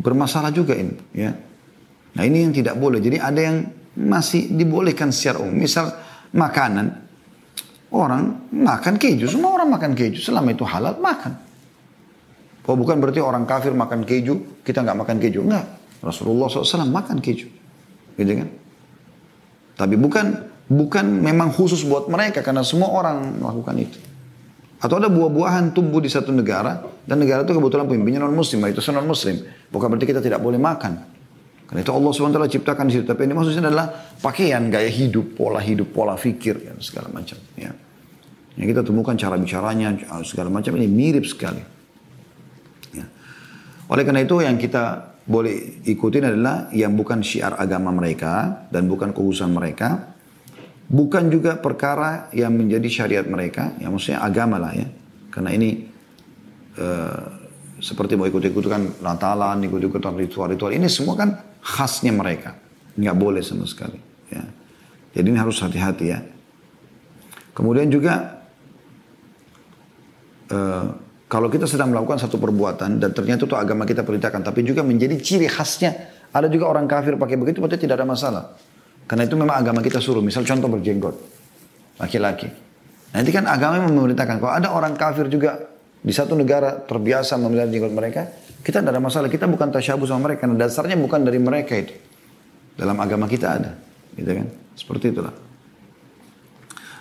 bermasalah 0.00 0.48
juga 0.48 0.72
ini 0.72 0.96
ya. 1.12 1.34
Nah 2.12 2.22
ini 2.24 2.48
yang 2.48 2.52
tidak 2.56 2.80
boleh. 2.80 3.00
Jadi 3.00 3.20
ada 3.20 3.40
yang 3.40 3.56
masih 3.96 4.52
dibolehkan 4.52 5.12
secara 5.12 5.44
umum. 5.44 5.62
Misal 5.62 5.92
makanan 6.32 6.96
orang 7.92 8.48
makan 8.48 8.96
keju, 8.96 9.28
semua 9.28 9.56
orang 9.60 9.68
makan 9.68 9.92
keju 9.92 10.20
selama 10.20 10.52
itu 10.52 10.64
halal 10.64 10.96
makan. 10.96 11.32
Oh 12.62 12.78
bukan 12.78 13.02
berarti 13.02 13.18
orang 13.18 13.42
kafir 13.42 13.74
makan 13.74 14.06
keju, 14.06 14.62
kita 14.62 14.86
nggak 14.86 14.98
makan 15.02 15.16
keju. 15.18 15.42
Enggak. 15.42 15.66
Rasulullah 16.02 16.50
SAW 16.50 16.86
makan 16.90 17.18
keju. 17.22 17.46
Gitu 18.18 18.32
kan? 18.38 18.48
Tapi 19.78 19.94
bukan 19.98 20.26
bukan 20.70 21.04
memang 21.22 21.50
khusus 21.50 21.82
buat 21.86 22.06
mereka 22.06 22.42
karena 22.42 22.62
semua 22.62 22.90
orang 22.94 23.42
melakukan 23.42 23.76
itu. 23.78 23.98
Atau 24.82 24.98
ada 24.98 25.06
buah-buahan 25.06 25.70
tumbuh 25.74 26.02
di 26.02 26.10
satu 26.10 26.34
negara 26.34 26.82
dan 27.06 27.22
negara 27.22 27.46
itu 27.46 27.54
kebetulan 27.54 27.86
pemimpinnya 27.86 28.26
non 28.26 28.34
muslim, 28.34 28.66
itu 28.66 28.82
non 28.90 29.06
muslim. 29.06 29.38
Bukan 29.70 29.86
berarti 29.86 30.06
kita 30.10 30.18
tidak 30.18 30.42
boleh 30.42 30.58
makan. 30.58 31.11
Karena 31.72 31.88
itu 31.88 31.92
Allah 31.96 32.12
SWT 32.12 32.52
ciptakan 32.52 32.84
di 32.84 33.00
situ. 33.00 33.08
Tapi 33.08 33.24
ini 33.24 33.32
maksudnya 33.32 33.72
adalah 33.72 33.88
pakaian, 34.20 34.68
gaya 34.68 34.92
hidup, 34.92 35.40
pola 35.40 35.56
hidup, 35.56 35.88
pola 35.88 36.20
fikir, 36.20 36.68
dan 36.68 36.76
segala 36.84 37.08
macam. 37.08 37.40
Ya. 37.56 37.72
Yang 38.60 38.76
kita 38.76 38.82
temukan 38.84 39.16
cara 39.16 39.40
bicaranya, 39.40 39.96
segala 40.20 40.52
macam 40.52 40.76
ini 40.76 40.84
mirip 40.84 41.24
sekali. 41.24 41.64
Ya. 42.92 43.08
Oleh 43.88 44.04
karena 44.04 44.20
itu 44.20 44.44
yang 44.44 44.60
kita 44.60 45.16
boleh 45.24 45.80
ikutin 45.88 46.28
adalah 46.28 46.68
yang 46.76 46.92
bukan 46.92 47.24
syiar 47.24 47.56
agama 47.56 47.88
mereka 47.88 48.68
dan 48.68 48.84
bukan 48.84 49.16
keurusan 49.16 49.48
mereka. 49.48 50.12
Bukan 50.92 51.32
juga 51.32 51.56
perkara 51.56 52.28
yang 52.36 52.52
menjadi 52.52 52.84
syariat 52.84 53.24
mereka, 53.24 53.72
yang 53.80 53.96
maksudnya 53.96 54.20
agama 54.20 54.60
lah 54.60 54.76
ya. 54.76 54.92
Karena 55.32 55.56
ini 55.56 55.88
uh, 56.76 57.24
seperti 57.80 58.20
mau 58.20 58.28
ikut-ikutan 58.28 59.00
Natalan, 59.00 59.64
ikut-ikutan 59.64 60.20
ritual-ritual. 60.20 60.76
Ini 60.76 60.92
semua 60.92 61.16
kan 61.16 61.51
khasnya 61.62 62.10
mereka. 62.10 62.58
Nggak 62.98 63.16
boleh 63.16 63.40
sama 63.40 63.64
sekali. 63.64 63.96
Ya. 64.28 64.44
Jadi 65.14 65.26
ini 65.32 65.38
harus 65.38 65.56
hati-hati 65.62 66.06
ya. 66.10 66.20
Kemudian 67.52 67.88
juga 67.88 68.42
uh, 70.50 70.84
kalau 71.32 71.48
kita 71.48 71.64
sedang 71.64 71.92
melakukan 71.94 72.20
satu 72.20 72.36
perbuatan 72.36 73.00
dan 73.00 73.10
ternyata 73.16 73.48
itu 73.48 73.56
agama 73.56 73.88
kita 73.88 74.04
perintahkan, 74.04 74.44
tapi 74.44 74.66
juga 74.68 74.84
menjadi 74.84 75.16
ciri 75.16 75.48
khasnya. 75.48 76.12
Ada 76.32 76.48
juga 76.48 76.68
orang 76.68 76.84
kafir 76.84 77.16
pakai 77.16 77.40
begitu, 77.40 77.60
berarti 77.60 77.80
tidak 77.80 78.00
ada 78.00 78.08
masalah. 78.08 78.44
Karena 79.08 79.24
itu 79.28 79.36
memang 79.36 79.56
agama 79.56 79.80
kita 79.84 80.00
suruh. 80.00 80.24
Misal 80.24 80.44
contoh 80.44 80.68
berjenggot. 80.68 81.16
Laki-laki. 82.00 82.48
Nanti 83.12 83.30
kan 83.32 83.44
agama 83.44 83.84
memerintahkan. 83.84 84.40
Kalau 84.40 84.52
ada 84.52 84.68
orang 84.72 84.96
kafir 84.96 85.28
juga 85.28 85.71
di 86.02 86.10
satu 86.10 86.34
negara 86.34 86.82
terbiasa 86.82 87.38
memelihara 87.38 87.70
jenggot 87.70 87.94
mereka, 87.94 88.26
kita 88.62 88.82
tidak 88.82 88.94
ada 88.94 89.02
masalah. 89.02 89.30
Kita 89.30 89.46
bukan 89.46 89.70
tasyabuh 89.70 90.06
sama 90.06 90.30
mereka. 90.30 90.46
Karena 90.46 90.66
dasarnya 90.66 90.98
bukan 90.98 91.22
dari 91.22 91.38
mereka 91.38 91.78
itu. 91.78 91.94
Dalam 92.74 92.98
agama 92.98 93.30
kita 93.30 93.46
ada. 93.58 93.70
Gitu 94.18 94.30
kan? 94.30 94.46
Seperti 94.74 95.14
itulah. 95.14 95.34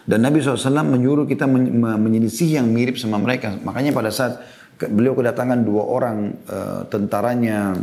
Dan 0.05 0.25
Nabi 0.25 0.41
SAW 0.41 0.85
menyuruh 0.85 1.29
kita 1.29 1.45
menyelisih 1.45 2.61
yang 2.61 2.69
mirip 2.69 2.97
sama 2.97 3.21
mereka. 3.21 3.57
Makanya 3.61 3.93
pada 3.93 4.09
saat 4.09 4.41
beliau 4.81 5.13
kedatangan 5.13 5.61
dua 5.61 5.83
orang 5.85 6.17
uh, 6.49 6.81
tentaranya 6.89 7.77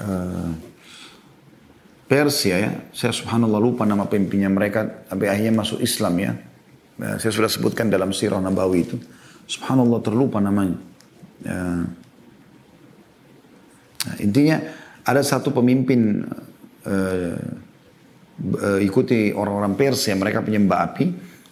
uh, 0.00 0.50
Persia 2.04 2.56
ya, 2.60 2.70
saya 2.92 3.12
subhanallah 3.12 3.60
lupa 3.60 3.84
nama 3.88 4.04
pemimpinnya 4.04 4.52
mereka, 4.52 5.08
tapi 5.08 5.24
akhirnya 5.24 5.56
masuk 5.56 5.80
Islam 5.80 6.14
ya. 6.20 6.32
ya 7.00 7.16
saya 7.16 7.32
sudah 7.32 7.48
sebutkan 7.48 7.88
dalam 7.88 8.12
sirah 8.12 8.40
Nabawi 8.40 8.80
itu. 8.84 8.96
Subhanallah 9.44 10.00
terlupa 10.00 10.40
namanya. 10.40 10.78
Ya. 11.44 11.84
Nah, 14.04 14.16
intinya 14.20 14.56
ada 15.04 15.20
satu 15.24 15.52
pemimpin 15.52 16.24
uh, 16.84 17.36
uh, 18.40 18.80
ikuti 18.80 19.32
orang-orang 19.32 19.76
Persia, 19.76 20.16
mereka 20.16 20.44
penyembah 20.44 20.78
api. 20.92 21.06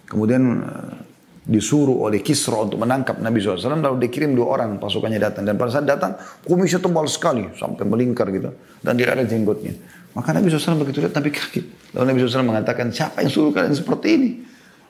Kemudian 0.09 0.43
uh, 0.61 0.95
disuruh 1.43 2.07
oleh 2.07 2.21
Kisra 2.21 2.55
untuk 2.61 2.79
menangkap 2.79 3.19
Nabi 3.19 3.43
SAW. 3.43 3.81
Lalu 3.81 4.07
dikirim 4.09 4.37
dua 4.37 4.61
orang 4.61 4.77
pasukannya 4.77 5.19
datang. 5.19 5.43
Dan 5.49 5.57
pada 5.57 5.81
saat 5.81 5.87
datang, 5.89 6.15
kumisnya 6.45 6.79
tebal 6.79 7.09
sekali. 7.09 7.49
Sampai 7.57 7.89
melingkar 7.89 8.29
gitu. 8.31 8.53
Dan 8.79 8.95
tidak 8.95 9.21
ada 9.21 9.25
jenggotnya. 9.27 9.73
Maka 10.13 10.37
Nabi 10.37 10.53
SAW 10.53 10.85
begitu 10.85 11.01
lihat 11.01 11.17
Nabi 11.17 11.33
kaget. 11.33 11.67
Lalu 11.97 12.05
Nabi 12.13 12.19
SAW 12.21 12.45
mengatakan, 12.45 12.93
siapa 12.93 13.25
yang 13.25 13.33
suruh 13.33 13.53
kalian 13.53 13.73
seperti 13.73 14.09
ini? 14.13 14.31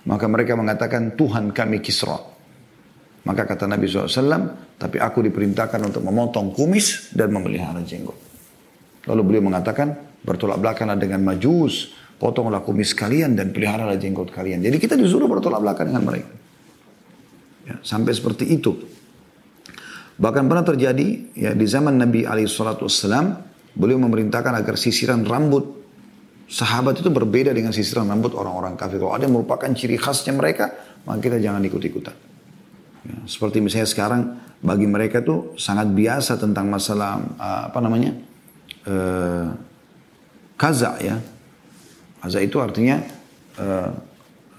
Maka 0.03 0.27
mereka 0.27 0.59
mengatakan, 0.59 1.15
Tuhan 1.15 1.55
kami 1.55 1.79
Kisra. 1.79 2.32
Maka 3.23 3.47
kata 3.47 3.71
Nabi 3.71 3.87
SAW, 3.87 4.75
tapi 4.75 4.99
aku 4.99 5.23
diperintahkan 5.23 5.79
untuk 5.79 6.03
memotong 6.03 6.51
kumis 6.51 7.15
dan 7.15 7.31
memelihara 7.31 7.79
jenggot. 7.87 8.19
Lalu 9.07 9.21
beliau 9.23 9.43
mengatakan, 9.47 9.95
bertolak 10.27 10.59
belakang 10.59 10.91
dengan 10.99 11.23
majus, 11.23 11.95
potonglah 12.19 12.63
kumis 12.67 12.95
kalian 12.95 13.39
dan 13.39 13.55
peliharalah 13.55 13.95
jenggot 13.95 14.31
kalian. 14.35 14.63
Jadi 14.63 14.77
kita 14.79 14.95
disuruh 14.99 15.31
bertolak 15.31 15.63
belakang 15.63 15.91
dengan 15.91 16.03
mereka. 16.03 16.31
Ya, 17.63 17.79
sampai 17.83 18.11
seperti 18.11 18.51
itu. 18.51 18.75
Bahkan 20.19 20.45
pernah 20.51 20.67
terjadi 20.67 21.07
ya 21.35 21.51
di 21.55 21.67
zaman 21.67 21.99
Nabi 21.99 22.27
Alaihissalam, 22.27 23.27
beliau 23.79 23.99
memerintahkan 24.03 24.55
agar 24.59 24.75
sisiran 24.75 25.23
rambut 25.23 25.83
sahabat 26.51 26.99
itu 26.99 27.11
berbeda 27.11 27.55
dengan 27.55 27.71
sisiran 27.71 28.11
rambut 28.11 28.35
orang-orang 28.35 28.75
kafir. 28.75 28.99
Kalau 28.99 29.15
ada 29.15 29.31
yang 29.31 29.35
merupakan 29.39 29.71
ciri 29.71 29.95
khasnya 29.95 30.35
mereka, 30.35 30.75
maka 31.07 31.19
kita 31.23 31.39
jangan 31.39 31.63
ikut-ikutan. 31.63 32.32
Ya, 33.03 33.19
seperti 33.27 33.59
misalnya 33.59 33.89
sekarang 33.91 34.21
bagi 34.63 34.87
mereka 34.87 35.19
itu 35.19 35.59
sangat 35.59 35.91
biasa 35.91 36.39
tentang 36.39 36.71
masalah 36.71 37.19
apa 37.41 37.79
namanya 37.83 38.15
uh, 38.87 39.51
kaza 40.55 40.99
ya. 41.03 41.19
Kaza 42.23 42.39
itu 42.39 42.63
artinya 42.63 43.03
uh, 43.59 43.91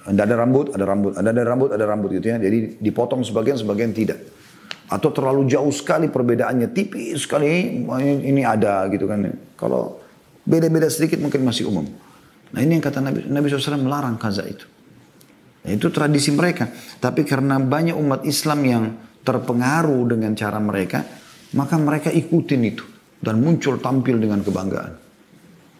ada 0.03 0.35
rambut, 0.35 0.75
ada 0.75 0.83
rambut, 0.83 1.15
ada, 1.15 1.31
ada 1.31 1.43
rambut, 1.47 1.69
ada 1.71 1.85
rambut 1.87 2.11
gitu 2.11 2.27
ya. 2.27 2.35
Jadi 2.35 2.83
dipotong 2.83 3.23
sebagian, 3.23 3.55
sebagian 3.55 3.95
tidak. 3.95 4.19
Atau 4.91 5.15
terlalu 5.15 5.47
jauh 5.47 5.71
sekali 5.71 6.11
perbedaannya, 6.11 6.75
tipis 6.75 7.23
sekali 7.23 7.79
ini 8.27 8.43
ada 8.43 8.83
gitu 8.91 9.07
kan. 9.07 9.23
Kalau 9.55 10.03
beda-beda 10.43 10.91
sedikit 10.91 11.23
mungkin 11.23 11.47
masih 11.47 11.71
umum. 11.71 11.87
Nah 12.51 12.59
ini 12.59 12.75
yang 12.75 12.83
kata 12.83 12.99
Nabi, 12.99 13.23
Nabi 13.31 13.47
SAW 13.47 13.79
melarang 13.79 14.19
kaza 14.19 14.43
itu. 14.43 14.67
Itu 15.63 15.87
tradisi 15.89 16.35
mereka. 16.35 16.67
Tapi 16.99 17.23
karena 17.23 17.55
banyak 17.55 17.95
umat 17.95 18.27
Islam 18.27 18.59
yang 18.67 18.83
terpengaruh 19.23 20.03
dengan 20.11 20.35
cara 20.35 20.59
mereka, 20.59 21.07
maka 21.55 21.79
mereka 21.79 22.11
ikutin 22.11 22.61
itu. 22.67 22.83
Dan 23.23 23.39
muncul 23.39 23.79
tampil 23.79 24.19
dengan 24.19 24.43
kebanggaan. 24.43 24.99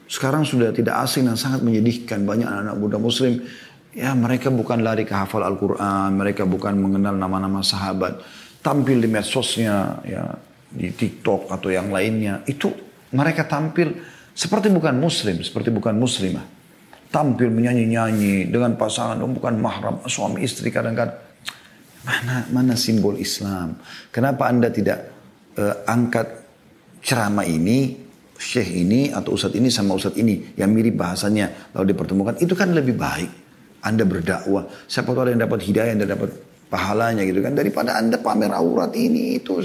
Sekarang 0.08 0.48
sudah 0.48 0.72
tidak 0.72 1.04
asing 1.04 1.28
dan 1.28 1.36
sangat 1.36 1.60
menyedihkan. 1.60 2.24
Banyak 2.24 2.48
anak-anak 2.48 2.76
muda 2.80 2.98
muslim, 3.04 3.44
ya 3.92 4.16
mereka 4.16 4.48
bukan 4.48 4.80
lari 4.80 5.04
ke 5.04 5.12
hafal 5.12 5.44
Al-Quran, 5.44 6.16
mereka 6.16 6.48
bukan 6.48 6.80
mengenal 6.80 7.20
nama-nama 7.20 7.60
sahabat. 7.60 8.24
Tampil 8.64 9.04
di 9.04 9.12
medsosnya, 9.12 10.00
ya 10.08 10.24
di 10.72 10.88
TikTok 10.96 11.52
atau 11.52 11.68
yang 11.68 11.92
lainnya. 11.92 12.48
Itu 12.48 12.72
mereka 13.12 13.44
tampil 13.44 14.00
seperti 14.32 14.72
bukan 14.72 14.96
muslim, 14.98 15.44
seperti 15.44 15.70
bukan 15.70 16.00
muslimah. 16.00 16.62
Tampil 17.14 17.53
menyanyi-nyanyi 17.53 18.49
dengan 18.49 18.74
pasangan, 18.74 19.22
oh, 19.22 19.30
bukan 19.30 19.61
mahram, 19.61 20.01
suami 20.09 20.41
istri 20.41 20.74
kadang-kadang. 20.74 21.14
Mana 22.01 22.49
mana 22.49 22.74
simbol 22.74 23.22
Islam? 23.22 23.78
Kenapa 24.09 24.49
anda 24.49 24.74
tidak 24.74 25.14
uh, 25.61 25.86
angkat 25.86 26.26
ceramah 27.05 27.45
ini 27.45 28.01
syekh 28.34 28.82
ini 28.82 29.14
atau 29.14 29.38
ustadz 29.38 29.53
ini 29.53 29.70
sama 29.70 29.93
ustadz 29.93 30.18
ini 30.18 30.57
yang 30.57 30.74
mirip 30.74 30.97
bahasanya? 30.97 31.70
Lalu 31.78 31.93
dipertemukan 31.93 32.36
itu 32.41 32.57
kan 32.57 32.74
lebih 32.74 32.97
baik. 32.97 33.30
Anda 33.86 34.09
berdakwah. 34.09 34.66
Siapa 34.89 35.14
tahu 35.14 35.22
ada 35.22 35.32
yang 35.38 35.45
dapat 35.45 35.70
hidayah 35.70 35.93
dan 35.93 36.18
dapat 36.18 36.34
pahalanya 36.74 37.22
gitu 37.30 37.45
kan? 37.45 37.53
Daripada 37.53 37.93
anda 37.93 38.18
pamer 38.18 38.49
aurat 38.57 38.89
ini 38.97 39.38
itu. 39.38 39.61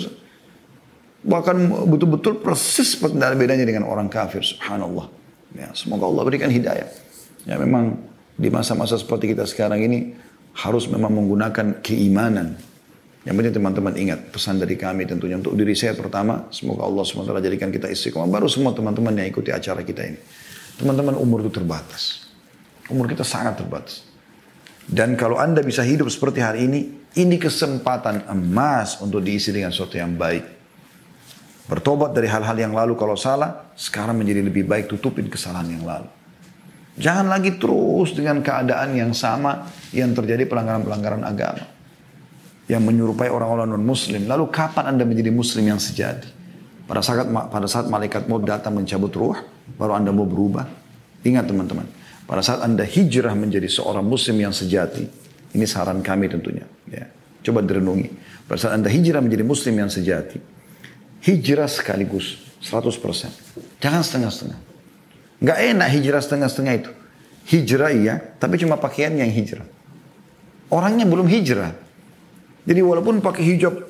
Bahkan 1.25 1.57
betul-betul 1.89 2.45
persis 2.45 2.93
bedanya 3.01 3.65
dengan 3.65 3.89
orang 3.89 4.13
kafir 4.13 4.45
subhanallah. 4.45 5.09
Ya 5.57 5.73
semoga 5.73 6.05
Allah 6.13 6.23
berikan 6.29 6.53
hidayah 6.53 7.08
ya 7.47 7.61
memang 7.61 7.95
di 8.39 8.49
masa-masa 8.49 8.95
seperti 8.95 9.35
kita 9.35 9.45
sekarang 9.47 9.83
ini 9.83 10.15
harus 10.59 10.91
memang 10.91 11.15
menggunakan 11.15 11.83
keimanan 11.83 12.59
Yang 13.27 13.35
penting 13.45 13.55
teman-teman 13.61 13.95
ingat 13.99 14.21
pesan 14.33 14.57
dari 14.57 14.79
kami 14.79 15.05
tentunya 15.05 15.37
untuk 15.37 15.53
diri 15.53 15.77
saya 15.77 15.93
pertama. 15.93 16.49
Semoga 16.49 16.89
Allah 16.89 17.05
SWT 17.05 17.29
jadikan 17.45 17.69
kita 17.69 17.91
istiqomah. 17.93 18.25
Baru 18.25 18.49
semua 18.49 18.73
teman-teman 18.73 19.13
yang 19.21 19.29
ikuti 19.29 19.53
acara 19.53 19.85
kita 19.85 20.01
ini. 20.01 20.17
Teman-teman 20.81 21.13
umur 21.13 21.45
itu 21.45 21.53
terbatas. 21.53 22.25
Umur 22.89 23.05
kita 23.05 23.29
sangat 23.29 23.61
terbatas. 23.61 24.09
Dan 24.89 25.13
kalau 25.21 25.37
anda 25.37 25.61
bisa 25.61 25.85
hidup 25.85 26.09
seperti 26.09 26.41
hari 26.41 26.65
ini, 26.65 26.81
ini 27.21 27.37
kesempatan 27.37 28.33
emas 28.33 28.97
untuk 29.05 29.21
diisi 29.21 29.53
dengan 29.53 29.77
sesuatu 29.77 30.01
yang 30.01 30.17
baik. 30.17 30.57
Bertobat 31.69 32.17
dari 32.17 32.33
hal-hal 32.33 32.57
yang 32.57 32.73
lalu 32.73 32.97
kalau 32.97 33.13
salah, 33.13 33.69
sekarang 33.77 34.17
menjadi 34.17 34.41
lebih 34.41 34.65
baik 34.65 34.89
tutupin 34.89 35.29
kesalahan 35.29 35.69
yang 35.69 35.85
lalu. 35.85 36.09
Jangan 36.99 37.31
lagi 37.31 37.55
terus 37.63 38.13
dengan 38.13 38.43
keadaan 38.43 38.99
yang 38.99 39.15
sama 39.15 39.71
yang 39.95 40.11
terjadi 40.13 40.51
pelanggaran-pelanggaran 40.51 41.23
agama 41.23 41.79
yang 42.69 42.85
menyerupai 42.85 43.33
orang-orang 43.33 43.71
non-muslim. 43.71 44.29
Lalu 44.29 44.51
kapan 44.53 44.93
Anda 44.95 45.09
menjadi 45.09 45.33
muslim 45.33 45.65
yang 45.73 45.81
sejati? 45.81 46.37
Pada 46.85 47.05
saat 47.05 47.29
pada 47.29 47.69
saat 47.69 47.87
malaikat 47.89 48.29
mau 48.29 48.41
datang 48.41 48.77
mencabut 48.77 49.13
ruh, 49.17 49.39
baru 49.79 49.97
Anda 49.97 50.13
mau 50.13 50.29
berubah. 50.29 50.69
Ingat 51.25 51.51
teman-teman, 51.51 51.87
pada 52.29 52.45
saat 52.45 52.61
Anda 52.61 52.85
hijrah 52.85 53.33
menjadi 53.33 53.67
seorang 53.67 54.05
muslim 54.05 54.37
yang 54.39 54.53
sejati, 54.53 55.05
ini 55.57 55.65
saran 55.65 56.05
kami 56.05 56.29
tentunya. 56.29 56.65
Ya. 56.89 57.09
Coba 57.43 57.65
direnungi. 57.65 58.09
Pada 58.45 58.59
saat 58.61 58.73
Anda 58.77 58.93
hijrah 58.93 59.25
menjadi 59.25 59.45
muslim 59.45 59.81
yang 59.81 59.91
sejati, 59.93 60.41
hijrah 61.25 61.69
sekaligus 61.69 62.37
100%. 62.61 63.81
Jangan 63.81 64.03
setengah-setengah. 64.05 64.68
Gak 65.39 65.59
enak 65.59 65.89
hijrah 65.95 66.23
setengah-setengah 66.23 66.75
itu. 66.75 66.91
Hijrah 67.49 67.91
iya, 67.95 68.15
tapi 68.37 68.59
cuma 68.61 68.77
pakaiannya 68.77 69.25
yang 69.25 69.35
hijrah. 69.35 69.67
Orangnya 70.69 71.09
belum 71.09 71.25
hijrah. 71.31 71.73
Jadi 72.69 72.81
walaupun 72.85 73.25
pakai 73.25 73.43
hijab 73.57 73.89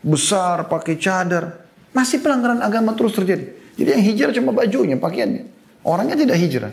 besar, 0.00 0.64
pakai 0.70 0.96
cadar, 0.96 1.68
masih 1.92 2.24
pelanggaran 2.24 2.64
agama 2.64 2.96
terus 2.96 3.12
terjadi. 3.12 3.76
Jadi 3.76 3.88
yang 3.92 4.04
hijrah 4.08 4.32
cuma 4.32 4.50
bajunya, 4.56 4.96
pakaiannya. 4.96 5.44
Orangnya 5.84 6.16
tidak 6.16 6.36
hijrah. 6.40 6.72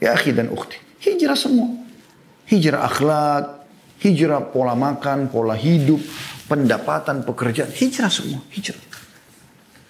Ya 0.00 0.16
akhi 0.16 0.32
dan 0.32 0.48
ukhti, 0.50 0.80
hijrah 1.04 1.36
semua. 1.36 1.68
Hijrah 2.48 2.82
akhlak, 2.88 3.44
hijrah 4.02 4.50
pola 4.50 4.74
makan, 4.74 5.30
pola 5.30 5.54
hidup, 5.54 6.00
pendapatan, 6.50 7.22
pekerjaan, 7.22 7.70
hijrah 7.70 8.10
semua, 8.10 8.42
hijrah. 8.50 8.82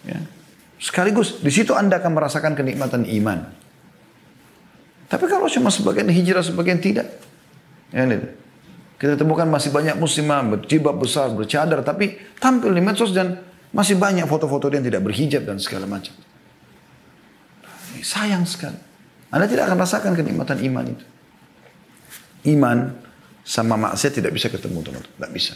Ya. 0.04 0.18
Sekaligus 0.82 1.38
di 1.38 1.54
situ 1.54 1.78
Anda 1.78 2.02
akan 2.02 2.18
merasakan 2.18 2.58
kenikmatan 2.58 3.06
iman. 3.06 3.46
Tapi 5.06 5.24
kalau 5.30 5.46
cuma 5.46 5.70
sebagian 5.70 6.10
hijrah, 6.10 6.42
sebagian 6.42 6.82
tidak, 6.82 7.06
ya. 7.94 8.02
Kita 8.98 9.14
temukan 9.18 9.46
masih 9.46 9.70
banyak 9.70 9.98
muslimah 9.98 10.42
berjibab 10.58 10.98
besar, 10.98 11.30
bercadar, 11.30 11.82
tapi 11.86 12.18
tampil 12.38 12.70
di 12.70 12.82
medsos 12.82 13.10
dan 13.14 13.38
masih 13.74 13.98
banyak 13.98 14.26
foto-foto 14.26 14.70
yang 14.70 14.82
tidak 14.82 15.02
berhijab 15.02 15.42
dan 15.46 15.58
segala 15.58 15.86
macam. 15.90 16.14
Sayang 18.02 18.46
sekali. 18.46 18.78
Anda 19.30 19.46
tidak 19.46 19.70
akan 19.70 19.78
rasakan 19.78 20.12
kenikmatan 20.18 20.58
iman 20.66 20.84
itu. 20.86 21.04
Iman 22.54 22.94
sama 23.42 23.78
maksiat 23.78 24.22
tidak 24.22 24.34
bisa 24.34 24.50
ketemu 24.50 24.82
teman-teman. 24.82 25.14
Tidak 25.18 25.30
bisa. 25.34 25.54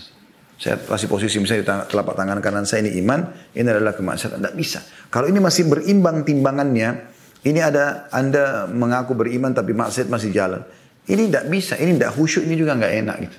Saya 0.57 0.80
kasih 0.80 1.09
posisi 1.12 1.36
misalnya 1.36 1.62
di 1.62 1.68
telapak 1.92 2.16
tangan 2.16 2.40
kanan 2.40 2.64
saya 2.64 2.88
ini 2.88 2.96
iman, 3.04 3.28
ini 3.52 3.68
adalah 3.68 3.92
kemaksiatan. 3.92 4.40
Tidak 4.40 4.57
bisa. 4.57 4.80
Kalau 5.12 5.28
ini 5.28 5.36
masih 5.36 5.68
berimbang 5.68 6.24
timbangannya, 6.24 7.12
ini 7.44 7.61
ada 7.61 8.09
Anda 8.09 8.64
mengaku 8.64 9.12
beriman 9.12 9.52
tapi 9.52 9.76
maksiat 9.76 10.09
masih 10.09 10.32
jalan. 10.32 10.64
Ini 11.07 11.30
tidak 11.30 11.46
bisa, 11.52 11.78
ini 11.78 11.94
tidak 11.94 12.16
khusyuk, 12.18 12.42
ini 12.48 12.57
juga 12.59 12.74
nggak 12.74 12.92
enak 13.04 13.16
gitu. 13.28 13.38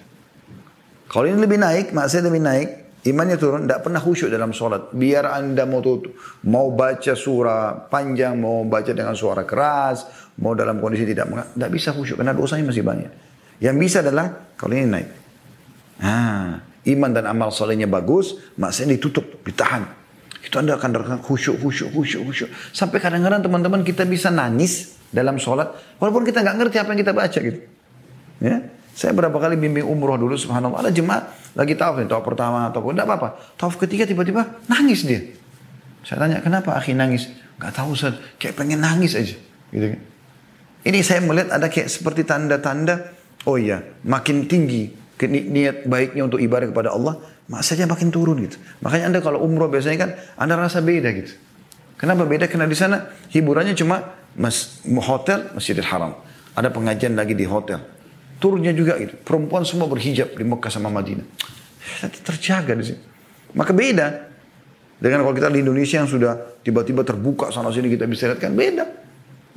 Kalau 1.12 1.26
ini 1.28 1.40
lebih 1.42 1.60
naik, 1.60 1.92
maksudnya 1.92 2.32
lebih 2.32 2.44
naik, 2.44 2.70
imannya 3.04 3.36
turun, 3.36 3.68
tidak 3.68 3.84
pernah 3.84 4.00
khusyuk 4.00 4.30
dalam 4.32 4.56
sholat. 4.56 4.96
Biar 4.96 5.28
anda 5.28 5.68
mau 5.68 5.84
tutup, 5.84 6.16
mau 6.48 6.72
baca 6.72 7.12
surah 7.18 7.90
panjang, 7.92 8.40
mau 8.40 8.64
baca 8.64 8.92
dengan 8.96 9.18
suara 9.18 9.44
keras, 9.44 10.08
mau 10.40 10.56
dalam 10.56 10.80
kondisi 10.80 11.04
tidak 11.04 11.28
tidak 11.56 11.72
bisa 11.74 11.92
khusyuk 11.92 12.22
karena 12.22 12.32
dosanya 12.32 12.72
masih 12.72 12.86
banyak. 12.86 13.12
Yang 13.60 13.76
bisa 13.82 13.98
adalah 14.06 14.54
kalau 14.56 14.72
ini 14.78 14.88
naik. 14.88 15.10
Nah, 15.98 16.62
iman 16.88 17.12
dan 17.12 17.28
amal 17.28 17.52
solehnya 17.52 17.86
bagus, 17.90 18.40
maksudnya 18.56 18.96
ditutup, 18.96 19.44
ditahan. 19.44 19.84
Itu 20.40 20.64
anda 20.64 20.80
akan 20.80 20.90
datang 20.96 21.20
khusyuk, 21.20 21.60
khusyuk, 21.60 21.92
khusyuk, 21.92 22.24
khusyuk. 22.24 22.50
Sampai 22.72 23.04
kadang-kadang 23.04 23.44
teman-teman 23.44 23.84
kita 23.84 24.08
bisa 24.08 24.32
nangis 24.32 24.96
dalam 25.12 25.36
sholat, 25.36 25.76
walaupun 26.00 26.24
kita 26.24 26.40
nggak 26.40 26.56
ngerti 26.56 26.78
apa 26.80 26.90
yang 26.96 27.00
kita 27.04 27.14
baca 27.14 27.40
gitu. 27.40 27.60
Ya, 28.38 28.64
saya 28.98 29.14
berapa 29.14 29.36
kali 29.38 29.60
bimbing 29.62 29.86
umroh 29.86 30.18
dulu, 30.18 30.34
subhanallah, 30.34 30.88
ada 30.88 30.92
jemaat 30.94 31.30
lagi 31.54 31.78
tawaf, 31.78 32.02
tawaf 32.10 32.26
pertama 32.26 32.66
atau 32.66 32.82
tidak 32.90 33.06
apa-apa. 33.06 33.30
Tawaf 33.54 33.76
ketiga 33.78 34.10
tiba-tiba 34.10 34.58
nangis 34.66 35.06
dia. 35.06 35.22
Saya 36.02 36.26
tanya, 36.26 36.42
kenapa 36.42 36.74
akhi 36.74 36.98
nangis? 36.98 37.30
Gak 37.62 37.78
tahu 37.78 37.94
Ustaz, 37.94 38.18
kayak 38.42 38.58
pengen 38.58 38.82
nangis 38.82 39.14
aja. 39.14 39.38
Gitu 39.70 39.86
kan. 39.94 40.02
Ini 40.82 41.00
saya 41.06 41.22
melihat 41.22 41.54
ada 41.54 41.70
kayak 41.70 41.94
seperti 41.94 42.26
tanda-tanda, 42.26 43.14
oh 43.46 43.62
iya, 43.62 43.86
makin 44.02 44.50
tinggi 44.50 44.97
niat 45.26 45.90
baiknya 45.90 46.30
untuk 46.30 46.38
ibadah 46.38 46.70
kepada 46.70 46.94
Allah, 46.94 47.18
saja 47.66 47.90
makin 47.90 48.14
turun 48.14 48.38
gitu. 48.46 48.62
Makanya 48.86 49.10
anda 49.10 49.20
kalau 49.26 49.42
umroh 49.42 49.66
biasanya 49.66 49.98
kan, 49.98 50.10
anda 50.38 50.54
rasa 50.54 50.86
beda 50.86 51.10
gitu. 51.18 51.34
Kenapa 51.98 52.30
beda? 52.30 52.46
Karena 52.46 52.70
di 52.70 52.78
sana 52.78 53.10
hiburannya 53.34 53.74
cuma 53.74 54.14
mas, 54.38 54.86
hotel 54.86 55.50
Masjidil 55.58 55.90
Haram. 55.90 56.14
Ada 56.54 56.70
pengajian 56.70 57.18
lagi 57.18 57.34
di 57.34 57.46
hotel. 57.50 57.82
Turunnya 58.38 58.70
juga 58.70 59.02
gitu. 59.02 59.18
Perempuan 59.26 59.66
semua 59.66 59.90
berhijab 59.90 60.38
di 60.38 60.46
Mekah 60.46 60.70
sama 60.70 60.94
Madinah. 60.94 61.26
Terjaga 62.22 62.78
di 62.78 62.86
sini. 62.94 63.02
Maka 63.58 63.74
beda. 63.74 64.30
Dengan 64.98 65.26
kalau 65.26 65.34
kita 65.34 65.50
di 65.50 65.62
Indonesia 65.62 66.02
yang 66.02 66.10
sudah 66.10 66.62
tiba-tiba 66.62 67.06
terbuka 67.06 67.54
sana 67.54 67.70
sini 67.70 67.90
kita 67.90 68.10
bisa 68.10 68.30
lihat 68.30 68.42
kan 68.42 68.54
beda. 68.54 68.86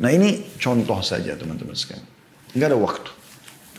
Nah 0.00 0.10
ini 0.12 0.56
contoh 0.56 1.00
saja 1.04 1.36
teman-teman 1.36 1.76
sekalian. 1.76 2.04
Enggak 2.56 2.68
ada 2.72 2.78
waktu. 2.80 3.10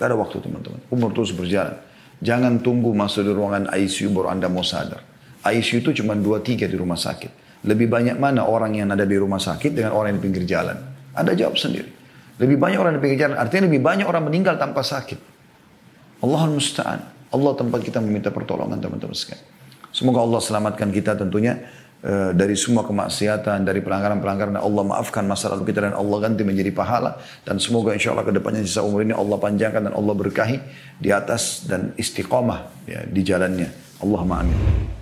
Enggak 0.02 0.18
ada 0.18 0.18
waktu 0.18 0.38
teman-teman. 0.41 0.82
Umur 0.89 1.14
terus 1.14 1.30
berjalan. 1.30 1.78
Jangan 2.26 2.58
tunggu 2.66 2.89
masuk 2.89 3.22
di 3.22 3.38
ruangan 3.38 3.70
ICU 3.70 4.10
baru 4.10 4.34
Anda 4.34 4.49
mau 4.49 4.66
sadar. 4.66 5.06
ICU 5.45 5.86
itu 5.86 6.02
cuma 6.02 6.18
2-3 6.18 6.66
di 6.66 6.74
rumah 6.74 6.97
sakit. 6.97 7.62
Lebih 7.70 7.86
banyak 7.86 8.18
mana 8.18 8.49
orang 8.49 8.74
yang 8.74 8.89
ada 8.89 9.06
di 9.06 9.14
rumah 9.14 9.38
sakit 9.38 9.78
dengan 9.78 9.93
orang 9.93 10.18
yang 10.18 10.18
di 10.18 10.26
pinggir 10.26 10.43
jalan. 10.49 10.74
Anda 11.14 11.38
jawab 11.38 11.54
sendiri. 11.54 11.86
Lebih 12.41 12.58
banyak 12.58 12.82
orang 12.82 12.97
di 12.97 13.02
pinggir 13.06 13.30
jalan. 13.30 13.38
Artinya 13.38 13.70
lebih 13.70 13.78
banyak 13.78 14.10
orang 14.10 14.26
meninggal 14.26 14.58
tanpa 14.58 14.82
sakit. 14.82 15.22
Allah 16.26 16.49
musta'an. 16.49 16.99
Allah 17.30 17.54
tempat 17.54 17.86
kita 17.86 18.02
meminta 18.02 18.34
pertolongan 18.34 18.82
teman-teman 18.82 19.14
sekalian. 19.14 19.45
Semoga 19.93 20.26
Allah 20.26 20.41
selamatkan 20.41 20.89
kita 20.89 21.14
tentunya 21.14 21.62
dari 22.34 22.58
semua 22.58 22.82
kemaksiatan, 22.82 23.62
dari 23.62 23.80
pelanggaran-pelanggaran. 23.86 24.58
Allah 24.58 24.84
maafkan 24.86 25.26
masa 25.30 25.54
lalu 25.54 25.70
kita 25.70 25.86
dan 25.86 25.93
Allah 25.93 26.18
ganti 26.18 26.41
menjadi 26.41 26.74
pahala. 26.74 27.22
Dan 27.45 27.62
semoga 27.62 27.93
insya 27.93 28.14
Allah 28.18 28.26
ke 28.26 28.34
depannya 28.34 28.66
sisa 28.66 28.82
umur 28.82 29.06
ini 29.06 29.14
Allah 29.14 29.38
panjangkan 29.38 29.89
dan 29.89 29.93
Allah 29.93 30.16
berkahi 30.18 30.58
di 30.97 31.14
atas 31.14 31.70
dan 31.70 31.93
istiqomah 31.97 32.89
ya, 32.89 33.06
di 33.06 33.22
jalannya. 33.22 33.70
Allahumma 34.02 34.41
amin. 34.41 35.01